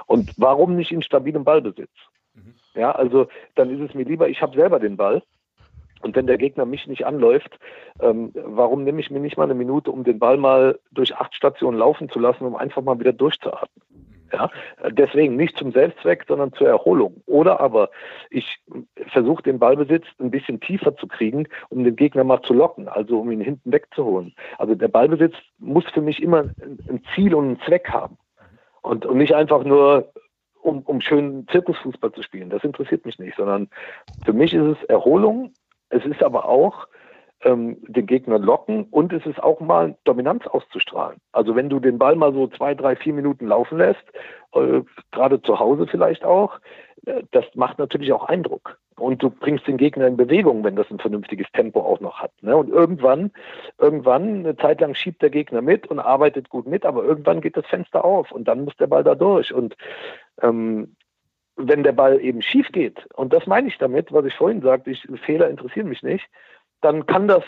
[0.06, 1.92] Und warum nicht in stabilem Ballbesitz?
[2.34, 2.54] Mhm.
[2.74, 5.22] Ja, also dann ist es mir lieber, ich habe selber den Ball
[6.02, 7.58] Und wenn der Gegner mich nicht anläuft,
[8.00, 11.34] ähm, warum nehme ich mir nicht mal eine Minute, um den Ball mal durch acht
[11.34, 13.82] Stationen laufen zu lassen, um einfach mal wieder durchzuatmen?
[14.32, 14.50] Ja,
[14.90, 17.22] deswegen nicht zum Selbstzweck, sondern zur Erholung.
[17.26, 17.88] Oder aber
[18.28, 18.60] ich
[19.06, 23.20] versuche den Ballbesitz ein bisschen tiefer zu kriegen, um den Gegner mal zu locken, also
[23.20, 24.34] um ihn hinten wegzuholen.
[24.58, 26.50] Also der Ballbesitz muss für mich immer
[26.88, 28.18] ein Ziel und einen Zweck haben.
[28.82, 30.12] Und, und nicht einfach nur,
[30.62, 32.50] um, um schönen Zirkusfußball zu spielen.
[32.50, 33.68] Das interessiert mich nicht, sondern
[34.24, 35.52] für mich ist es Erholung.
[35.90, 36.86] Es ist aber auch
[37.42, 41.20] ähm, den Gegner locken und es ist auch mal Dominanz auszustrahlen.
[41.32, 44.04] Also wenn du den Ball mal so zwei, drei, vier Minuten laufen lässt,
[44.54, 44.82] äh,
[45.12, 46.58] gerade zu Hause vielleicht auch,
[47.06, 48.78] äh, das macht natürlich auch Eindruck.
[48.96, 52.32] Und du bringst den Gegner in Bewegung, wenn das ein vernünftiges Tempo auch noch hat.
[52.42, 52.56] Ne?
[52.56, 53.30] Und irgendwann,
[53.78, 57.56] irgendwann, eine Zeit lang schiebt der Gegner mit und arbeitet gut mit, aber irgendwann geht
[57.56, 59.54] das Fenster auf und dann muss der Ball da durch.
[59.54, 59.76] Und
[60.42, 60.96] ähm,
[61.58, 64.90] wenn der Ball eben schief geht, und das meine ich damit, was ich vorhin sagte,
[64.90, 66.26] ich, Fehler interessieren mich nicht,
[66.80, 67.44] dann kann das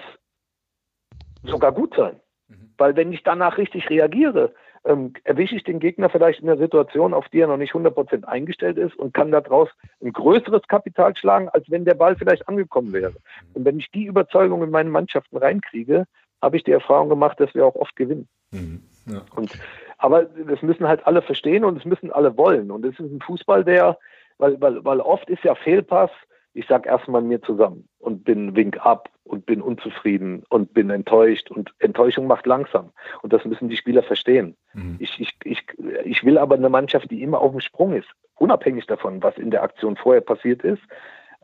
[1.44, 2.20] sogar gut sein.
[2.48, 2.72] Mhm.
[2.76, 4.52] Weil wenn ich danach richtig reagiere,
[4.84, 8.24] ähm, erwische ich den Gegner vielleicht in einer Situation, auf die er noch nicht 100%
[8.24, 9.68] eingestellt ist und kann daraus
[10.02, 13.12] ein größeres Kapital schlagen, als wenn der Ball vielleicht angekommen wäre.
[13.12, 13.16] Mhm.
[13.54, 16.06] Und wenn ich die Überzeugung in meine Mannschaften reinkriege,
[16.42, 18.28] habe ich die Erfahrung gemacht, dass wir auch oft gewinnen.
[18.50, 18.82] Mhm.
[19.06, 19.22] Ja.
[19.36, 19.52] Und,
[20.00, 22.70] aber das müssen halt alle verstehen und es müssen alle wollen.
[22.70, 23.98] Und es ist ein Fußball, der,
[24.38, 26.10] weil, weil, weil oft ist ja Fehlpass,
[26.52, 31.50] ich sage erstmal mir zusammen und bin wink ab und bin unzufrieden und bin enttäuscht
[31.50, 32.90] und Enttäuschung macht langsam
[33.22, 34.56] und das müssen die Spieler verstehen.
[34.72, 34.96] Mhm.
[34.98, 35.62] Ich, ich, ich,
[36.04, 39.50] ich will aber eine Mannschaft, die immer auf dem Sprung ist, unabhängig davon, was in
[39.50, 40.82] der Aktion vorher passiert ist.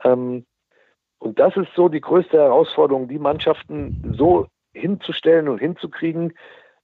[0.02, 0.44] Ähm,
[1.18, 6.32] und das ist so die größte Herausforderung, die Mannschaften so hinzustellen und hinzukriegen,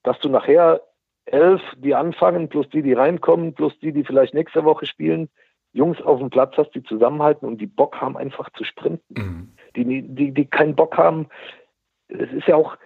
[0.04, 0.80] dass du nachher
[1.26, 5.28] elf, die anfangen, plus die, die reinkommen, plus die, die vielleicht nächste Woche spielen,
[5.72, 9.14] Jungs auf dem Platz hast, die zusammenhalten und die Bock haben, einfach zu sprinten.
[9.16, 9.52] Mhm.
[9.76, 11.28] Die, die, die keinen Bock haben.
[12.08, 12.76] Es ist ja auch,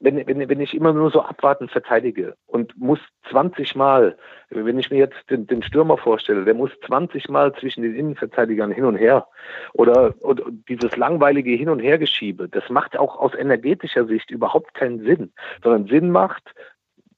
[0.00, 2.98] wenn, wenn, wenn ich immer nur so abwarten verteidige und muss
[3.30, 4.16] 20 Mal,
[4.50, 8.70] wenn ich mir jetzt den, den Stürmer vorstelle, der muss 20 Mal zwischen den Innenverteidigern
[8.70, 9.26] hin und her
[9.74, 15.00] oder, oder dieses langweilige Hin- und Hergeschiebe, das macht auch aus energetischer Sicht überhaupt keinen
[15.00, 15.32] Sinn,
[15.62, 16.54] sondern Sinn macht,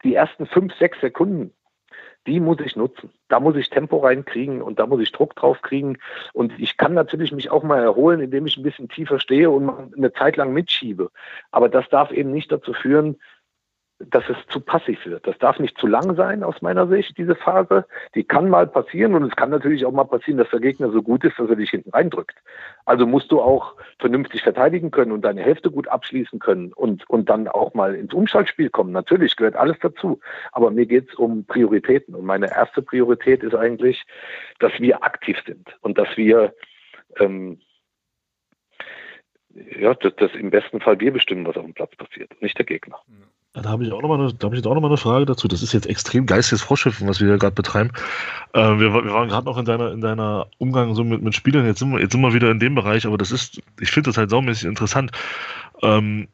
[0.04, 1.52] die ersten fünf, sechs Sekunden
[2.28, 3.10] die muss ich nutzen.
[3.28, 5.98] Da muss ich Tempo reinkriegen und da muss ich Druck drauf kriegen.
[6.34, 9.96] Und ich kann natürlich mich auch mal erholen, indem ich ein bisschen tiefer stehe und
[9.96, 11.10] eine Zeit lang mitschiebe.
[11.50, 13.16] Aber das darf eben nicht dazu führen,
[13.98, 15.26] dass es zu passiv wird.
[15.26, 17.84] Das darf nicht zu lang sein aus meiner Sicht, diese Phase.
[18.14, 21.02] Die kann mal passieren und es kann natürlich auch mal passieren, dass der Gegner so
[21.02, 22.36] gut ist, dass er dich hinten reindrückt.
[22.84, 27.28] Also musst du auch vernünftig verteidigen können und deine Hälfte gut abschließen können und, und
[27.28, 28.92] dann auch mal ins Umschaltspiel kommen.
[28.92, 30.20] Natürlich gehört alles dazu.
[30.52, 32.14] Aber mir geht es um Prioritäten.
[32.14, 34.04] Und meine erste Priorität ist eigentlich,
[34.60, 36.54] dass wir aktiv sind und dass wir
[37.18, 37.58] ähm,
[39.80, 42.66] ja, dass, dass im besten Fall wir bestimmen, was auf dem Platz passiert, nicht der
[42.66, 43.00] Gegner.
[43.62, 45.48] Da habe ich auch noch mal eine, da noch eine Frage dazu.
[45.48, 47.90] Das ist jetzt extrem geistiges Vorschiffen, was wir gerade betreiben.
[48.52, 51.66] Äh, wir, wir, waren gerade noch in deiner, in deiner Umgang so mit, mit Spielern.
[51.66, 54.10] Jetzt sind wir, jetzt sind wir wieder in dem Bereich, aber das ist, ich finde
[54.10, 55.12] das halt saumäßig interessant.
[55.82, 56.28] Ähm,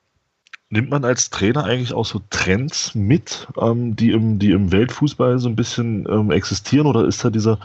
[0.71, 5.39] nimmt man als Trainer eigentlich auch so Trends mit, ähm, die im, die im Weltfußball
[5.39, 7.59] so ein bisschen ähm, existieren, oder ist da dieser,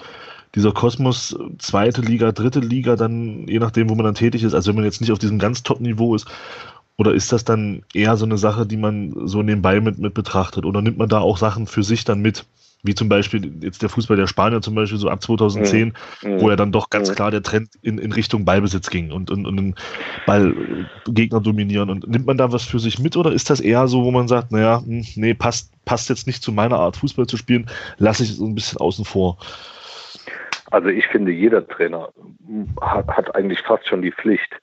[0.56, 4.70] dieser Kosmos zweite Liga, dritte Liga dann, je nachdem, wo man dann tätig ist, also
[4.70, 6.28] wenn man jetzt nicht auf diesem ganz Top-Niveau ist,
[7.00, 10.66] oder ist das dann eher so eine Sache, die man so nebenbei mit, mit betrachtet?
[10.66, 12.46] Oder nimmt man da auch Sachen für sich dann mit?
[12.84, 15.94] Wie zum Beispiel jetzt der Fußball der Spanier zum Beispiel so ab 2010,
[16.24, 16.42] mhm.
[16.42, 17.16] wo ja dann doch ganz mhm.
[17.16, 19.76] klar der Trend in, in Richtung Ballbesitz ging und, und, und den
[20.26, 21.90] Ball äh, Gegner dominieren.
[21.90, 24.28] Und nimmt man da was für sich mit oder ist das eher so, wo man
[24.28, 28.24] sagt, naja, hm, nee, passt, passt jetzt nicht zu meiner Art Fußball zu spielen, lasse
[28.24, 29.38] ich es so ein bisschen außen vor?
[30.72, 32.10] Also ich finde, jeder Trainer
[32.82, 34.54] hat, hat eigentlich fast schon die Pflicht,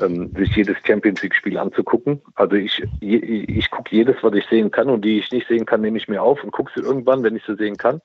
[0.00, 2.22] ähm, sich jedes Champions League-Spiel anzugucken.
[2.34, 5.66] Also ich, ich, ich gucke jedes, was ich sehen kann und die ich nicht sehen
[5.66, 8.00] kann, nehme ich mir auf und gucke sie irgendwann, wenn ich sie sehen kann.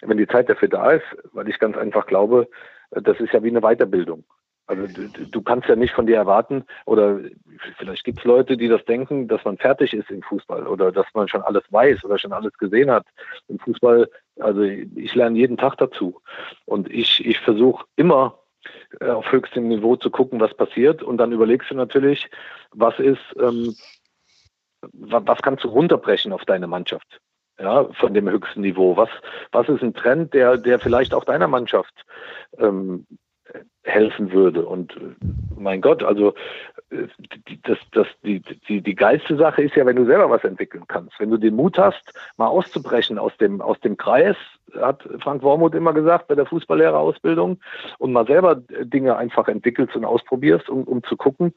[0.00, 2.48] Wenn die Zeit dafür da ist, weil ich ganz einfach glaube,
[2.90, 4.24] das ist ja wie eine Weiterbildung.
[4.68, 7.20] Also du, du kannst ja nicht von dir erwarten, oder
[7.78, 11.06] vielleicht gibt es Leute, die das denken, dass man fertig ist im Fußball oder dass
[11.14, 13.06] man schon alles weiß oder schon alles gesehen hat.
[13.48, 16.20] Im Fußball, also ich lerne jeden Tag dazu.
[16.66, 18.37] Und ich, ich versuche immer äh,
[19.00, 21.02] auf höchstem Niveau zu gucken, was passiert.
[21.02, 22.28] Und dann überlegst du natürlich,
[22.72, 23.74] was ist, ähm,
[24.92, 27.20] was kannst du runterbrechen auf deine Mannschaft?
[27.60, 28.96] Ja, von dem höchsten Niveau.
[28.96, 29.08] Was,
[29.50, 32.04] was ist ein Trend, der, der vielleicht auch deiner Mannschaft
[32.58, 33.06] ähm,
[33.82, 34.64] helfen würde?
[34.64, 34.96] Und
[35.56, 36.34] mein Gott, also
[36.90, 41.18] das, das, die, die, die geilste Sache ist ja, wenn du selber was entwickeln kannst.
[41.20, 42.02] Wenn du den Mut hast,
[42.36, 44.36] mal auszubrechen aus dem, aus dem Kreis,
[44.80, 47.58] hat Frank Wormuth immer gesagt bei der Fußballlehrerausbildung,
[47.98, 51.54] und mal selber Dinge einfach entwickelst und ausprobierst, um, um zu gucken,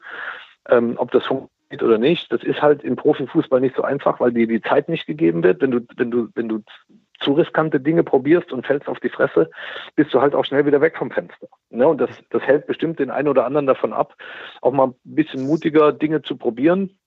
[0.68, 2.30] ähm, ob das funktioniert oder nicht.
[2.30, 5.62] Das ist halt im Profifußball nicht so einfach, weil dir die Zeit nicht gegeben wird.
[5.62, 6.62] Wenn du, wenn du, wenn du
[7.22, 9.50] zu riskante Dinge probierst und fällst auf die Fresse,
[9.96, 11.48] bist du halt auch schnell wieder weg vom Fenster.
[11.70, 11.86] Ne?
[11.86, 14.14] Und das, das hält bestimmt den einen oder anderen davon ab,
[14.60, 16.98] auch mal ein bisschen mutiger Dinge zu probieren,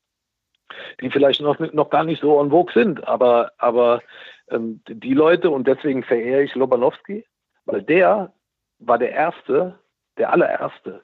[1.01, 3.07] die vielleicht noch, noch gar nicht so en vogue sind.
[3.07, 4.01] Aber, aber
[4.49, 7.25] ähm, die Leute, und deswegen verehre ich Lobanowski,
[7.65, 8.33] weil der
[8.79, 9.79] war der Erste,
[10.17, 11.01] der allererste,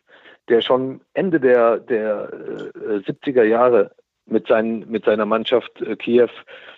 [0.50, 2.30] der schon Ende der, der
[2.76, 3.92] äh, 70er Jahre
[4.26, 6.30] mit, seinen, mit seiner Mannschaft äh, Kiew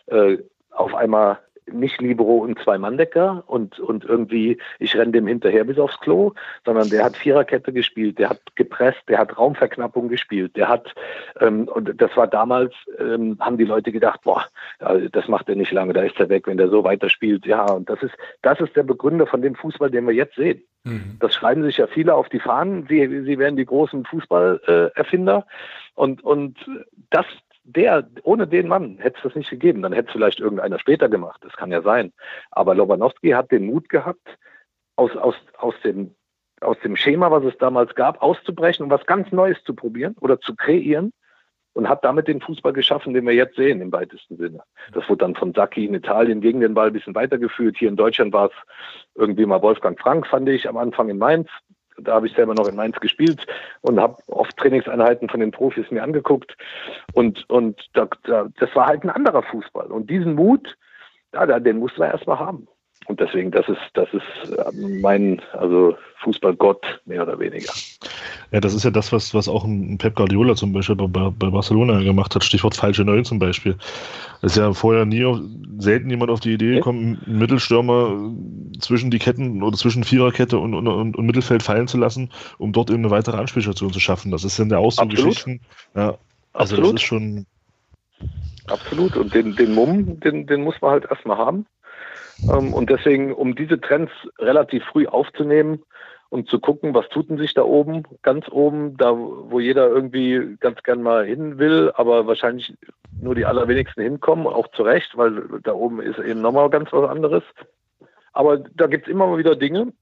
[0.08, 0.38] äh,
[0.72, 1.40] auf einmal
[1.72, 6.34] nicht Libero und zwei Manndecker und, und irgendwie, ich renne dem hinterher bis aufs Klo,
[6.66, 10.94] sondern der hat Viererkette gespielt, der hat gepresst, der hat Raumverknappung gespielt, der hat,
[11.40, 14.46] ähm, und das war damals, ähm, haben die Leute gedacht, boah,
[15.12, 17.46] das macht er nicht lange, da ist er weg, wenn der so weiterspielt.
[17.46, 20.64] Ja, und das ist, das ist der Begründer von dem Fußball, den wir jetzt sehen.
[20.84, 21.18] Mhm.
[21.20, 25.46] Das schreiben sich ja viele auf die Fahnen, sie, sie werden die großen Fußballerfinder.
[25.96, 26.58] Und, und
[27.10, 27.26] das,
[27.64, 29.82] der, ohne den Mann hätte es das nicht gegeben.
[29.82, 31.42] Dann hätte es vielleicht irgendeiner später gemacht.
[31.44, 32.12] Das kann ja sein.
[32.52, 34.38] Aber Lobanowski hat den Mut gehabt,
[34.96, 36.16] aus, aus, aus, dem,
[36.62, 40.40] aus dem Schema, was es damals gab, auszubrechen und was ganz Neues zu probieren oder
[40.40, 41.12] zu kreieren
[41.74, 44.64] und hat damit den Fußball geschaffen, den wir jetzt sehen, im weitesten Sinne.
[44.92, 47.78] Das wurde dann von Sacchi in Italien gegen den Ball ein bisschen weitergeführt.
[47.78, 48.54] Hier in Deutschland war es
[49.16, 51.50] irgendwie mal Wolfgang Frank, fand ich, am Anfang in Mainz.
[51.98, 53.46] Da habe ich selber noch in Mainz gespielt
[53.82, 56.56] und habe oft Trainingseinheiten von den Profis mir angeguckt.
[57.14, 59.88] Und, und da, da, das war halt ein anderer Fußball.
[59.88, 60.76] Und diesen Mut,
[61.34, 62.68] ja, den mussten wir erstmal haben.
[63.08, 67.72] Und deswegen, das ist, das ist äh, mein, also Fußballgott, mehr oder weniger.
[68.52, 71.50] Ja, das ist ja das, was, was auch ein Pep Guardiola zum Beispiel bei, bei
[71.50, 73.76] Barcelona gemacht hat, Stichwort falsche Neun zum Beispiel.
[74.42, 75.40] Es ist ja vorher nie, auf,
[75.78, 78.32] selten jemand auf die Idee gekommen, einen Mittelstürmer
[78.80, 82.72] zwischen die Ketten oder zwischen Viererkette und, und, und, und Mittelfeld fallen zu lassen, um
[82.72, 84.32] dort eben eine weitere Anspielstation zu schaffen.
[84.32, 85.62] Das ist ja der auch Geschichten.
[85.96, 86.18] Ja,
[86.54, 86.86] also Absolut.
[86.86, 87.46] das ist schon.
[88.68, 89.18] Absolut.
[89.18, 91.66] Und den, den Mumm, den, den muss man halt erstmal haben.
[92.48, 95.84] Ähm, und deswegen, um diese Trends relativ früh aufzunehmen
[96.30, 100.58] und zu gucken, was tut denn sich da oben, ganz oben, da wo jeder irgendwie
[100.60, 102.74] ganz gern mal hin will, aber wahrscheinlich
[103.20, 107.10] nur die allerwenigsten hinkommen, auch zu Recht, weil da oben ist eben nochmal ganz was
[107.10, 107.44] anderes.
[108.34, 109.94] Aber da gibt es immer mal wieder Dinge,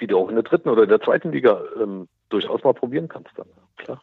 [0.00, 3.08] die du auch in der dritten oder in der zweiten Liga ähm, durchaus mal probieren
[3.08, 3.46] kannst dann,
[3.76, 4.02] klar.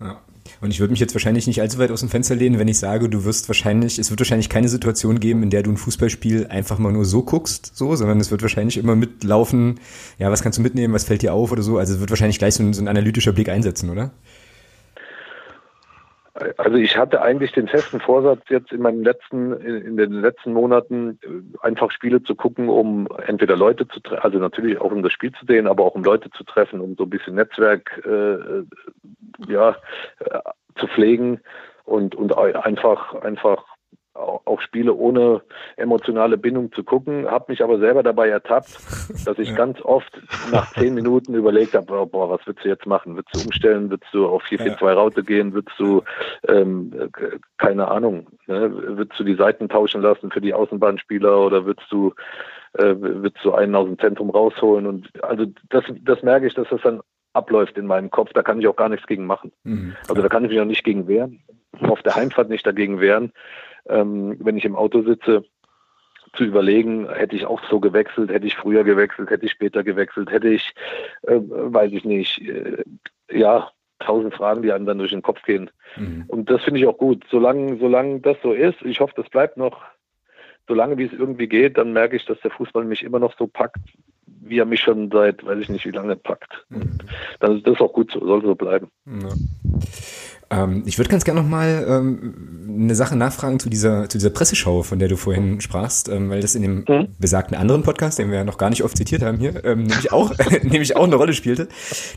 [0.00, 0.20] Ja.
[0.60, 2.78] Und ich würde mich jetzt wahrscheinlich nicht allzu weit aus dem Fenster lehnen, wenn ich
[2.78, 6.46] sage, du wirst wahrscheinlich, es wird wahrscheinlich keine Situation geben, in der du ein Fußballspiel
[6.48, 9.80] einfach mal nur so guckst, so, sondern es wird wahrscheinlich immer mitlaufen,
[10.18, 11.78] ja, was kannst du mitnehmen, was fällt dir auf oder so.
[11.78, 14.12] Also es wird wahrscheinlich gleich so ein, so ein analytischer Blick einsetzen, oder?
[16.58, 21.18] Also ich hatte eigentlich den festen Vorsatz, jetzt in meinen letzten, in den letzten Monaten
[21.22, 25.12] äh, einfach Spiele zu gucken, um entweder Leute zu treffen, also natürlich auch um das
[25.12, 29.50] Spiel zu sehen, aber auch um Leute zu treffen, um so ein bisschen Netzwerk äh,
[29.50, 29.76] ja,
[30.20, 30.40] äh,
[30.78, 31.40] zu pflegen
[31.84, 33.64] und, und einfach, einfach
[34.16, 35.42] auch Spiele ohne
[35.76, 38.78] emotionale Bindung zu gucken, habe mich aber selber dabei ertappt,
[39.24, 39.54] dass ich ja.
[39.54, 40.20] ganz oft
[40.50, 43.16] nach zehn Minuten überlegt habe, boah, was willst du jetzt machen?
[43.16, 43.90] Willst du umstellen?
[43.90, 44.92] Willst du auf 4-4-2 ja.
[44.94, 45.54] Raute gehen?
[45.54, 46.02] Willst du,
[46.48, 46.92] ähm,
[47.58, 48.70] keine Ahnung, ne?
[48.96, 52.12] willst du die Seiten tauschen lassen für die Außenbahnspieler oder willst du,
[52.74, 54.86] äh, willst du einen aus dem Zentrum rausholen?
[54.86, 57.00] Und also das, das merke ich, dass das dann
[57.32, 58.30] abläuft in meinem Kopf.
[58.32, 59.52] Da kann ich auch gar nichts gegen machen.
[59.64, 61.42] Mhm, also da kann ich mich auch nicht gegen wehren.
[61.82, 63.32] Auf der Heimfahrt nicht dagegen wehren
[63.88, 65.44] ähm, wenn ich im Auto sitze,
[66.34, 70.30] zu überlegen, hätte ich auch so gewechselt, hätte ich früher gewechselt, hätte ich später gewechselt,
[70.30, 70.74] hätte ich,
[71.22, 72.84] äh, weiß ich nicht, äh,
[73.30, 75.70] ja, tausend Fragen, die einem dann durch den Kopf gehen.
[75.96, 76.24] Mhm.
[76.28, 77.24] Und das finde ich auch gut.
[77.30, 79.82] Solange, solange das so ist, ich hoffe, das bleibt noch,
[80.68, 83.46] solange wie es irgendwie geht, dann merke ich, dass der Fußball mich immer noch so
[83.46, 83.80] packt,
[84.26, 86.66] wie er mich schon seit, weiß ich nicht, wie lange packt.
[86.68, 86.98] Mhm.
[87.40, 88.88] dann ist das auch gut so, soll so bleiben.
[89.06, 89.30] Ja.
[90.48, 94.30] Ähm, ich würde ganz gerne noch mal ähm, eine Sache nachfragen zu dieser, zu dieser
[94.30, 97.08] Presseschau, von der du vorhin sprachst, ähm, weil das in dem mhm.
[97.18, 100.12] besagten anderen Podcast, den wir ja noch gar nicht oft zitiert haben hier, ähm, nämlich
[100.12, 100.32] auch,
[100.62, 101.68] nämlich auch eine Rolle spielte.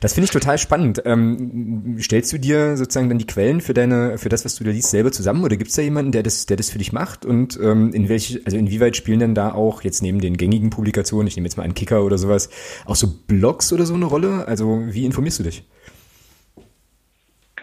[0.02, 1.02] Das finde ich total spannend.
[1.06, 4.70] Ähm, stellst du dir sozusagen dann die Quellen für deine, für das, was du da
[4.70, 7.26] liest, selber zusammen oder gibt es da jemanden, der das, der das für dich macht?
[7.26, 11.28] Und ähm, in welche, also inwieweit spielen denn da auch jetzt neben den gängigen Publikationen,
[11.28, 12.50] ich nehme jetzt mal einen Kicker oder sowas,
[12.86, 14.48] auch so Blogs oder so eine Rolle?
[14.48, 15.64] Also wie informierst du dich?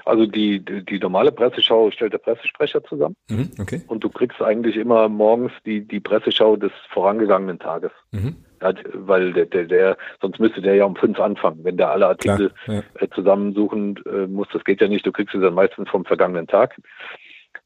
[0.07, 3.17] Also die, die, die, normale Presseschau stellt der Pressesprecher zusammen.
[3.29, 3.83] Mhm, okay.
[3.89, 7.91] Und du kriegst eigentlich immer morgens die, die Presseschau des vorangegangenen Tages.
[8.13, 8.37] Mhm.
[8.63, 11.65] Ja, weil der, der, der, sonst müsste der ja um fünf anfangen.
[11.65, 13.03] Wenn der alle Artikel Klar, ja.
[13.03, 15.05] Äh, zusammensuchen äh, muss, das geht ja nicht.
[15.05, 16.81] Du kriegst sie dann meistens vom vergangenen Tag.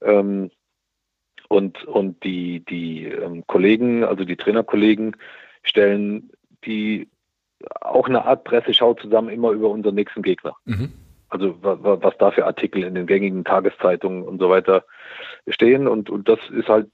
[0.01, 0.51] Ähm,
[1.49, 5.15] und, und die, die ähm, Kollegen, also die Trainerkollegen,
[5.62, 6.31] stellen
[6.65, 7.07] die
[7.83, 10.55] auch eine Art Presseschau zusammen immer über unseren nächsten Gegner.
[10.65, 10.93] Mhm.
[11.31, 14.85] Also was da für Artikel in den gängigen Tageszeitungen und so weiter
[15.48, 15.86] stehen.
[15.86, 16.90] Und, und das ist halt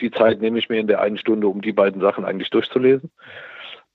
[0.00, 3.10] die Zeit, nehme ich mir in der einen Stunde, um die beiden Sachen eigentlich durchzulesen.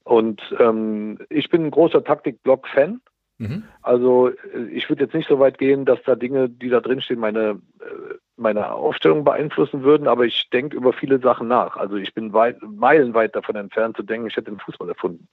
[0.04, 3.02] Und ähm, ich bin ein großer Taktik-Blog-Fan.
[3.38, 3.64] Mhm.
[3.82, 7.20] Also äh, ich würde jetzt nicht so weit gehen, dass da Dinge, die da drinstehen,
[7.20, 11.78] meine, äh, meine Aufstellung beeinflussen würden, aber ich denke über viele Sachen nach.
[11.78, 15.28] Also ich bin weit, meilenweit davon entfernt zu denken, ich hätte den Fußball erfunden.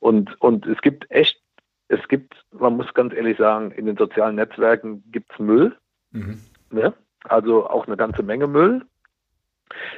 [0.00, 1.40] Und, und es gibt echt,
[1.88, 5.76] es gibt, man muss ganz ehrlich sagen, in den sozialen Netzwerken gibt es Müll.
[6.10, 6.38] Mhm.
[6.70, 6.94] Ne?
[7.24, 8.84] Also auch eine ganze Menge Müll,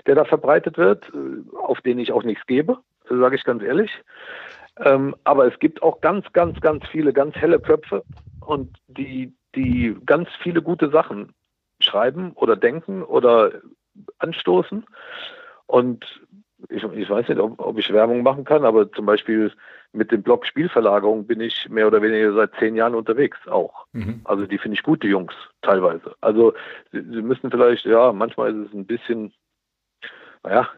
[0.07, 3.91] der da verbreitet wird, äh, auf den ich auch nichts gebe, sage ich ganz ehrlich.
[4.77, 8.05] Ähm, aber es gibt auch ganz, ganz, ganz viele ganz helle Köpfe
[8.41, 11.35] und die, die ganz viele gute Sachen
[11.81, 13.51] schreiben oder denken oder
[14.19, 14.87] anstoßen.
[15.67, 16.05] Und
[16.69, 19.53] ich, ich weiß nicht, ob, ob, ich Werbung machen kann, aber zum Beispiel
[19.93, 23.87] mit dem Blog Spielverlagerung bin ich mehr oder weniger seit zehn Jahren unterwegs auch.
[23.93, 24.21] Mhm.
[24.25, 26.15] Also die finde ich gut, die Jungs, teilweise.
[26.21, 26.53] Also
[26.93, 29.33] sie, sie müssen vielleicht, ja, manchmal ist es ein bisschen,
[30.43, 30.69] naja,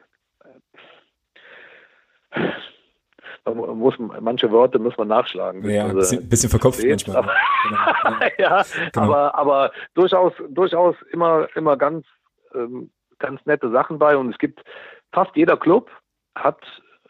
[3.45, 5.69] man muss, manche Worte muss man nachschlagen.
[5.69, 7.17] Ja, ein bisschen, bisschen verkopft manchmal.
[7.17, 7.33] Aber,
[8.39, 9.07] ja, genau.
[9.07, 12.07] aber, aber durchaus, durchaus immer, immer ganz,
[12.55, 14.63] ähm, ganz nette Sachen bei und es gibt
[15.13, 15.91] fast jeder Club
[16.35, 16.61] hat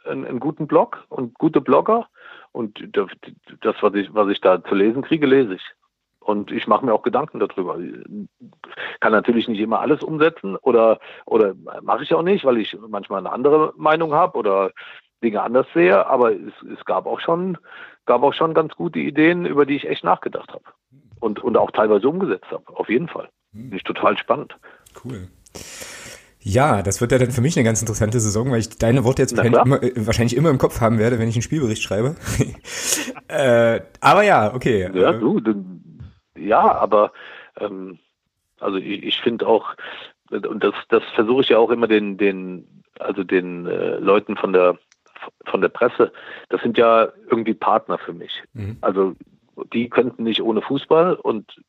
[0.04, 2.08] einen, einen guten Blog und gute Blogger
[2.52, 5.62] und das, was ich, was ich da zu lesen kriege, lese ich.
[6.20, 7.78] Und ich mache mir auch Gedanken darüber.
[9.00, 13.18] Kann natürlich nicht immer alles umsetzen oder, oder mache ich auch nicht, weil ich manchmal
[13.18, 14.70] eine andere Meinung habe oder
[15.22, 17.58] Dinge anders sehe, aber es, es gab auch schon,
[18.06, 20.64] gab auch schon ganz gute Ideen, über die ich echt nachgedacht habe.
[21.20, 23.28] Und, und auch teilweise umgesetzt habe, auf jeden Fall.
[23.52, 23.62] Hm.
[23.62, 24.56] Finde ich total spannend.
[25.04, 25.28] Cool.
[26.44, 29.22] Ja, das wird ja dann für mich eine ganz interessante Saison, weil ich deine Worte
[29.22, 32.16] jetzt wahrscheinlich immer, äh, wahrscheinlich immer, im Kopf haben werde, wenn ich einen Spielbericht schreibe.
[33.28, 34.90] äh, aber ja, okay.
[34.92, 35.64] Ja, äh, du, du
[36.36, 37.12] ja, aber
[37.60, 37.98] ähm,
[38.58, 39.74] also ich, ich finde auch,
[40.30, 44.52] und das, das versuche ich ja auch immer den, den, also den äh, Leuten von
[44.52, 44.78] der
[45.46, 46.12] von der Presse,
[46.48, 48.42] das sind ja irgendwie Partner für mich.
[48.54, 48.78] Mhm.
[48.80, 49.14] Also
[49.72, 51.62] die könnten nicht ohne Fußball und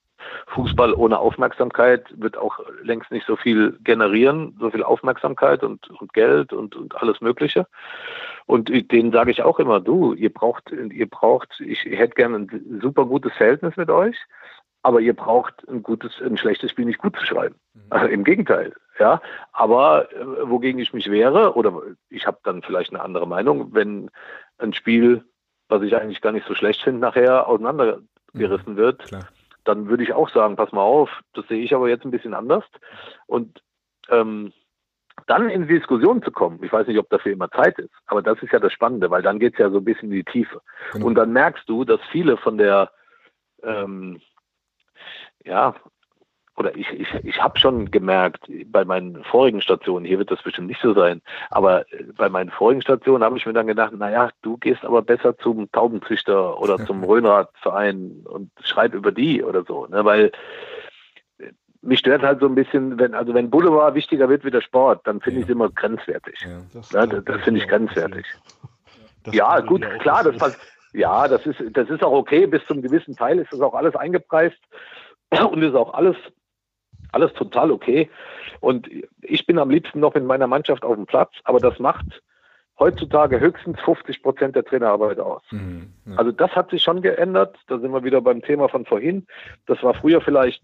[0.48, 6.14] Fußball ohne Aufmerksamkeit wird auch längst nicht so viel generieren, so viel Aufmerksamkeit und, und
[6.14, 7.68] Geld und, und alles Mögliche.
[8.45, 12.80] Und denen sage ich auch immer, du, ihr braucht, ihr braucht, ich hätte gerne ein
[12.82, 14.18] super gutes Verhältnis mit euch,
[14.84, 17.56] aber ihr braucht ein gutes, ein schlechtes Spiel nicht gut zu schreiben.
[17.74, 17.82] Mhm.
[17.90, 19.22] Also Im Gegenteil, ja.
[19.54, 24.12] Aber äh, wogegen ich mich wehre, oder ich habe dann vielleicht eine andere Meinung, wenn
[24.58, 25.24] ein Spiel,
[25.70, 28.78] was ich eigentlich gar nicht so schlecht finde, nachher auseinandergerissen mhm.
[28.78, 29.28] wird, Klar.
[29.64, 32.34] Dann würde ich auch sagen, pass mal auf, das sehe ich aber jetzt ein bisschen
[32.34, 32.64] anders.
[33.26, 33.61] Und
[34.10, 34.52] ähm,
[35.27, 38.22] dann in die Diskussion zu kommen, ich weiß nicht, ob dafür immer Zeit ist, aber
[38.22, 40.23] das ist ja das Spannende, weil dann geht es ja so ein bisschen in die
[40.23, 40.61] Tiefe.
[40.91, 41.06] Genau.
[41.06, 42.91] Und dann merkst du, dass viele von der
[43.64, 44.19] ähm,
[45.45, 45.76] ja,
[46.56, 50.68] oder ich, ich, ich habe schon gemerkt, bei meinen vorigen Stationen, hier wird das bestimmt
[50.68, 54.30] nicht so sein, aber äh, bei meinen vorigen Stationen habe ich mir dann gedacht, naja,
[54.42, 59.88] du gehst aber besser zum Taubenzüchter oder zum Röhnradverein und schreib über die oder so,
[59.88, 60.32] ne, weil
[61.40, 61.52] äh,
[61.82, 65.08] mich stört halt so ein bisschen, wenn, also wenn Boulevard wichtiger wird wie der Sport,
[65.08, 65.44] dann finde ja.
[65.44, 66.40] ich es immer grenzwertig.
[66.42, 68.26] Ja, das, ja, das, das finde ich grenzwertig.
[69.24, 70.58] Das ja, gut, klar, das,
[70.94, 73.96] ja, das ist, das ist auch okay, bis zum gewissen Teil ist das auch alles
[73.96, 74.60] eingepreist
[75.52, 76.16] und ist auch alles,
[77.14, 78.10] alles total okay.
[78.60, 78.90] Und
[79.22, 82.22] ich bin am liebsten noch mit meiner Mannschaft auf dem Platz, aber das macht
[82.80, 85.44] heutzutage höchstens 50 Prozent der Trainerarbeit aus.
[85.52, 86.15] Mhm, ja.
[86.15, 87.57] Also das hat sich schon geändert.
[87.68, 89.27] Da sind wir wieder beim Thema von vorhin.
[89.68, 90.64] Das war früher vielleicht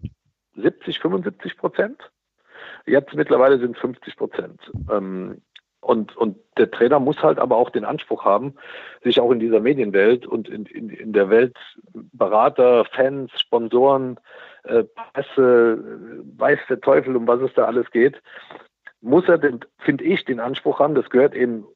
[0.56, 1.98] 70, 75 Prozent.
[2.86, 4.60] Jetzt mittlerweile sind es 50 Prozent.
[4.90, 5.40] Ähm,
[5.80, 8.54] und, und der Trainer muss halt aber auch den Anspruch haben,
[9.02, 11.56] sich auch in dieser Medienwelt und in, in, in der Welt
[11.94, 14.20] Berater, Fans, Sponsoren,
[14.64, 15.78] äh, Presse,
[16.36, 18.20] weiß der Teufel, um was es da alles geht,
[19.00, 19.40] muss er,
[19.78, 21.66] finde ich, den Anspruch haben, das gehört eben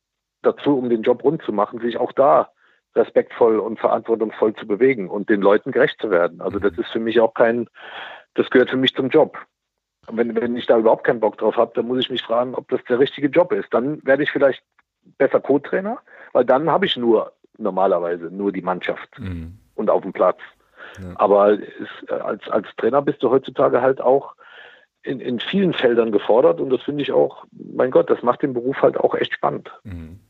[0.43, 2.51] dazu, um den Job rund zu machen, sich auch da
[2.95, 6.41] respektvoll und verantwortungsvoll zu bewegen und den Leuten gerecht zu werden.
[6.41, 7.69] Also das ist für mich auch kein,
[8.35, 9.39] das gehört für mich zum Job.
[10.07, 12.55] Und wenn, wenn ich da überhaupt keinen Bock drauf habe, dann muss ich mich fragen,
[12.55, 13.73] ob das der richtige Job ist.
[13.73, 14.63] Dann werde ich vielleicht
[15.19, 15.99] besser Co-Trainer,
[16.33, 19.59] weil dann habe ich nur normalerweise nur die Mannschaft mhm.
[19.75, 20.39] und auf dem Platz.
[21.03, 21.13] Ja.
[21.17, 24.35] Aber es, als, als Trainer bist du heutzutage halt auch
[25.03, 28.55] in, in vielen Feldern gefordert und das finde ich auch, mein Gott, das macht den
[28.55, 29.71] Beruf halt auch echt spannend.
[29.85, 30.21] Mhm.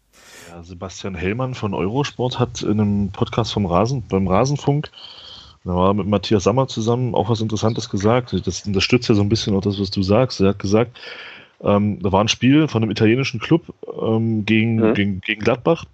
[0.51, 4.91] Ja, Sebastian Hellmann von Eurosport hat in einem Podcast vom Rasen, beim Rasenfunk,
[5.65, 8.35] da war mit Matthias Sammer zusammen auch was Interessantes gesagt.
[8.47, 10.41] Das unterstützt ja so ein bisschen auch das, was du sagst.
[10.41, 10.99] Er hat gesagt,
[11.63, 13.63] ähm, da war ein Spiel von einem italienischen Club
[14.01, 14.95] ähm, gegen, mhm.
[14.95, 15.87] gegen, gegen Gladbach.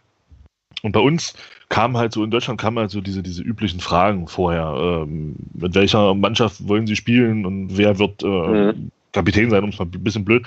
[0.83, 1.35] Und bei uns
[1.69, 4.75] kamen halt so, in Deutschland kamen halt so diese, diese üblichen Fragen vorher.
[4.77, 8.91] Ähm, mit welcher Mannschaft wollen sie spielen und wer wird äh, mhm.
[9.13, 10.47] Kapitän sein, um es mal ein bisschen blöd.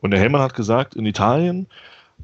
[0.00, 1.66] Und der Hellmann hat gesagt, in Italien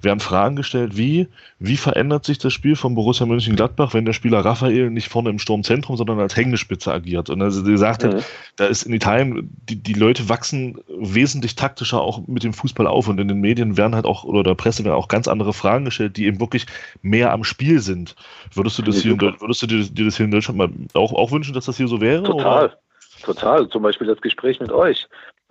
[0.03, 1.29] werden Fragen gestellt wie,
[1.59, 5.39] wie verändert sich das Spiel von Borussia Mönchengladbach, wenn der Spieler Raphael nicht vorne im
[5.39, 7.31] Sturmzentrum, sondern als Hängespitze agiert.
[7.31, 8.21] Und also er sagt, mhm.
[8.57, 13.09] da ist in Italien, die, die Leute wachsen wesentlich taktischer auch mit dem Fußball auf
[13.09, 15.85] und in den Medien werden halt auch, oder der Presse werden auch ganz andere Fragen
[15.85, 16.67] gestellt, die eben wirklich
[17.03, 18.17] mehr am Spiel sind.
[18.53, 21.31] Würdest du das hier, würdest du dir, dir, das hier in Deutschland mal auch, auch
[21.31, 22.23] wünschen, dass das hier so wäre?
[22.23, 22.65] Total.
[22.67, 22.79] Oder?
[23.23, 23.69] Total.
[23.69, 25.07] Zum Beispiel das Gespräch mit euch.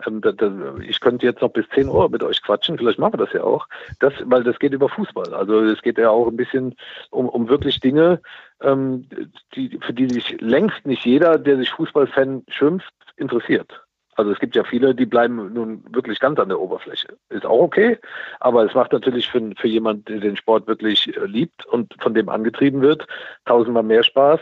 [0.05, 3.33] Ähm, ich könnte jetzt noch bis 10 Uhr mit euch quatschen, vielleicht machen wir das
[3.33, 3.67] ja auch.
[3.99, 5.33] Das, weil das geht über Fußball.
[5.33, 6.75] Also es geht ja auch ein bisschen
[7.11, 8.21] um, um wirklich Dinge,
[8.61, 9.07] ähm,
[9.55, 13.81] die, für die sich längst nicht jeder, der sich Fußballfan schimpft, interessiert.
[14.15, 17.17] Also es gibt ja viele, die bleiben nun wirklich ganz an der Oberfläche.
[17.29, 17.99] Ist auch okay,
[18.39, 22.13] aber es macht natürlich für, für jemand, der den Sport wirklich äh, liebt und von
[22.13, 23.05] dem angetrieben wird,
[23.45, 24.39] tausendmal mehr Spaß.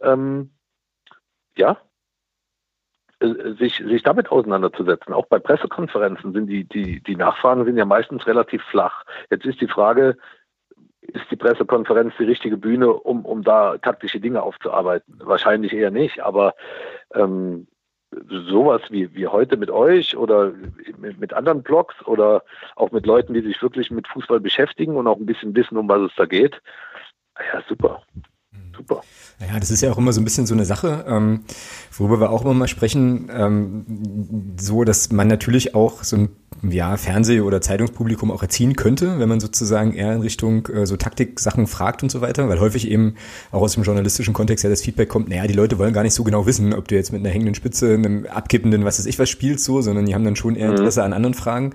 [0.00, 0.50] Ähm,
[1.56, 1.76] ja,
[3.58, 5.14] sich, sich damit auseinanderzusetzen.
[5.14, 9.04] Auch bei Pressekonferenzen sind die, die, die Nachfragen sind ja meistens relativ flach.
[9.30, 10.16] Jetzt ist die Frage,
[11.00, 15.20] ist die Pressekonferenz die richtige Bühne, um, um da taktische Dinge aufzuarbeiten?
[15.24, 16.54] Wahrscheinlich eher nicht, aber
[17.14, 17.66] ähm,
[18.28, 20.52] sowas wie, wie heute mit euch oder
[20.98, 22.42] mit, mit anderen Blogs oder
[22.76, 25.88] auch mit Leuten, die sich wirklich mit Fußball beschäftigen und auch ein bisschen wissen, um
[25.88, 26.60] was es da geht,
[27.52, 28.02] ja, super.
[28.76, 29.02] Super.
[29.40, 31.44] Naja, das ist ja auch immer so ein bisschen so eine Sache, ähm,
[31.96, 36.28] worüber wir auch immer mal sprechen, ähm, so, dass man natürlich auch so ein
[36.62, 40.96] ja, Fernseh- oder Zeitungspublikum auch erziehen könnte, wenn man sozusagen eher in Richtung äh, so
[40.96, 43.14] Taktik-Sachen fragt und so weiter, weil häufig eben
[43.50, 46.14] auch aus dem journalistischen Kontext ja das Feedback kommt, naja, die Leute wollen gar nicht
[46.14, 49.18] so genau wissen, ob du jetzt mit einer hängenden Spitze, einem abkippenden, was weiß ich
[49.18, 50.76] was spielst, so, sondern die haben dann schon eher mhm.
[50.76, 51.06] Interesse mhm.
[51.06, 51.72] an anderen Fragen.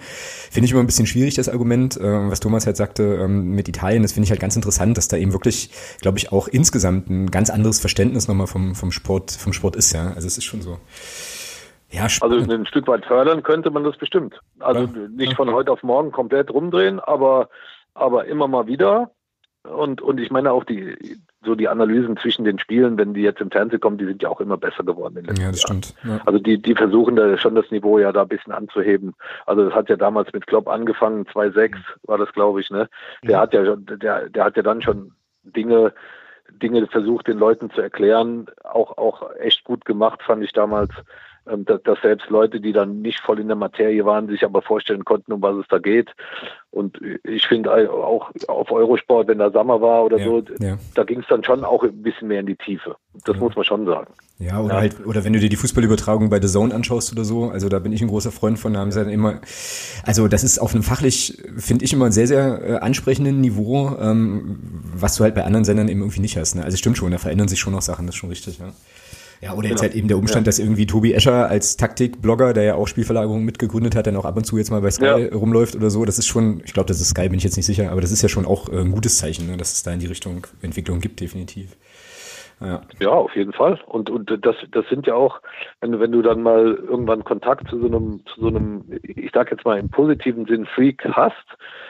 [0.51, 3.67] Finde ich immer ein bisschen schwierig, das Argument, äh, was Thomas halt sagte ähm, mit
[3.67, 5.69] Italien, das finde ich halt ganz interessant, dass da eben wirklich,
[6.01, 9.93] glaube ich, auch insgesamt ein ganz anderes Verständnis nochmal vom, vom Sport, vom Sport ist,
[9.93, 10.11] ja.
[10.13, 10.77] Also es ist schon so.
[11.89, 14.39] Ja, also ein Stück weit fördern könnte man das bestimmt.
[14.59, 15.07] Also ja.
[15.09, 17.49] nicht von heute auf morgen komplett rumdrehen, aber,
[17.93, 19.11] aber immer mal wieder.
[19.63, 23.41] Und, und ich meine auch die, so die Analysen zwischen den Spielen, wenn die jetzt
[23.41, 25.17] im Fernsehen kommen, die sind ja auch immer besser geworden.
[25.17, 25.83] In ja, das Jahren.
[25.83, 25.93] stimmt.
[26.03, 26.21] Ja.
[26.25, 29.13] Also die, die versuchen da schon das Niveau ja da ein bisschen anzuheben.
[29.45, 32.89] Also das hat ja damals mit Klopp angefangen, 2-6 war das, glaube ich, ne?
[33.23, 35.93] Der hat ja der, der hat ja dann schon Dinge,
[36.51, 40.91] Dinge versucht, den Leuten zu erklären, auch, auch echt gut gemacht, fand ich damals.
[41.49, 44.61] Ähm, dass, dass selbst Leute, die dann nicht voll in der Materie waren, sich aber
[44.61, 46.09] vorstellen konnten, um was es da geht.
[46.71, 50.77] Und ich finde auch auf Eurosport, wenn da Sommer war oder ja, so, ja.
[50.95, 52.95] da ging es dann schon auch ein bisschen mehr in die Tiefe.
[53.25, 53.41] Das ja.
[53.41, 54.13] muss man schon sagen.
[54.39, 57.49] Ja, oder halt, oder wenn du dir die Fußballübertragung bei The Zone anschaust oder so,
[57.49, 59.41] also da bin ich ein großer Freund von, da haben sie dann immer,
[60.03, 63.97] also das ist auf einem fachlich, finde ich immer ein sehr, sehr äh, ansprechenden Niveau,
[63.99, 66.55] ähm, was du halt bei anderen Sendern eben irgendwie nicht hast.
[66.55, 66.63] Ne?
[66.63, 68.71] Also stimmt schon, da verändern sich schon noch Sachen, das ist schon richtig, ja.
[69.41, 69.89] Ja, oder jetzt genau.
[69.89, 70.49] halt eben der Umstand, ja.
[70.49, 74.35] dass irgendwie Tobi Escher als Taktik-Blogger, der ja auch Spielverlagerung mitgegründet hat, dann auch ab
[74.35, 75.15] und zu jetzt mal bei Sky ja.
[75.33, 76.05] rumläuft oder so.
[76.05, 78.11] Das ist schon, ich glaube, das ist Sky, bin ich jetzt nicht sicher, aber das
[78.11, 80.47] ist ja schon auch äh, ein gutes Zeichen, ne, dass es da in die Richtung
[80.61, 81.77] Entwicklung gibt, definitiv.
[82.59, 82.81] Ja.
[82.99, 83.79] ja, auf jeden Fall.
[83.85, 85.41] Und, und das, das sind ja auch,
[85.79, 89.29] wenn du, wenn du dann mal irgendwann Kontakt zu so einem, zu so einem, ich
[89.31, 91.35] sag jetzt mal im positiven Sinn Freak hast,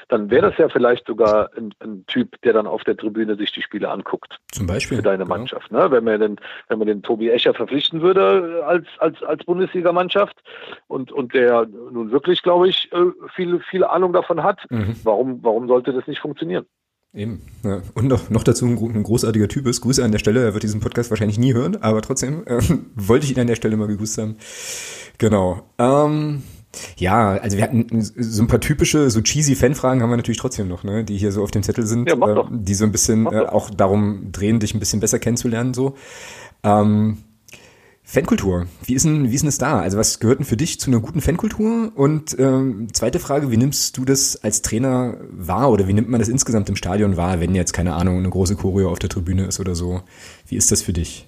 [0.10, 3.52] dann wäre das ja vielleicht sogar ein, ein, Typ, der dann auf der Tribüne sich
[3.52, 4.40] die Spiele anguckt.
[4.52, 4.98] Zum Beispiel.
[4.98, 5.72] Für deine Mannschaft.
[5.72, 5.92] Ne?
[5.92, 6.36] Wenn man den,
[6.70, 10.42] wenn man den Tobi Escher verpflichten würde als, als, als Bundesligamannschaft
[10.88, 13.06] und, und der nun wirklich, glaube ich, äh,
[13.36, 14.96] viel, viel Ahnung davon hat, mhm.
[15.04, 16.66] warum, warum sollte das nicht funktionieren?
[17.14, 17.42] Eben.
[17.64, 17.82] Ja.
[17.96, 19.82] Und noch, noch dazu ein, ein, großartiger Typ ist.
[19.82, 20.44] Grüße an der Stelle.
[20.44, 22.60] Er wird diesen Podcast wahrscheinlich nie hören, aber trotzdem äh,
[22.96, 24.38] wollte ich ihn an der Stelle mal gegrüßt haben.
[25.18, 25.64] Genau.
[25.80, 26.44] Ähm,
[26.98, 30.68] ja, also wir hatten so ein paar typische, so cheesy Fanfragen haben wir natürlich trotzdem
[30.68, 33.26] noch, ne, die hier so auf dem Zettel sind, ja, äh, die so ein bisschen
[33.28, 35.74] äh, auch darum drehen, dich ein bisschen besser kennenzulernen.
[35.74, 35.96] So.
[36.64, 37.18] Ähm,
[38.10, 39.82] Fankultur, wie ist denn, wie ist denn es da?
[39.82, 41.92] Also was gehört denn für dich zu einer guten Fankultur?
[41.94, 46.22] Und ähm, zweite Frage, wie nimmst du das als Trainer wahr oder wie nimmt man
[46.22, 49.46] das insgesamt im Stadion wahr, wenn jetzt, keine Ahnung, eine große Choreo auf der Tribüne
[49.48, 50.04] ist oder so?
[50.48, 51.28] Wie ist das für dich?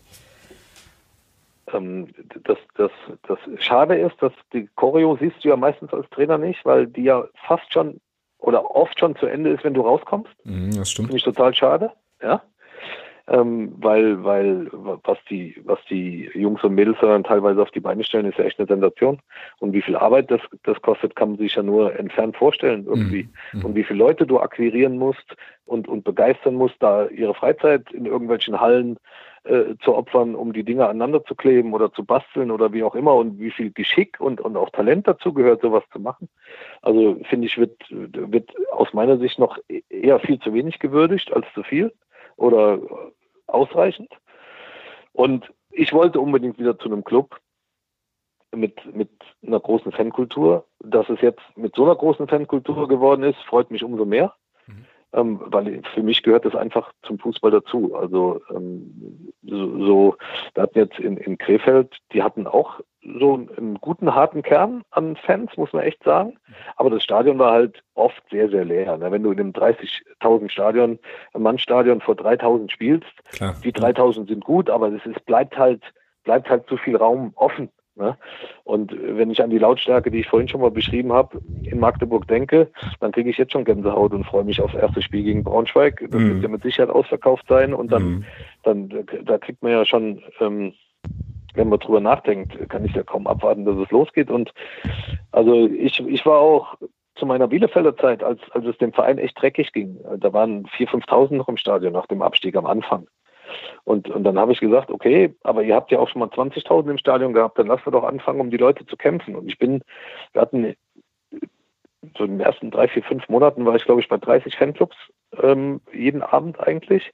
[1.73, 2.07] Ähm,
[2.43, 2.91] das, das,
[3.27, 7.03] das Schade ist, dass die Choreo siehst du ja meistens als Trainer nicht, weil die
[7.03, 7.99] ja fast schon
[8.39, 10.31] oder oft schon zu Ende ist, wenn du rauskommst.
[10.45, 11.09] Mhm, das stimmt.
[11.09, 11.91] Finde ich total schade.
[12.21, 12.41] Ja.
[13.29, 18.03] ähm, weil, weil was die, was die Jungs und Mädels dann teilweise auf die Beine
[18.03, 19.19] stellen, ist ja echt eine Sensation.
[19.59, 23.29] Und wie viel Arbeit das, das kostet, kann man sich ja nur entfernt vorstellen irgendwie.
[23.53, 23.65] Mhm.
[23.65, 25.35] Und wie viele Leute du akquirieren musst
[25.65, 28.97] und, und begeistern musst, da ihre Freizeit in irgendwelchen Hallen
[29.49, 32.93] äh, zu opfern, um die Dinge aneinander zu kleben oder zu basteln oder wie auch
[32.93, 36.29] immer und wie viel Geschick und, und auch Talent dazu gehört, sowas zu machen.
[36.83, 39.57] Also finde ich, wird, wird aus meiner Sicht noch
[39.89, 41.91] eher viel zu wenig gewürdigt als zu viel
[42.37, 42.79] oder
[43.47, 44.11] ausreichend.
[45.13, 47.39] Und ich wollte unbedingt wieder zu einem Club
[48.55, 49.09] mit, mit
[49.45, 50.65] einer großen Fankultur.
[50.79, 54.35] Dass es jetzt mit so einer großen Fankultur geworden ist, freut mich umso mehr
[55.13, 57.95] ähm, weil für mich gehört das einfach zum Fußball dazu.
[57.95, 60.17] Also ähm, so, so,
[60.53, 65.15] wir hatten jetzt in, in Krefeld, die hatten auch so einen guten, harten Kern an
[65.15, 66.37] Fans, muss man echt sagen.
[66.75, 68.97] Aber das Stadion war halt oft sehr, sehr leer.
[68.97, 69.11] Ne?
[69.11, 70.99] Wenn du in einem 30.000 Stadion,
[71.33, 73.55] Mannstadion vor 3.000 spielst, Klar.
[73.63, 75.81] die 3.000 sind gut, aber es ist, bleibt halt,
[76.23, 77.69] bleibt halt zu viel Raum offen.
[77.99, 78.17] Ne?
[78.63, 82.27] Und wenn ich an die Lautstärke, die ich vorhin schon mal beschrieben habe, in Magdeburg
[82.27, 82.71] denke,
[83.01, 86.01] dann kriege ich jetzt schon Gänsehaut und freue mich aufs erste Spiel gegen Braunschweig.
[86.09, 86.33] Das mhm.
[86.35, 88.25] wird ja mit Sicherheit ausverkauft sein und dann, mhm.
[88.63, 90.73] dann da kriegt man ja schon, ähm,
[91.55, 94.31] wenn man drüber nachdenkt, kann ich ja kaum abwarten, dass es losgeht.
[94.31, 94.53] Und
[95.31, 96.75] also ich, ich war auch
[97.15, 99.99] zu meiner Bielefelder Zeit, als, als es dem Verein echt dreckig ging.
[100.19, 103.07] Da waren 4.000, 5.000 noch im Stadion nach dem Abstieg am Anfang.
[103.83, 106.91] Und, und dann habe ich gesagt, okay, aber ihr habt ja auch schon mal 20.000
[106.91, 109.35] im Stadion gehabt, dann lasst wir doch anfangen, um die Leute zu kämpfen.
[109.35, 109.81] Und ich bin,
[110.33, 110.75] wir hatten
[112.17, 114.95] so in den ersten drei, vier, fünf Monaten war ich, glaube ich, bei 30 Fanclubs
[115.41, 117.11] ähm, jeden Abend eigentlich.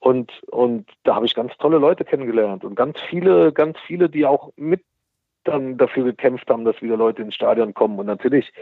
[0.00, 4.26] Und, und da habe ich ganz tolle Leute kennengelernt und ganz viele, ganz viele, die
[4.26, 4.82] auch mit
[5.44, 7.98] dann dafür gekämpft haben, dass wieder Leute ins Stadion kommen.
[7.98, 8.52] Und natürlich,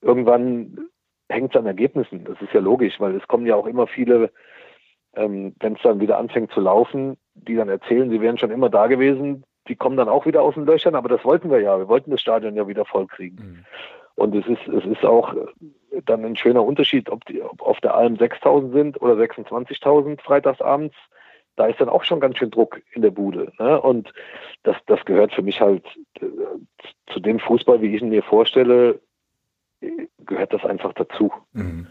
[0.00, 0.88] irgendwann
[1.28, 2.24] hängt es an Ergebnissen.
[2.24, 4.30] Das ist ja logisch, weil es kommen ja auch immer viele
[5.16, 8.70] ähm, wenn es dann wieder anfängt zu laufen, die dann erzählen, sie wären schon immer
[8.70, 11.78] da gewesen, die kommen dann auch wieder aus den Löchern, aber das wollten wir ja.
[11.78, 13.36] Wir wollten das Stadion ja wieder voll kriegen.
[13.36, 13.64] Mhm.
[14.14, 15.34] Und es ist, es ist auch
[16.06, 20.94] dann ein schöner Unterschied, ob, die, ob auf der Alm 6.000 sind oder 26.000 freitagsabends.
[21.56, 23.52] Da ist dann auch schon ganz schön Druck in der Bude.
[23.58, 23.80] Ne?
[23.80, 24.12] Und
[24.62, 25.84] das, das gehört für mich halt
[26.20, 26.26] äh,
[27.12, 29.00] zu dem Fußball, wie ich ihn mir vorstelle,
[30.24, 31.32] gehört das einfach dazu.
[31.52, 31.86] Mhm.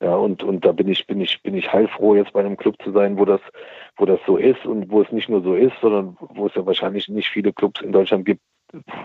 [0.00, 2.76] Ja, und, und da bin ich, bin ich, bin ich heilfroh, jetzt bei einem Club
[2.84, 3.40] zu sein, wo das,
[3.96, 6.64] wo das so ist und wo es nicht nur so ist, sondern wo es ja
[6.64, 8.40] wahrscheinlich nicht viele Clubs in Deutschland gibt,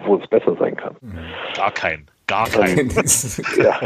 [0.05, 0.95] wo es besser sein kann.
[1.01, 1.17] Mhm.
[1.55, 2.05] Gar kein.
[2.27, 2.89] Gar kein.
[3.57, 3.79] ja.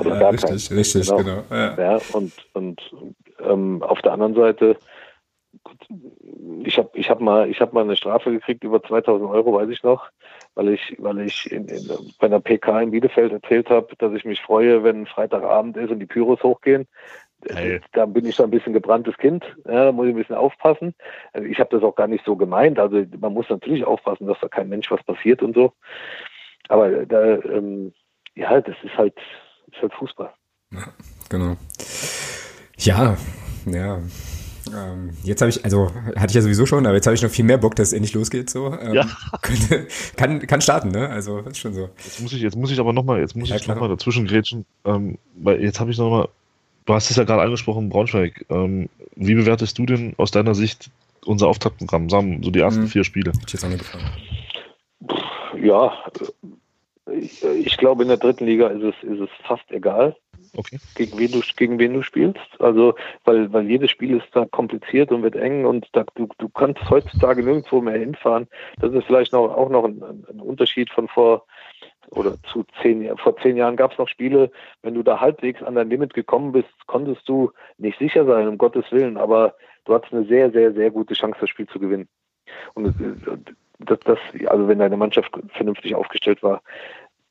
[0.00, 0.76] Oder, ja, richtig, kein.
[0.78, 1.18] richtig, genau.
[1.18, 1.44] genau.
[1.50, 1.76] Ja.
[1.78, 2.00] ja.
[2.12, 2.80] und, und
[3.40, 4.76] ähm, auf der anderen Seite,
[6.64, 9.82] ich habe ich hab mal, hab mal eine Strafe gekriegt über 2000 Euro, weiß ich
[9.82, 10.10] noch,
[10.54, 11.88] weil ich, weil ich in, in,
[12.18, 16.00] bei einer PK in Bielefeld erzählt habe, dass ich mich freue, wenn Freitagabend ist und
[16.00, 16.86] die Pyros hochgehen.
[17.50, 17.80] Hey.
[17.92, 20.94] Da bin ich so ein bisschen gebranntes Kind, ja, da muss ich ein bisschen aufpassen.
[21.46, 22.78] Ich habe das auch gar nicht so gemeint.
[22.78, 25.72] Also man muss natürlich aufpassen, dass da kein Mensch was passiert und so.
[26.68, 27.92] Aber da, ähm,
[28.34, 29.14] ja, das ist halt,
[29.70, 30.32] ist halt Fußball.
[30.72, 30.88] Ja,
[31.28, 31.56] genau.
[32.78, 33.16] Ja,
[33.66, 34.00] ja.
[34.74, 37.30] Ähm, jetzt habe ich, also hatte ich ja sowieso schon, aber jetzt habe ich noch
[37.30, 38.50] viel mehr Bock, dass es endlich losgeht.
[38.50, 38.72] So.
[38.72, 39.06] Ähm, ja.
[39.42, 39.86] Könnte,
[40.16, 41.08] kann, kann starten, ne?
[41.08, 41.90] Also ist schon so.
[41.96, 44.64] Jetzt muss ich, jetzt muss ich aber nochmal, jetzt muss ja, ich nochmal dazwischen grätschen,
[44.84, 46.28] ähm, weil jetzt habe ich nochmal,
[46.86, 48.46] du hast es ja gerade angesprochen, Braunschweig.
[48.50, 50.90] Ähm, wie bewertest du denn aus deiner Sicht
[51.24, 52.88] unser Auftaktprogramm, sagen so die ersten hm.
[52.88, 53.32] vier Spiele?
[53.46, 54.04] Ich jetzt angefangen.
[55.62, 55.92] Ja,
[57.10, 60.16] ich, ich glaube, in der dritten Liga ist es, ist es fast egal.
[60.56, 60.78] Okay.
[60.94, 62.40] Gegen wen du gegen wen du spielst.
[62.60, 62.94] Also
[63.24, 66.88] weil weil jedes Spiel ist da kompliziert und wird eng und da, du, du kannst
[66.88, 68.46] heutzutage nirgendwo mehr hinfahren.
[68.80, 71.44] Das ist vielleicht noch, auch noch ein, ein Unterschied von vor
[72.10, 74.50] oder zu zehn vor zehn Jahren gab es noch Spiele,
[74.82, 78.58] wenn du da halbwegs an dein Limit gekommen bist, konntest du nicht sicher sein, um
[78.58, 79.54] Gottes Willen, aber
[79.84, 82.08] du hattest eine sehr, sehr, sehr gute Chance, das Spiel zu gewinnen.
[82.74, 82.94] Und
[83.80, 86.62] das, das, also wenn deine Mannschaft vernünftig aufgestellt war,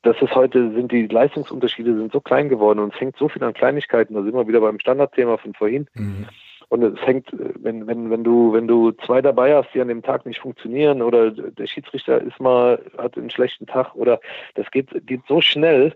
[0.04, 3.42] das ist heute, sind die Leistungsunterschiede sind so klein geworden und es hängt so viel
[3.42, 4.14] an Kleinigkeiten.
[4.14, 5.88] Da sind wir wieder beim Standardthema von vorhin.
[5.94, 6.26] Mhm.
[6.68, 10.02] Und es hängt, wenn, wenn, wenn du, wenn du zwei dabei hast, die an dem
[10.02, 14.20] Tag nicht funktionieren oder der Schiedsrichter ist mal, hat einen schlechten Tag oder
[14.54, 15.94] das geht, geht so schnell,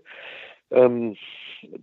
[0.71, 1.15] ähm,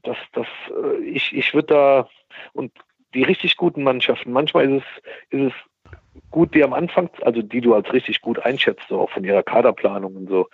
[0.02, 2.08] dass, dass äh, ich, ich würde da
[2.52, 2.72] und
[3.14, 4.82] die richtig guten Mannschaften, manchmal ist
[5.30, 5.52] es, ist es
[6.30, 9.42] gut, die am Anfang, also die du als richtig gut einschätzt, so auch von ihrer
[9.42, 10.48] Kaderplanung und so,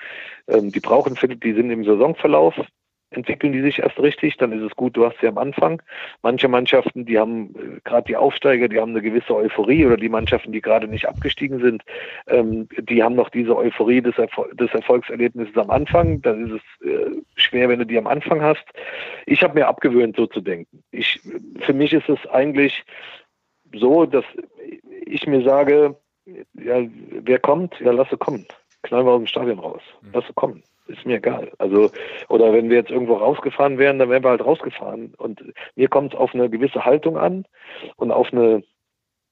[0.49, 2.55] ähm, die brauchen, die sind im Saisonverlauf,
[3.13, 5.83] entwickeln die sich erst richtig, dann ist es gut, du hast sie am Anfang.
[6.23, 10.09] Manche Mannschaften, die haben, äh, gerade die Aufsteiger, die haben eine gewisse Euphorie oder die
[10.09, 11.83] Mannschaften, die gerade nicht abgestiegen sind,
[12.29, 16.23] ähm, die haben noch diese Euphorie des, Erfol des Erfolgserlebnisses am Anfang.
[16.23, 18.65] Dann ist es äh, schwer, wenn du die am Anfang hast.
[19.27, 20.83] Ich habe mir abgewöhnt, so zu denken.
[20.91, 21.21] Ich,
[21.61, 22.85] für mich ist es eigentlich
[23.75, 24.25] so, dass
[25.07, 25.97] ich mir sage,
[26.55, 28.47] ja, wer kommt, ja, lasse kommen.
[28.83, 29.83] Knallen wir aus dem Stadion raus.
[30.03, 30.13] Mhm.
[30.13, 30.63] Lasse kommen.
[30.89, 31.51] Ist mir egal.
[31.59, 31.91] Also,
[32.29, 35.15] oder wenn wir jetzt irgendwo rausgefahren wären, dann wären wir halt rausgefahren.
[35.17, 35.43] Und
[35.77, 37.45] mir kommt es auf eine gewisse Haltung an
[37.97, 38.63] und auf eine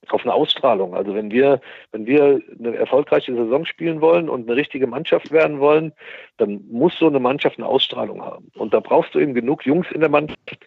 [0.09, 0.95] auf eine Ausstrahlung.
[0.95, 1.61] Also wenn wir,
[1.93, 5.93] wenn wir eine erfolgreiche Saison spielen wollen und eine richtige Mannschaft werden wollen,
[6.39, 8.51] dann muss so eine Mannschaft eine Ausstrahlung haben.
[8.57, 10.67] Und da brauchst du eben genug Jungs in der Mannschaft,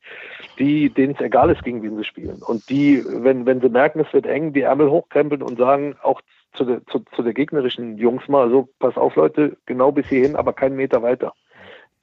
[0.59, 2.41] die, denen es egal ist, gegen wen sie spielen.
[2.45, 6.21] Und die, wenn, wenn sie merken, es wird eng, die Ärmel hochkrempeln und sagen, auch
[6.53, 10.35] zu der, zu, zu der gegnerischen Jungs mal, so, pass auf Leute, genau bis hierhin,
[10.35, 11.33] aber keinen Meter weiter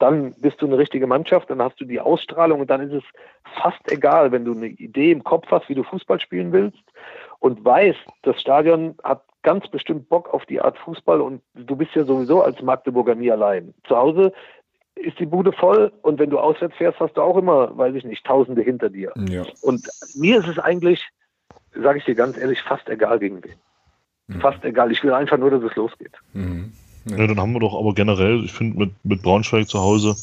[0.01, 3.03] dann bist du eine richtige Mannschaft, dann hast du die Ausstrahlung und dann ist es
[3.61, 6.81] fast egal, wenn du eine Idee im Kopf hast, wie du Fußball spielen willst
[7.39, 11.93] und weißt, das Stadion hat ganz bestimmt Bock auf die Art Fußball und du bist
[11.93, 13.73] ja sowieso als Magdeburger nie allein.
[13.83, 14.33] Zu Hause
[14.95, 18.03] ist die Bude voll und wenn du auswärts fährst, hast du auch immer, weiß ich
[18.03, 19.11] nicht, Tausende hinter dir.
[19.29, 19.43] Ja.
[19.61, 21.07] Und mir ist es eigentlich,
[21.73, 23.55] sage ich dir ganz ehrlich, fast egal gegen wen.
[24.27, 24.41] Mhm.
[24.41, 24.91] Fast egal.
[24.91, 26.13] Ich will einfach nur, dass es losgeht.
[26.33, 26.73] Mhm.
[27.05, 27.17] Ja.
[27.17, 27.27] ja.
[27.27, 30.15] dann haben wir doch aber generell, ich finde, mit, mit Braunschweig zu Hause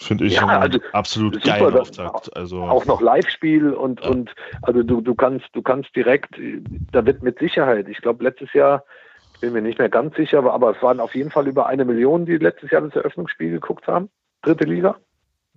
[0.00, 2.34] Finde ich ja, also absolut super, geil Auftakt.
[2.34, 4.08] Also auch noch Live-Spiel und, ja.
[4.08, 6.40] und also du, du kannst, du kannst direkt,
[6.90, 8.82] da wird mit Sicherheit, ich glaube letztes Jahr,
[9.40, 11.84] bin mir nicht mehr ganz sicher, aber, aber es waren auf jeden Fall über eine
[11.84, 14.08] Million, die letztes Jahr das Eröffnungsspiel geguckt haben.
[14.42, 14.96] Dritte Liga.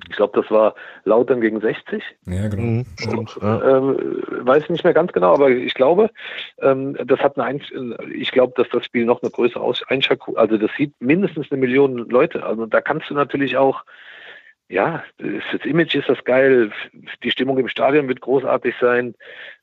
[0.10, 0.74] Ich glaube, das war
[1.04, 2.04] Lautern gegen 60.
[2.26, 2.64] Ja, genau.
[2.64, 3.78] Mhm, stimmt, ja.
[3.78, 6.10] Ähm, weiß nicht mehr ganz genau, aber ich glaube,
[6.60, 7.72] ähm, das hat eine Einsch
[8.12, 11.98] ich glaube, dass das Spiel noch eine größere Einschaltung, also das sieht mindestens eine Million
[12.10, 12.44] Leute.
[12.44, 13.84] Also da kannst du natürlich auch
[14.74, 16.72] ja, das Image ist das geil.
[17.24, 19.14] Die Stimmung im Stadion wird großartig sein.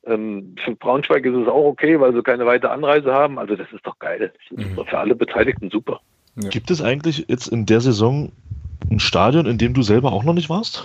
[0.04, 3.38] Ähm, für Braunschweig ist es auch okay, weil sie keine weite Anreise haben.
[3.38, 4.32] Also das ist doch geil.
[4.50, 4.86] Das ist mhm.
[4.86, 6.00] für alle Beteiligten super.
[6.36, 6.48] Ja.
[6.50, 8.30] Gibt es eigentlich jetzt in der Saison
[8.88, 10.84] ein Stadion, in dem du selber auch noch nicht warst?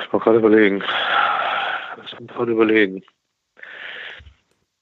[0.00, 0.84] Ich muss gerade überlegen.
[2.06, 3.02] Ich muss gerade überlegen.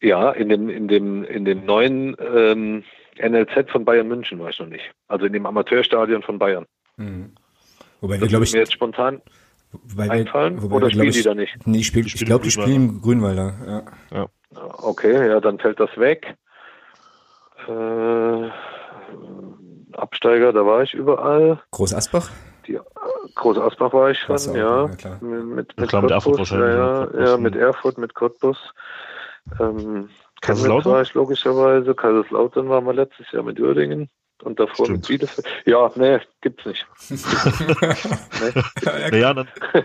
[0.02, 2.84] Ja, in dem, in dem, in dem neuen ähm,
[3.18, 4.92] NLZ von Bayern München war ich noch nicht.
[5.08, 6.66] Also in dem Amateurstadion von Bayern.
[6.96, 7.32] Mhm.
[8.00, 8.52] Wobei wir, glaube ich.
[8.52, 9.22] Mir jetzt spontan
[9.72, 10.62] wobei einfallen?
[10.62, 11.54] Wir, oder spielen ich, die da nicht?
[11.66, 13.54] Nee, ich, spiel, ich glaube, die spielen im Grünwalder.
[13.66, 14.18] Ja.
[14.18, 14.28] ja.
[14.78, 16.36] Okay, ja, dann fällt das weg.
[17.66, 18.50] Äh,
[19.92, 21.60] Absteiger, da war ich überall.
[21.70, 22.30] Groß Asbach?
[22.66, 22.78] Die,
[23.34, 24.86] Groß Asbach war ich schon, auch, ja.
[24.86, 28.58] ja mit, mit, mit Cottbus, ja, ja, ja, mit Erfurt, mit Cottbus.
[29.60, 30.08] Ähm,
[30.40, 31.94] Kaiserslautern war ich logischerweise.
[31.94, 34.08] Kaiserslautern waren wir letztes Jahr mit Uerdingen.
[34.42, 35.08] Und davor Stimmt.
[35.08, 35.46] mit Bielefeld.
[35.64, 36.86] Ja, nee, gibt's nicht.
[37.10, 39.48] nee, naja, dann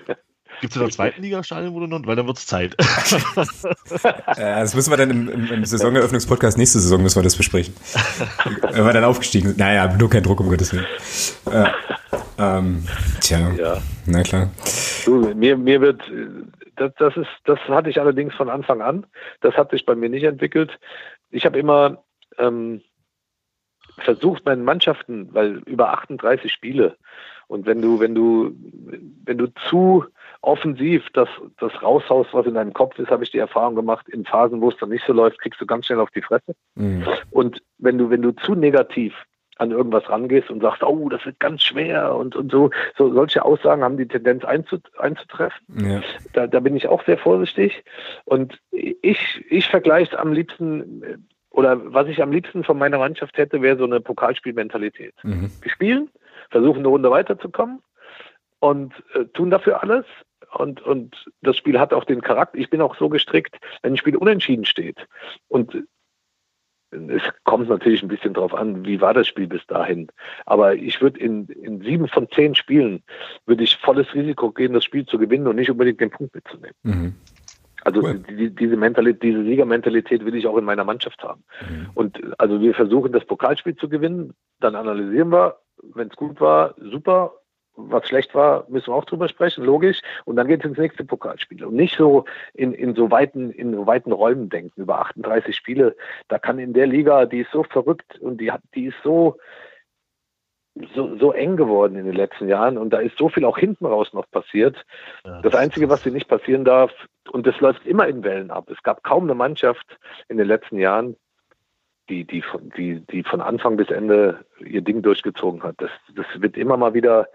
[0.62, 2.76] gibt es in der zweiten Liga Stadion, wo du noch, weil dann wird's Zeit.
[4.38, 7.74] ja, das müssen wir dann im, im, im Saisoneröffnungspodcast nächste Saison müssen wir das besprechen.
[8.72, 9.60] Wenn wir dann aufgestiegen sind.
[9.60, 10.88] Naja, nur kein Druck, um Gottes Willen.
[11.52, 11.70] Äh,
[12.38, 12.86] ähm,
[13.22, 13.78] tja, ja.
[14.06, 14.50] na klar.
[15.06, 16.02] Du, mir, mir wird,
[16.76, 19.06] das, das ist, das hatte ich allerdings von Anfang an.
[19.42, 20.80] Das hat sich bei mir nicht entwickelt.
[21.30, 22.04] Ich habe immer,
[22.38, 22.82] ähm,
[24.02, 26.96] versucht meinen Mannschaften, weil über 38 Spiele
[27.50, 28.56] und wenn du, wenn du,
[29.26, 30.06] wenn du zu
[30.42, 31.28] offensiv das,
[31.58, 34.70] das raushaust, was in deinem Kopf ist, habe ich die Erfahrung gemacht, in Phasen, wo
[34.70, 36.54] es dann nicht so läuft, kriegst du ganz schnell auf die Fresse.
[36.76, 37.08] Mhm.
[37.32, 39.16] Und wenn du, wenn du zu negativ
[39.58, 43.44] an irgendwas rangehst und sagst, oh, das wird ganz schwer und, und so, so solche
[43.44, 45.90] Aussagen haben die Tendenz einzut, einzutreffen.
[45.90, 46.02] Ja.
[46.34, 47.84] Da, da bin ich auch sehr vorsichtig.
[48.26, 53.38] Und ich, ich vergleiche es am liebsten oder was ich am liebsten von meiner Mannschaft
[53.38, 55.14] hätte, wäre so eine Pokalspielmentalität.
[55.24, 55.52] Mhm.
[55.62, 56.10] Wir spielen,
[56.50, 57.82] versuchen eine Runde weiterzukommen
[58.60, 60.06] und äh, tun dafür alles.
[60.54, 62.58] Und, und das Spiel hat auch den Charakter.
[62.58, 65.08] Ich bin auch so gestrickt, wenn ein Spiel unentschieden steht
[65.48, 65.84] und
[66.92, 70.08] es kommt natürlich ein bisschen drauf an, wie war das Spiel bis dahin.
[70.46, 73.04] Aber ich würde in, in sieben von zehn Spielen
[73.46, 76.76] würde ich volles Risiko gehen, das Spiel zu gewinnen und nicht unbedingt den Punkt mitzunehmen.
[76.84, 77.16] Mhm.
[77.84, 78.20] Also cool.
[78.30, 81.44] die, diese Mentalität, diese Siegermentalität will ich auch in meiner Mannschaft haben.
[81.62, 81.90] Mhm.
[81.94, 85.58] Und also wir versuchen das Pokalspiel zu gewinnen, dann analysieren wir,
[85.94, 87.34] wenn es gut war, super.
[87.82, 90.02] Was schlecht war, müssen wir auch drüber sprechen, logisch.
[90.26, 91.64] Und dann geht es ins nächste Pokalspiel.
[91.64, 95.96] Und nicht so in, in so weiten, in so weiten Räumen denken, über 38 Spiele.
[96.28, 99.38] Da kann in der Liga, die ist so verrückt und die hat, die ist so,
[100.96, 103.86] so, so eng geworden in den letzten Jahren und da ist so viel auch hinten
[103.86, 104.78] raus noch passiert.
[105.26, 106.92] Ja, das, das Einzige, was hier nicht passieren darf,
[107.32, 108.70] und das läuft immer in Wellen ab.
[108.70, 111.16] Es gab kaum eine Mannschaft in den letzten Jahren,
[112.10, 112.44] die, die,
[112.76, 115.76] die, die von Anfang bis Ende ihr Ding durchgezogen hat.
[115.78, 117.28] Das, das wird immer mal wieder,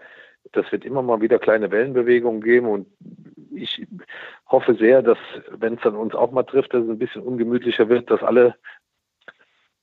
[0.51, 2.87] das wird immer mal wieder kleine Wellenbewegungen geben und
[3.53, 3.87] ich
[4.49, 5.17] hoffe sehr, dass,
[5.51, 8.55] wenn es dann uns auch mal trifft, dass es ein bisschen ungemütlicher wird, dass alle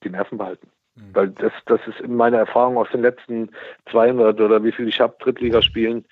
[0.05, 0.71] die Nerven behalten.
[0.95, 1.15] Mhm.
[1.15, 3.51] Weil das, das ist in meiner Erfahrung aus den letzten
[3.91, 6.05] 200 oder wie viel ich habe, Drittligaspielen,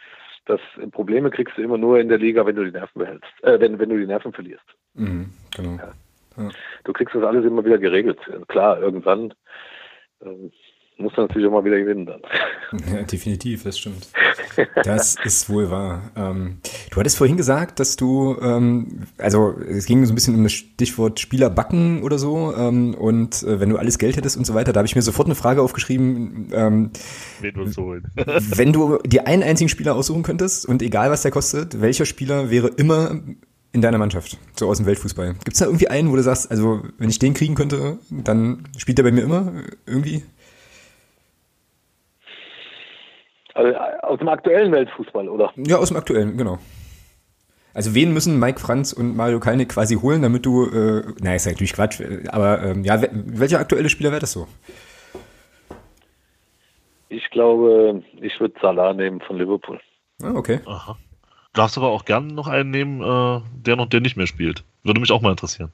[0.47, 3.61] dass Probleme kriegst du immer nur in der Liga, wenn du die Nerven behältst, äh,
[3.61, 4.65] wenn, wenn du die Nerven verlierst.
[4.95, 5.77] Mhm, genau.
[5.77, 5.93] Ja.
[6.37, 6.49] Ja.
[6.85, 8.19] Du kriegst das alles immer wieder geregelt.
[8.49, 9.35] Klar, irgendwann
[10.23, 10.53] ähm,
[11.01, 12.21] muss man natürlich auch mal wieder gewinnen dann.
[12.93, 14.09] Ja, definitiv, das stimmt.
[14.85, 16.11] Das ist wohl wahr.
[16.17, 16.59] Ähm,
[16.91, 20.53] du hattest vorhin gesagt, dass du, ähm, also es ging so ein bisschen um das
[20.53, 24.55] Stichwort Spieler backen oder so ähm, und äh, wenn du alles Geld hättest und so
[24.55, 26.51] weiter, da habe ich mir sofort eine Frage aufgeschrieben.
[26.53, 26.91] Ähm,
[27.41, 28.05] Wen du holen.
[28.17, 32.51] wenn du dir einen einzigen Spieler aussuchen könntest und egal was der kostet, welcher Spieler
[32.51, 33.21] wäre immer
[33.73, 35.35] in deiner Mannschaft, so aus dem Weltfußball?
[35.45, 38.65] Gibt es da irgendwie einen, wo du sagst, also wenn ich den kriegen könnte, dann
[38.77, 39.53] spielt er bei mir immer
[39.87, 40.25] irgendwie?
[43.55, 45.53] Also aus dem aktuellen Weltfußball, oder?
[45.57, 46.59] Ja, aus dem aktuellen, genau.
[47.73, 51.47] Also wen müssen Mike Franz und Mario Kalnick quasi holen, damit du, äh, naja, ist
[51.47, 54.49] ja natürlich Quatsch, aber ähm, ja, welcher aktuelle Spieler wäre das so?
[57.09, 59.81] Ich glaube, ich würde Salah nehmen von Liverpool.
[60.23, 60.61] Ah, okay.
[60.67, 60.97] Aha.
[61.53, 64.65] Darfst aber auch gerne noch einen nehmen, äh, der noch der nicht mehr spielt.
[64.85, 65.73] Würde mich auch mal interessieren.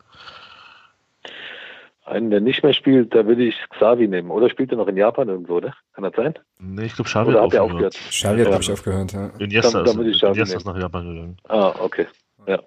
[2.06, 4.30] Einen, der nicht mehr spielt, da würde ich Xavi nehmen.
[4.30, 5.74] Oder spielt er noch in Japan irgendwo, oder?
[5.92, 6.34] Kann das sein?
[6.60, 7.94] Nee, ich glaube, Xavi hat, hat aufgehört.
[7.94, 9.30] Xavi hat, glaube ich, aufgehört, ja.
[9.40, 11.36] Iniesta, dann, dann ist, Iniesta ist nach Japan gegangen.
[11.48, 12.06] Ah, okay.
[12.46, 12.62] Ja.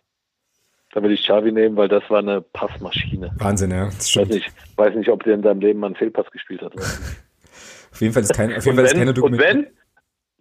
[0.92, 3.32] Da würde ich Xavi nehmen, weil das war eine Passmaschine.
[3.38, 3.86] Wahnsinn, ja.
[3.86, 4.28] Das stimmt.
[4.28, 6.76] Weiß nicht, weiß nicht, ob der in seinem Leben mal einen Fehlpass gespielt hat.
[7.92, 9.58] auf jeden Fall ist, kein, auf jeden Fall ist keine Dokumentation.
[9.58, 9.74] Und wenn,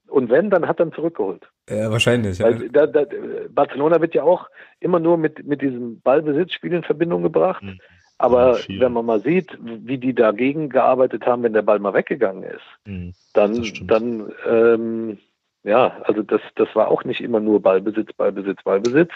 [0.08, 1.48] und wenn, dann hat er ihn zurückgeholt.
[1.70, 2.40] Ja, wahrscheinlich.
[2.40, 2.68] Weil ja.
[2.72, 3.04] Da, da,
[3.50, 4.48] Barcelona wird ja auch
[4.80, 7.62] immer nur mit, mit diesem Ballbesitzspiel in Verbindung gebracht.
[7.62, 7.78] Mhm.
[8.18, 11.94] Aber ja, wenn man mal sieht, wie die dagegen gearbeitet haben, wenn der Ball mal
[11.94, 13.14] weggegangen ist, mhm.
[13.32, 15.18] dann, dann ähm,
[15.64, 19.12] ja, also das, das war auch nicht immer nur Ballbesitz, Ballbesitz, Ballbesitz.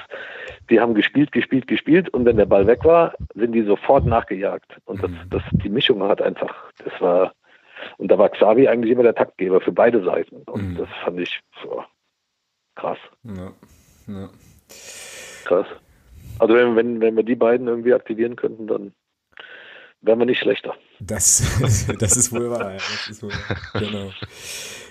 [0.70, 4.76] Die haben gespielt, gespielt, gespielt und wenn der Ball weg war, sind die sofort nachgejagt.
[4.84, 5.30] Und das, mhm.
[5.30, 6.54] das, die Mischung hat einfach,
[6.84, 7.32] das war,
[7.96, 10.42] und da war Xavi eigentlich immer der Taktgeber für beide Seiten.
[10.42, 10.76] Und mhm.
[10.76, 11.82] das fand ich so
[12.74, 12.98] krass.
[13.24, 13.52] Ja.
[14.08, 14.28] Ja.
[15.44, 15.66] Krass.
[16.38, 18.92] Also wenn, wenn, wenn wir die beiden irgendwie aktivieren könnten, dann
[20.02, 20.74] wären wir nicht schlechter.
[21.00, 21.42] Das,
[21.98, 22.72] das ist wohl wahr.
[22.72, 23.32] Ja, das ist wohl,
[23.74, 24.10] genau.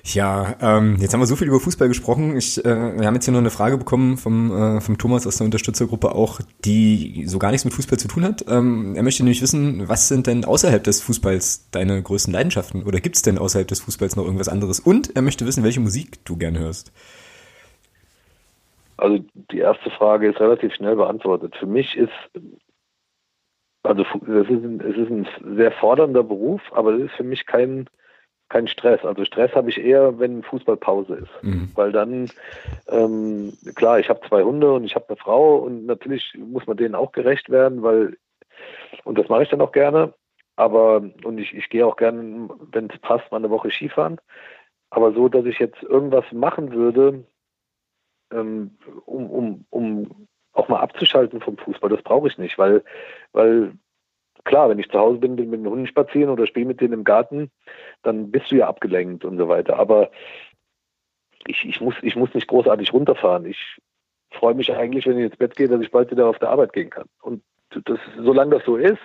[0.03, 2.35] Ja, ähm, jetzt haben wir so viel über Fußball gesprochen.
[2.35, 5.37] Ich, äh, wir haben jetzt hier noch eine Frage bekommen vom, äh, vom Thomas aus
[5.37, 8.45] der Unterstützergruppe auch, die so gar nichts mit Fußball zu tun hat.
[8.47, 12.83] Ähm, er möchte nämlich wissen, was sind denn außerhalb des Fußballs deine größten Leidenschaften?
[12.83, 14.79] Oder gibt es denn außerhalb des Fußballs noch irgendwas anderes?
[14.79, 16.91] Und er möchte wissen, welche Musik du gern hörst.
[19.01, 21.55] Also die erste Frage ist relativ schnell beantwortet.
[21.55, 22.11] Für mich ist
[23.83, 27.47] also es ist, ein, es ist ein sehr fordernder Beruf, aber es ist für mich
[27.47, 27.89] kein
[28.47, 29.03] kein Stress.
[29.05, 31.43] Also Stress habe ich eher, wenn Fußballpause ist.
[31.43, 31.71] Mhm.
[31.73, 32.29] Weil dann,
[32.89, 36.75] ähm, klar, ich habe zwei Hunde und ich habe eine Frau und natürlich muss man
[36.75, 38.17] denen auch gerecht werden, weil,
[39.05, 40.13] und das mache ich dann auch gerne,
[40.57, 44.19] aber, und ich, ich gehe auch gerne, wenn es passt, mal eine Woche Skifahren.
[44.89, 47.23] Aber so, dass ich jetzt irgendwas machen würde,
[48.31, 48.71] ähm,
[49.05, 52.83] um, um, um auch mal abzuschalten vom Fußball, das brauche ich nicht, weil,
[53.31, 53.73] weil
[54.43, 56.93] klar, wenn ich zu Hause bin, bin mit den Hunden spazieren oder spiele mit denen
[56.93, 57.51] im Garten,
[58.03, 59.77] dann bist du ja abgelenkt und so weiter.
[59.77, 60.11] Aber
[61.47, 63.45] ich, ich, muss, ich muss nicht großartig runterfahren.
[63.45, 63.77] Ich
[64.31, 66.73] freue mich eigentlich, wenn ich ins Bett gehe, dass ich bald wieder auf der Arbeit
[66.73, 67.07] gehen kann.
[67.21, 69.01] Und das, solange das so ist,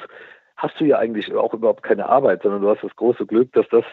[0.57, 3.69] hast du ja eigentlich auch überhaupt keine Arbeit, sondern du hast das große Glück, dass
[3.69, 3.85] das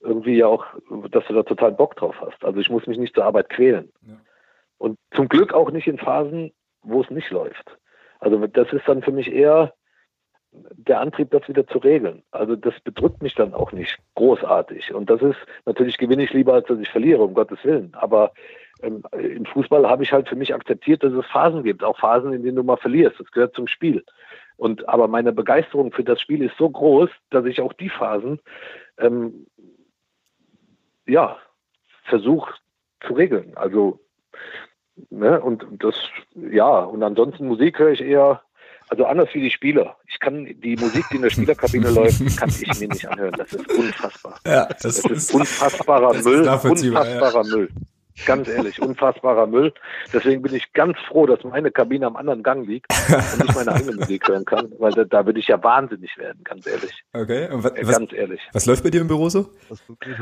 [0.00, 0.64] irgendwie ja auch,
[1.10, 2.42] dass du da total Bock drauf hast.
[2.42, 3.92] Also ich muss mich nicht zur Arbeit quälen.
[4.06, 4.16] Ja.
[4.80, 6.52] Und zum Glück auch nicht in Phasen,
[6.82, 7.76] wo es nicht läuft.
[8.18, 9.74] Also das ist dann für mich eher
[10.52, 12.22] der Antrieb, das wieder zu regeln.
[12.30, 14.94] Also das bedrückt mich dann auch nicht großartig.
[14.94, 15.36] Und das ist,
[15.66, 17.92] natürlich gewinne ich lieber, als dass ich verliere, um Gottes Willen.
[17.94, 18.32] Aber
[18.82, 22.32] ähm, im Fußball habe ich halt für mich akzeptiert, dass es Phasen gibt, auch Phasen,
[22.32, 23.20] in denen du mal verlierst.
[23.20, 24.02] Das gehört zum Spiel.
[24.56, 28.40] Und aber meine Begeisterung für das Spiel ist so groß, dass ich auch die Phasen
[28.96, 29.46] ähm,
[31.06, 31.36] ja
[32.04, 32.54] versuche
[33.06, 33.52] zu regeln.
[33.56, 34.00] Also
[35.10, 35.94] ne, und das
[36.34, 38.42] ja und ansonsten Musik höre ich eher
[38.90, 39.96] also anders wie die Spieler.
[40.08, 43.34] Ich kann die Musik, die in der Spielerkabine läuft, kann ich mir nicht anhören.
[43.38, 44.40] Das ist unfassbar.
[44.44, 46.42] Ja, das, das ist, ist unfassbarer das Müll.
[46.42, 47.56] Ist unfassbarer ja.
[47.56, 47.68] Müll.
[48.26, 49.72] Ganz ehrlich, unfassbarer Müll.
[50.12, 53.72] Deswegen bin ich ganz froh, dass meine Kabine am anderen Gang liegt und ich meine
[53.72, 56.92] eigene Musik hören kann, weil da, da würde ich ja wahnsinnig werden, ganz ehrlich.
[57.12, 58.40] Okay, und was, ganz ehrlich.
[58.52, 59.50] Was läuft bei dir im Büro so?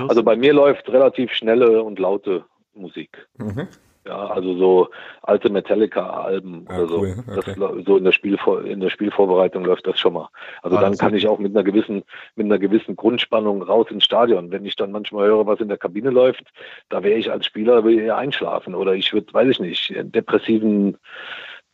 [0.06, 2.44] Also bei mir läuft relativ schnelle und laute
[2.74, 3.26] Musik.
[3.38, 3.66] Mhm.
[4.06, 4.88] Ja, also so
[5.22, 6.98] alte Metallica-Alben ah, oder so.
[7.00, 7.14] Cool.
[7.36, 7.54] Okay.
[7.58, 10.28] Das, so in der, Spielvor in der Spielvorbereitung läuft das schon mal.
[10.62, 12.04] Also ah, dann kann ich auch mit einer gewissen,
[12.34, 14.50] mit einer gewissen Grundspannung raus ins Stadion.
[14.50, 16.44] Wenn ich dann manchmal höre, was in der Kabine läuft,
[16.88, 20.96] da wäre ich als Spieler eher einschlafen oder ich würde, weiß ich nicht, depressiven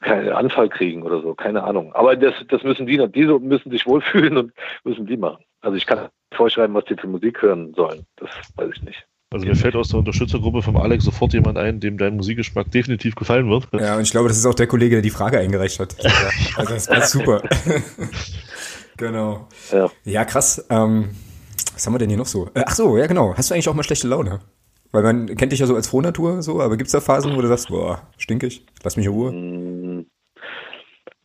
[0.00, 1.92] Anfall kriegen oder so, keine Ahnung.
[1.94, 4.52] Aber das, das müssen die, diese müssen sich wohlfühlen und
[4.84, 5.44] müssen die machen.
[5.60, 8.04] Also ich kann vorschreiben, was die für Musik hören sollen.
[8.16, 9.06] Das weiß ich nicht.
[9.34, 13.16] Also mir fällt aus der Unterstützergruppe vom Alex sofort jemand ein, dem dein Musikgeschmack definitiv
[13.16, 13.66] gefallen wird.
[13.72, 15.96] Ja, und ich glaube, das ist auch der Kollege, der die Frage eingereicht hat.
[16.56, 17.42] Also das war super.
[18.96, 19.48] genau.
[19.72, 20.64] Ja, ja krass.
[20.70, 21.10] Ähm,
[21.72, 22.46] was haben wir denn hier noch so?
[22.54, 23.34] Äh, ach so, ja genau.
[23.36, 24.38] Hast du eigentlich auch mal schlechte Laune?
[24.92, 27.40] Weil man kennt dich ja so als Frohnatur, so, aber gibt es da Phasen, wo
[27.40, 29.32] du sagst, boah, stinkig, lass mich in Ruhe?
[29.32, 30.06] Mm,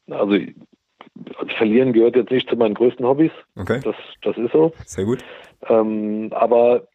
[0.10, 3.31] also, also verlieren gehört jetzt nicht zu meinen größten Hobbys.
[3.56, 3.81] Okay.
[3.84, 4.73] Das, das ist so.
[4.88, 5.23] Sehr gut.
[5.68, 6.88] Ähm, aber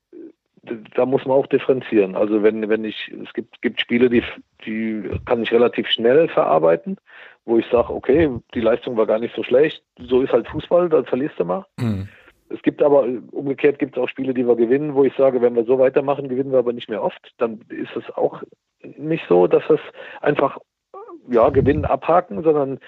[0.94, 2.16] da muss man auch differenzieren.
[2.16, 4.22] Also wenn, wenn ich, es gibt, gibt Spiele, die,
[4.64, 6.96] die kann ich relativ schnell verarbeiten,
[7.44, 9.82] wo ich sage, okay, die Leistung war gar nicht so schlecht.
[9.98, 11.66] So ist halt Fußball, dann verlierst du mal.
[11.78, 12.08] Mhm.
[12.48, 15.56] Es gibt aber, umgekehrt gibt es auch Spiele, die wir gewinnen, wo ich sage, wenn
[15.56, 17.34] wir so weitermachen, gewinnen wir aber nicht mehr oft.
[17.38, 18.42] Dann ist es auch
[18.82, 19.80] nicht so, dass es
[20.20, 20.58] einfach,
[21.28, 22.78] ja, gewinnen, abhaken, sondern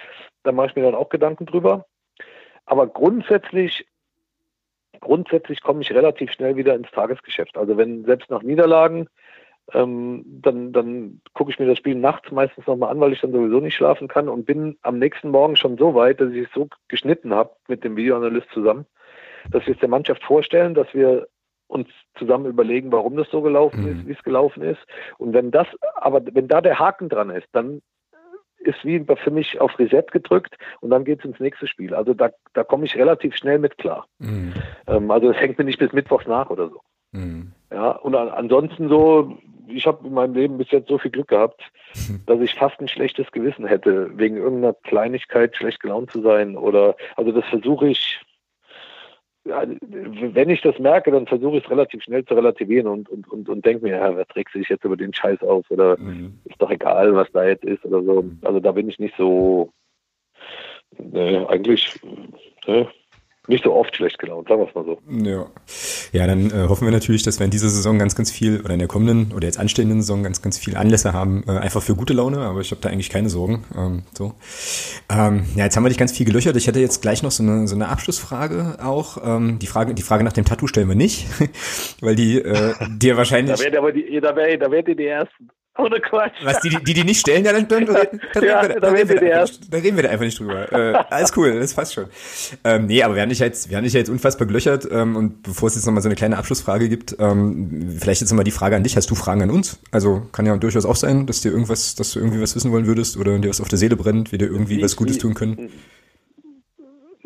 [0.43, 1.87] da mache ich mir dann auch Gedanken drüber.
[2.67, 3.87] Aber grundsätzlich
[5.01, 7.57] grundsätzlich komme ich relativ schnell wieder ins Tagesgeschäft.
[7.57, 9.09] Also wenn selbst nach Niederlagen,
[9.73, 13.33] ähm, dann, dann gucke ich mir das Spiel nachts meistens nochmal an, weil ich dann
[13.33, 16.53] sowieso nicht schlafen kann und bin am nächsten Morgen schon so weit, dass ich es
[16.55, 18.87] so geschnitten habe mit dem Videoanalyst zusammen,
[19.51, 21.27] dass wir es der Mannschaft vorstellen, dass wir
[21.69, 23.89] uns zusammen überlegen, warum das so gelaufen mhm.
[23.89, 24.81] ist, wie es gelaufen ist.
[25.19, 25.67] Und wenn das,
[25.97, 27.83] aber wenn da der Haken dran ist, dann
[28.59, 31.95] ist wie für mich auf Reset gedrückt und dann geht es ins nächste Spiel.
[31.95, 34.07] Also da, da komme ich relativ schnell mit klar.
[34.19, 34.55] Mhm.
[34.87, 36.81] Ähm, also es hängt mir nicht bis Mittwochs nach oder so.
[37.13, 37.53] Mhm.
[37.73, 39.39] Ja, und an, ansonsten so,
[39.69, 41.63] ich habe in meinem Leben bis jetzt so viel Glück gehabt,
[42.27, 46.57] dass ich fast ein schlechtes Gewissen hätte, wegen irgendeiner Kleinigkeit schlecht gelaunt zu sein.
[46.57, 48.21] Oder also das versuche ich
[49.47, 53.49] wenn ich das merke, dann versuche ich es relativ schnell zu relativieren und, und, und,
[53.49, 56.39] und denke mir, ja, wer trägt sich jetzt über den Scheiß auf oder mhm.
[56.45, 58.23] ist doch egal, was da jetzt ist oder so.
[58.23, 58.39] Mhm.
[58.43, 59.71] Also da bin ich nicht so,
[60.99, 62.01] ne, eigentlich,
[62.67, 62.89] ne,
[63.49, 64.99] nicht so oft schlecht gelaunt, sagen wir es mal so.
[65.09, 65.47] Ja,
[66.13, 68.73] ja dann äh, hoffen wir natürlich, dass wir in dieser Saison ganz, ganz viel oder
[68.73, 71.95] in der kommenden oder jetzt anstehenden Saison ganz, ganz viel Anlässe haben, äh, einfach für
[71.95, 73.65] gute Laune, aber ich habe da eigentlich keine Sorgen.
[73.77, 74.35] Ähm, so.
[75.11, 76.57] Ähm, ja, jetzt haben wir dich ganz viel gelöchert.
[76.57, 79.19] Ich hätte jetzt gleich noch so eine, so eine Abschlussfrage auch.
[79.25, 81.27] Ähm, die, Frage, die Frage nach dem Tattoo stellen wir nicht,
[82.01, 83.57] weil die äh, dir wahrscheinlich...
[83.57, 85.51] da werdet aber die, da werdet, da werdet ihr die Ersten.
[85.79, 86.33] Ohne Quatsch.
[86.43, 88.95] Was, die, die, die nicht stellen, ja, dann, dann, dann, dann, ja, reden, wir, dann,
[88.95, 90.73] reden, wir da einfach, dann reden wir da einfach nicht drüber.
[90.73, 92.07] Äh, alles cool, das passt schon.
[92.65, 95.43] Ähm, nee, aber wir haben dich jetzt, wir haben dich jetzt unfassbar gelöchert ähm, und
[95.43, 98.77] bevor es jetzt nochmal so eine kleine Abschlussfrage gibt, ähm, vielleicht jetzt nochmal die Frage
[98.77, 98.97] an dich.
[98.97, 99.79] Hast du Fragen an uns?
[99.91, 102.87] Also kann ja durchaus auch sein, dass dir irgendwas, dass du irgendwie was wissen wollen
[102.87, 105.21] würdest oder dir was auf der Seele brennt, wir dir irgendwie wie, was Gutes wie,
[105.21, 105.71] tun können.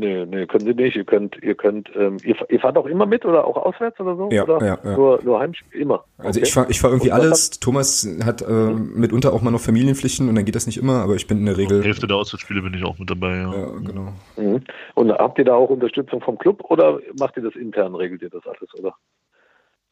[0.01, 0.97] Nee, nee, können Sie nicht.
[0.97, 4.17] Ihr könnt, ihr könnt, ähm, ihr, ihr, fahrt auch immer mit oder auch auswärts oder
[4.17, 4.31] so?
[4.31, 4.97] Ja, oder ja, ja.
[4.97, 6.05] Nur, nur Heimspiel, immer.
[6.17, 7.51] Also ich fahre ich fahr irgendwie alles.
[7.51, 8.99] Hat, Thomas hat äh, mhm.
[8.99, 11.47] mitunter auch mal noch Familienpflichten und dann geht das nicht immer, aber ich bin in
[11.47, 11.83] der Regel.
[11.83, 13.53] Die Hälfte der Auswärtsspiele bin ich auch mit dabei, ja.
[13.53, 14.13] Ja, genau.
[14.39, 14.63] Mhm.
[14.95, 18.31] Und habt ihr da auch Unterstützung vom Club oder macht ihr das intern, regelt ihr
[18.31, 18.95] das alles, oder?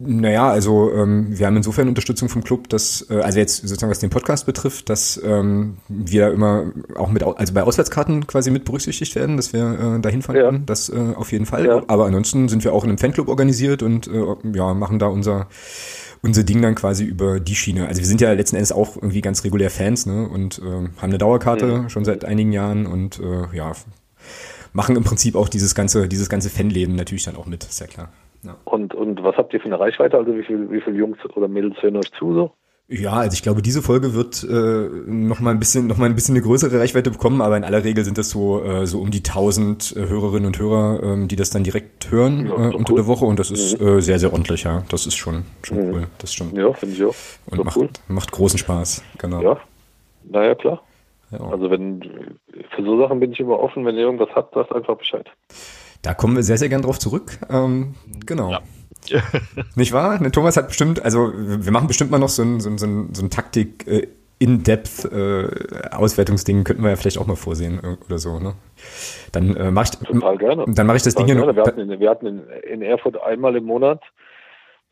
[0.00, 3.98] Naja, also ähm, wir haben insofern Unterstützung vom Club, dass, äh, also jetzt sozusagen was
[3.98, 9.16] den Podcast betrifft, dass ähm, wir immer auch mit, also bei Auswärtskarten quasi mit berücksichtigt
[9.16, 10.42] werden, dass wir äh, dahin fahren ja.
[10.44, 11.66] können, das äh, auf jeden Fall.
[11.66, 11.82] Ja.
[11.88, 15.48] Aber ansonsten sind wir auch in einem Fanclub organisiert und äh, ja, machen da unser
[16.22, 17.86] unser Ding dann quasi über die Schiene.
[17.86, 20.28] Also wir sind ja letzten Endes auch irgendwie ganz regulär Fans, ne?
[20.28, 21.88] Und äh, haben eine Dauerkarte mhm.
[21.88, 23.72] schon seit einigen Jahren und äh, ja,
[24.72, 27.86] machen im Prinzip auch dieses ganze, dieses ganze Fanleben natürlich dann auch mit, ist ja
[27.86, 28.10] klar.
[28.43, 28.56] Ja.
[28.65, 30.16] Und, und was habt ihr für eine Reichweite?
[30.16, 32.52] Also wie viele wie viel Jungs oder Mädels hören euch zu so?
[32.90, 36.15] Ja, also ich glaube, diese Folge wird äh, noch mal ein bisschen, noch mal ein
[36.15, 39.10] bisschen eine größere Reichweite bekommen, aber in aller Regel sind das so äh, so um
[39.10, 42.93] die 1000 äh, Hörerinnen und Hörer, ähm, die das dann direkt hören ja, äh, unter
[42.93, 42.97] cool.
[42.97, 43.86] der Woche und das ist mhm.
[43.86, 44.85] äh, sehr sehr ordentlich, ja.
[44.89, 45.93] Das ist schon schon mhm.
[45.93, 46.56] cool, das stimmt.
[46.56, 47.15] Ja, finde ich auch.
[47.51, 47.90] Und macht cool.
[48.09, 49.43] macht großen Spaß, genau.
[49.43, 49.60] Ja,
[50.24, 50.82] naja klar.
[51.31, 51.40] Ja.
[51.40, 52.01] Also wenn
[52.74, 55.27] für so Sachen bin ich immer offen, wenn ihr irgendwas habt, sagt einfach Bescheid.
[56.02, 57.38] Da kommen wir sehr, sehr gern drauf zurück.
[57.50, 57.94] Ähm,
[58.26, 58.50] genau.
[58.50, 58.60] Ja.
[59.74, 60.20] Nicht wahr?
[60.20, 62.86] Ne, Thomas hat bestimmt, also wir machen bestimmt mal noch so ein, so ein, so
[62.86, 64.08] ein, so ein Taktik äh,
[64.38, 68.54] in-depth äh, Auswertungsding könnten wir ja vielleicht auch mal vorsehen äh, oder so, ne?
[69.32, 70.64] Dann äh, mache ich total gerne.
[70.68, 71.52] Dann mache ich das total Ding gerne.
[71.52, 71.56] noch.
[71.56, 74.02] Wir hatten, in, wir hatten in, in Erfurt einmal im Monat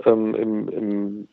[0.05, 1.29] ähm, im, im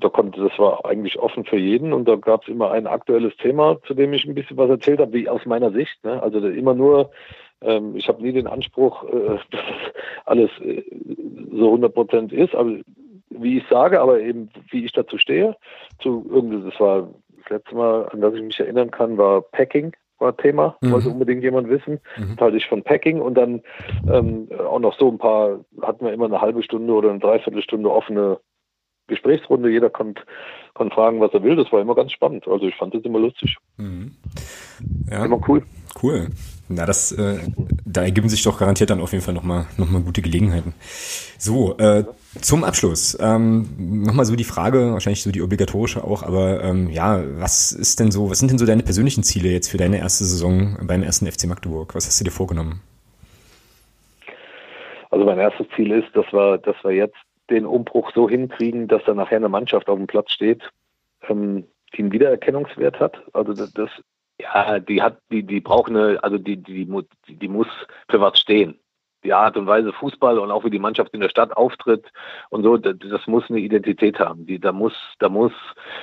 [0.00, 3.36] da konnte, das war eigentlich offen für jeden und da gab es immer ein aktuelles
[3.36, 6.02] Thema, zu dem ich ein bisschen was erzählt habe, wie aus meiner Sicht.
[6.04, 6.22] Ne?
[6.22, 7.10] Also immer nur
[7.64, 9.60] ähm, ich habe nie den Anspruch, äh, dass
[10.24, 10.82] alles äh,
[11.52, 12.78] so 100 Prozent ist, aber
[13.30, 15.56] wie ich sage, aber eben wie ich dazu stehe.
[16.00, 17.08] Zu irgendwie, das war
[17.38, 20.92] das letzte Mal, an das ich mich erinnern kann, war Packing war Thema, mhm.
[20.92, 22.00] wollte unbedingt jemand wissen.
[22.16, 22.36] Mhm.
[22.38, 23.60] Teile ich von Packing und dann
[24.10, 27.90] ähm, auch noch so ein paar, hatten wir immer eine halbe Stunde oder eine Dreiviertelstunde
[27.90, 28.38] offene
[29.08, 29.68] Gesprächsrunde.
[29.68, 30.22] Jeder konnte,
[30.72, 31.56] konnte fragen, was er will.
[31.56, 32.48] Das war immer ganz spannend.
[32.48, 33.56] Also ich fand das immer lustig.
[33.76, 34.12] Mhm.
[35.10, 35.26] Ja.
[35.26, 35.64] Immer cool.
[36.02, 36.28] Cool.
[36.74, 37.38] Na, das, äh,
[37.84, 40.74] da ergeben sich doch garantiert dann auf jeden Fall nochmal noch mal gute Gelegenheiten.
[41.38, 42.04] So, äh,
[42.40, 43.68] Zum Abschluss ähm,
[44.04, 48.10] nochmal so die Frage, wahrscheinlich so die obligatorische auch, aber ähm, ja, was ist denn
[48.10, 51.30] so, was sind denn so deine persönlichen Ziele jetzt für deine erste Saison beim ersten
[51.30, 51.94] FC Magdeburg?
[51.94, 52.80] Was hast du dir vorgenommen?
[55.10, 57.18] Also mein erstes Ziel ist, dass wir, dass wir jetzt
[57.50, 60.62] den Umbruch so hinkriegen, dass da nachher eine Mannschaft auf dem Platz steht,
[61.28, 63.22] ähm, die einen Wiedererkennungswert hat.
[63.34, 63.90] Also das,
[64.40, 66.86] ja, die hat, die, die braucht eine, also die, die,
[67.28, 67.68] die, die muss
[68.08, 68.78] für was stehen
[69.24, 72.12] die Art und Weise Fußball und auch wie die Mannschaft in der Stadt auftritt
[72.50, 74.46] und so, das, das muss eine Identität haben.
[74.46, 75.52] Die, da muss, da muss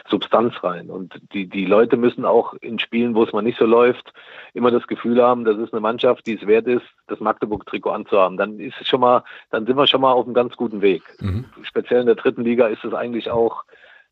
[0.08, 0.90] Substanz rein.
[0.90, 4.14] Und die, die Leute müssen auch in Spielen, wo es mal nicht so läuft,
[4.54, 8.38] immer das Gefühl haben, das ist eine Mannschaft, die es wert ist, das Magdeburg-Trikot anzuhaben.
[8.38, 11.04] Dann ist es schon mal, dann sind wir schon mal auf einem ganz guten Weg.
[11.20, 11.46] Mhm.
[11.64, 13.66] Speziell in der dritten Liga ist es eigentlich auch,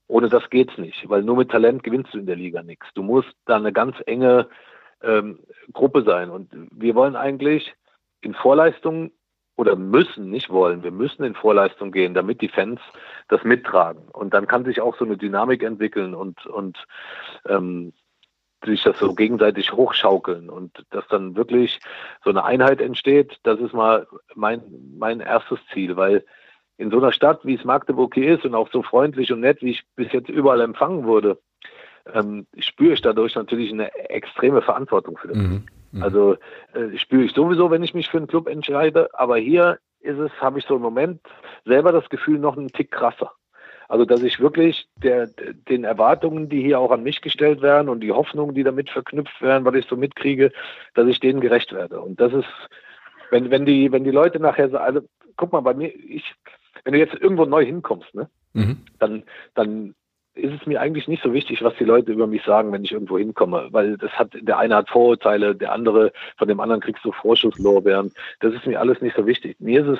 [0.08, 2.88] ohne das geht's nicht, weil nur mit Talent gewinnst du in der Liga nichts.
[2.94, 4.48] Du musst da eine ganz enge
[5.02, 5.40] ähm,
[5.74, 6.30] Gruppe sein.
[6.30, 7.76] Und wir wollen eigentlich,
[8.22, 9.12] in Vorleistung
[9.58, 12.80] oder müssen, nicht wollen, wir müssen in Vorleistung gehen, damit die Fans
[13.28, 14.08] das mittragen.
[14.10, 16.78] Und dann kann sich auch so eine Dynamik entwickeln und, und
[17.48, 17.94] ähm,
[18.66, 21.80] sich das so gegenseitig hochschaukeln und dass dann wirklich
[22.24, 24.64] so eine Einheit entsteht, das ist mal mein,
[24.98, 26.26] mein erstes Ziel, weil
[26.78, 29.62] in so einer Stadt, wie es Magdeburg hier ist und auch so freundlich und nett,
[29.62, 31.40] wie ich bis jetzt überall empfangen wurde,
[32.14, 35.38] ähm, spüre ich dadurch natürlich eine extreme Verantwortung für das.
[35.38, 35.66] Mhm.
[35.91, 36.04] Mhm.
[36.04, 36.38] Also
[36.74, 39.10] äh, spüre ich sowieso, wenn ich mich für einen Club entscheide.
[39.14, 41.22] Aber hier ist es, habe ich so im Moment
[41.66, 43.32] selber das Gefühl, noch einen Tick krasser.
[43.90, 45.28] Also dass ich wirklich der,
[45.70, 49.41] den Erwartungen, die hier auch an mich gestellt werden und die Hoffnungen, die damit verknüpft
[49.41, 50.52] werden, was ich so mitkriege,
[50.94, 52.02] dass ich denen gerecht werde.
[52.02, 52.49] Und das ist,
[53.32, 56.36] wenn, wenn die, wenn die Leute nachher sagen, also guck mal, bei mir, ich,
[56.88, 58.78] wenn du jetzt irgendwo neu hinkommst, ne, mhm.
[58.98, 59.24] dann,
[59.56, 59.94] dann
[60.36, 62.94] ist es mir eigentlich nicht so wichtig, was die Leute über mich sagen, wenn ich
[62.94, 67.04] irgendwo hinkomme, weil das hat, der eine hat Vorurteile, der andere, von dem anderen kriegst
[67.04, 68.14] du Vorschusslorbeeren.
[68.40, 69.58] Das ist mir alles nicht so wichtig.
[69.60, 70.00] Mir ist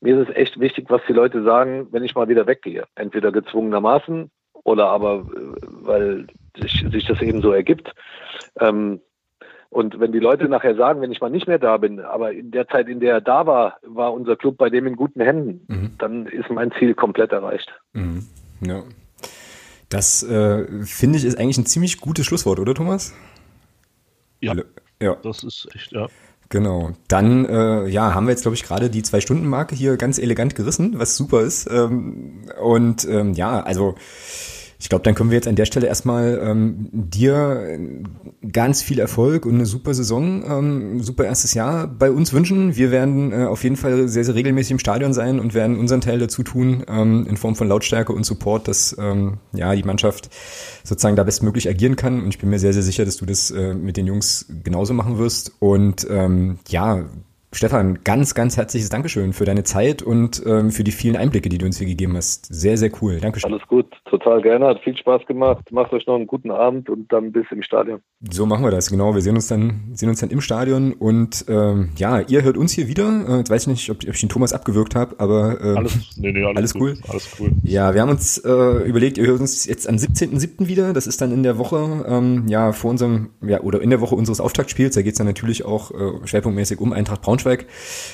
[0.00, 2.86] mir ist es echt wichtig, was die Leute sagen, wenn ich mal wieder weggehe.
[2.96, 4.28] Entweder gezwungenermaßen
[4.64, 6.26] oder aber, äh, weil
[6.60, 7.92] sich, sich das eben so ergibt.
[8.58, 9.00] Ähm,
[9.76, 12.50] und wenn die Leute nachher sagen, wenn ich mal nicht mehr da bin, aber in
[12.50, 15.66] der Zeit, in der er da war, war unser Club bei dem in guten Händen,
[15.68, 15.90] mhm.
[15.98, 17.70] dann ist mein Ziel komplett erreicht.
[17.92, 18.24] Mhm.
[18.62, 18.84] Ja,
[19.90, 23.12] das äh, finde ich ist eigentlich ein ziemlich gutes Schlusswort, oder Thomas?
[24.40, 24.54] Ja,
[24.98, 25.16] ja.
[25.22, 26.06] das ist echt, ja.
[26.48, 26.92] Genau.
[27.08, 30.98] Dann äh, ja, haben wir jetzt, glaube ich, gerade die Zwei-Stunden-Marke hier ganz elegant gerissen,
[30.98, 31.70] was super ist.
[31.70, 33.96] Ähm, und ähm, ja, also
[34.78, 37.78] ich glaube, dann können wir jetzt an der Stelle erstmal ähm, dir
[38.52, 42.76] ganz viel Erfolg und eine super Saison, ähm, super erstes Jahr bei uns wünschen.
[42.76, 46.02] Wir werden äh, auf jeden Fall sehr, sehr regelmäßig im Stadion sein und werden unseren
[46.02, 50.30] Teil dazu tun, ähm, in Form von Lautstärke und Support, dass ähm, ja die Mannschaft
[50.84, 52.22] sozusagen da bestmöglich agieren kann.
[52.22, 54.92] Und ich bin mir sehr, sehr sicher, dass du das äh, mit den Jungs genauso
[54.92, 55.52] machen wirst.
[55.58, 57.06] Und ähm, ja,
[57.56, 61.56] Stefan, ganz, ganz herzliches Dankeschön für deine Zeit und ähm, für die vielen Einblicke, die
[61.56, 62.44] du uns hier gegeben hast.
[62.54, 63.18] Sehr, sehr cool.
[63.18, 63.50] Dankeschön.
[63.50, 64.66] Alles gut, total gerne.
[64.66, 65.72] Hat viel Spaß gemacht.
[65.72, 68.00] Macht euch noch einen guten Abend und dann bis im Stadion.
[68.30, 69.14] So machen wir das, genau.
[69.14, 72.72] Wir sehen uns dann, sehen uns dann im Stadion und ähm, ja, ihr hört uns
[72.72, 73.24] hier wieder.
[73.26, 76.18] Äh, jetzt weiß ich nicht, ob, ob ich den Thomas abgewürgt habe, aber äh, alles,
[76.18, 76.98] nee, nee, alles, alles cool.
[77.08, 77.52] Alles cool.
[77.62, 80.66] Ja, wir haben uns äh, überlegt, ihr hört uns jetzt am 17.07.
[80.68, 80.92] wieder.
[80.92, 84.14] Das ist dann in der Woche, ähm, ja, vor unserem, ja, oder in der Woche
[84.14, 84.94] unseres Auftaktspiels.
[84.94, 87.66] Da geht es dann natürlich auch äh, schwerpunktmäßig um Eintracht Braunschweig Braunschweig.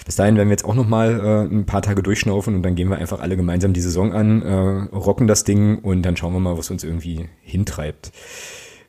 [0.04, 2.88] Bis dahin werden wir jetzt auch nochmal äh, ein paar Tage durchschnaufen und dann gehen
[2.88, 6.40] wir einfach alle gemeinsam die Saison an, äh, rocken das Ding und dann schauen wir
[6.40, 8.12] mal, was uns irgendwie hintreibt.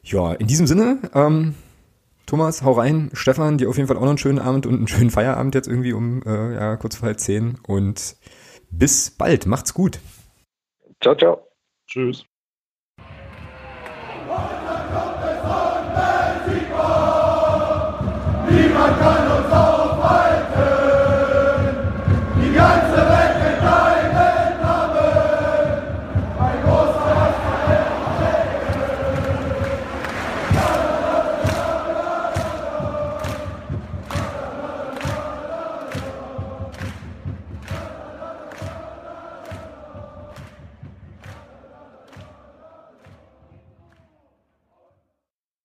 [0.03, 1.56] Ja, in diesem Sinne, ähm,
[2.26, 3.10] Thomas, hau rein.
[3.14, 5.68] Stefan, dir auf jeden Fall auch noch einen schönen Abend und einen schönen Feierabend jetzt
[5.68, 7.57] irgendwie um äh, ja, kurz vor halb zehn.
[7.68, 8.15] Und
[8.70, 9.45] bis bald.
[9.45, 9.99] Macht's gut.
[11.02, 11.48] Ciao, ciao.
[11.88, 12.26] Tschüss.
[18.49, 19.23] Niemand kann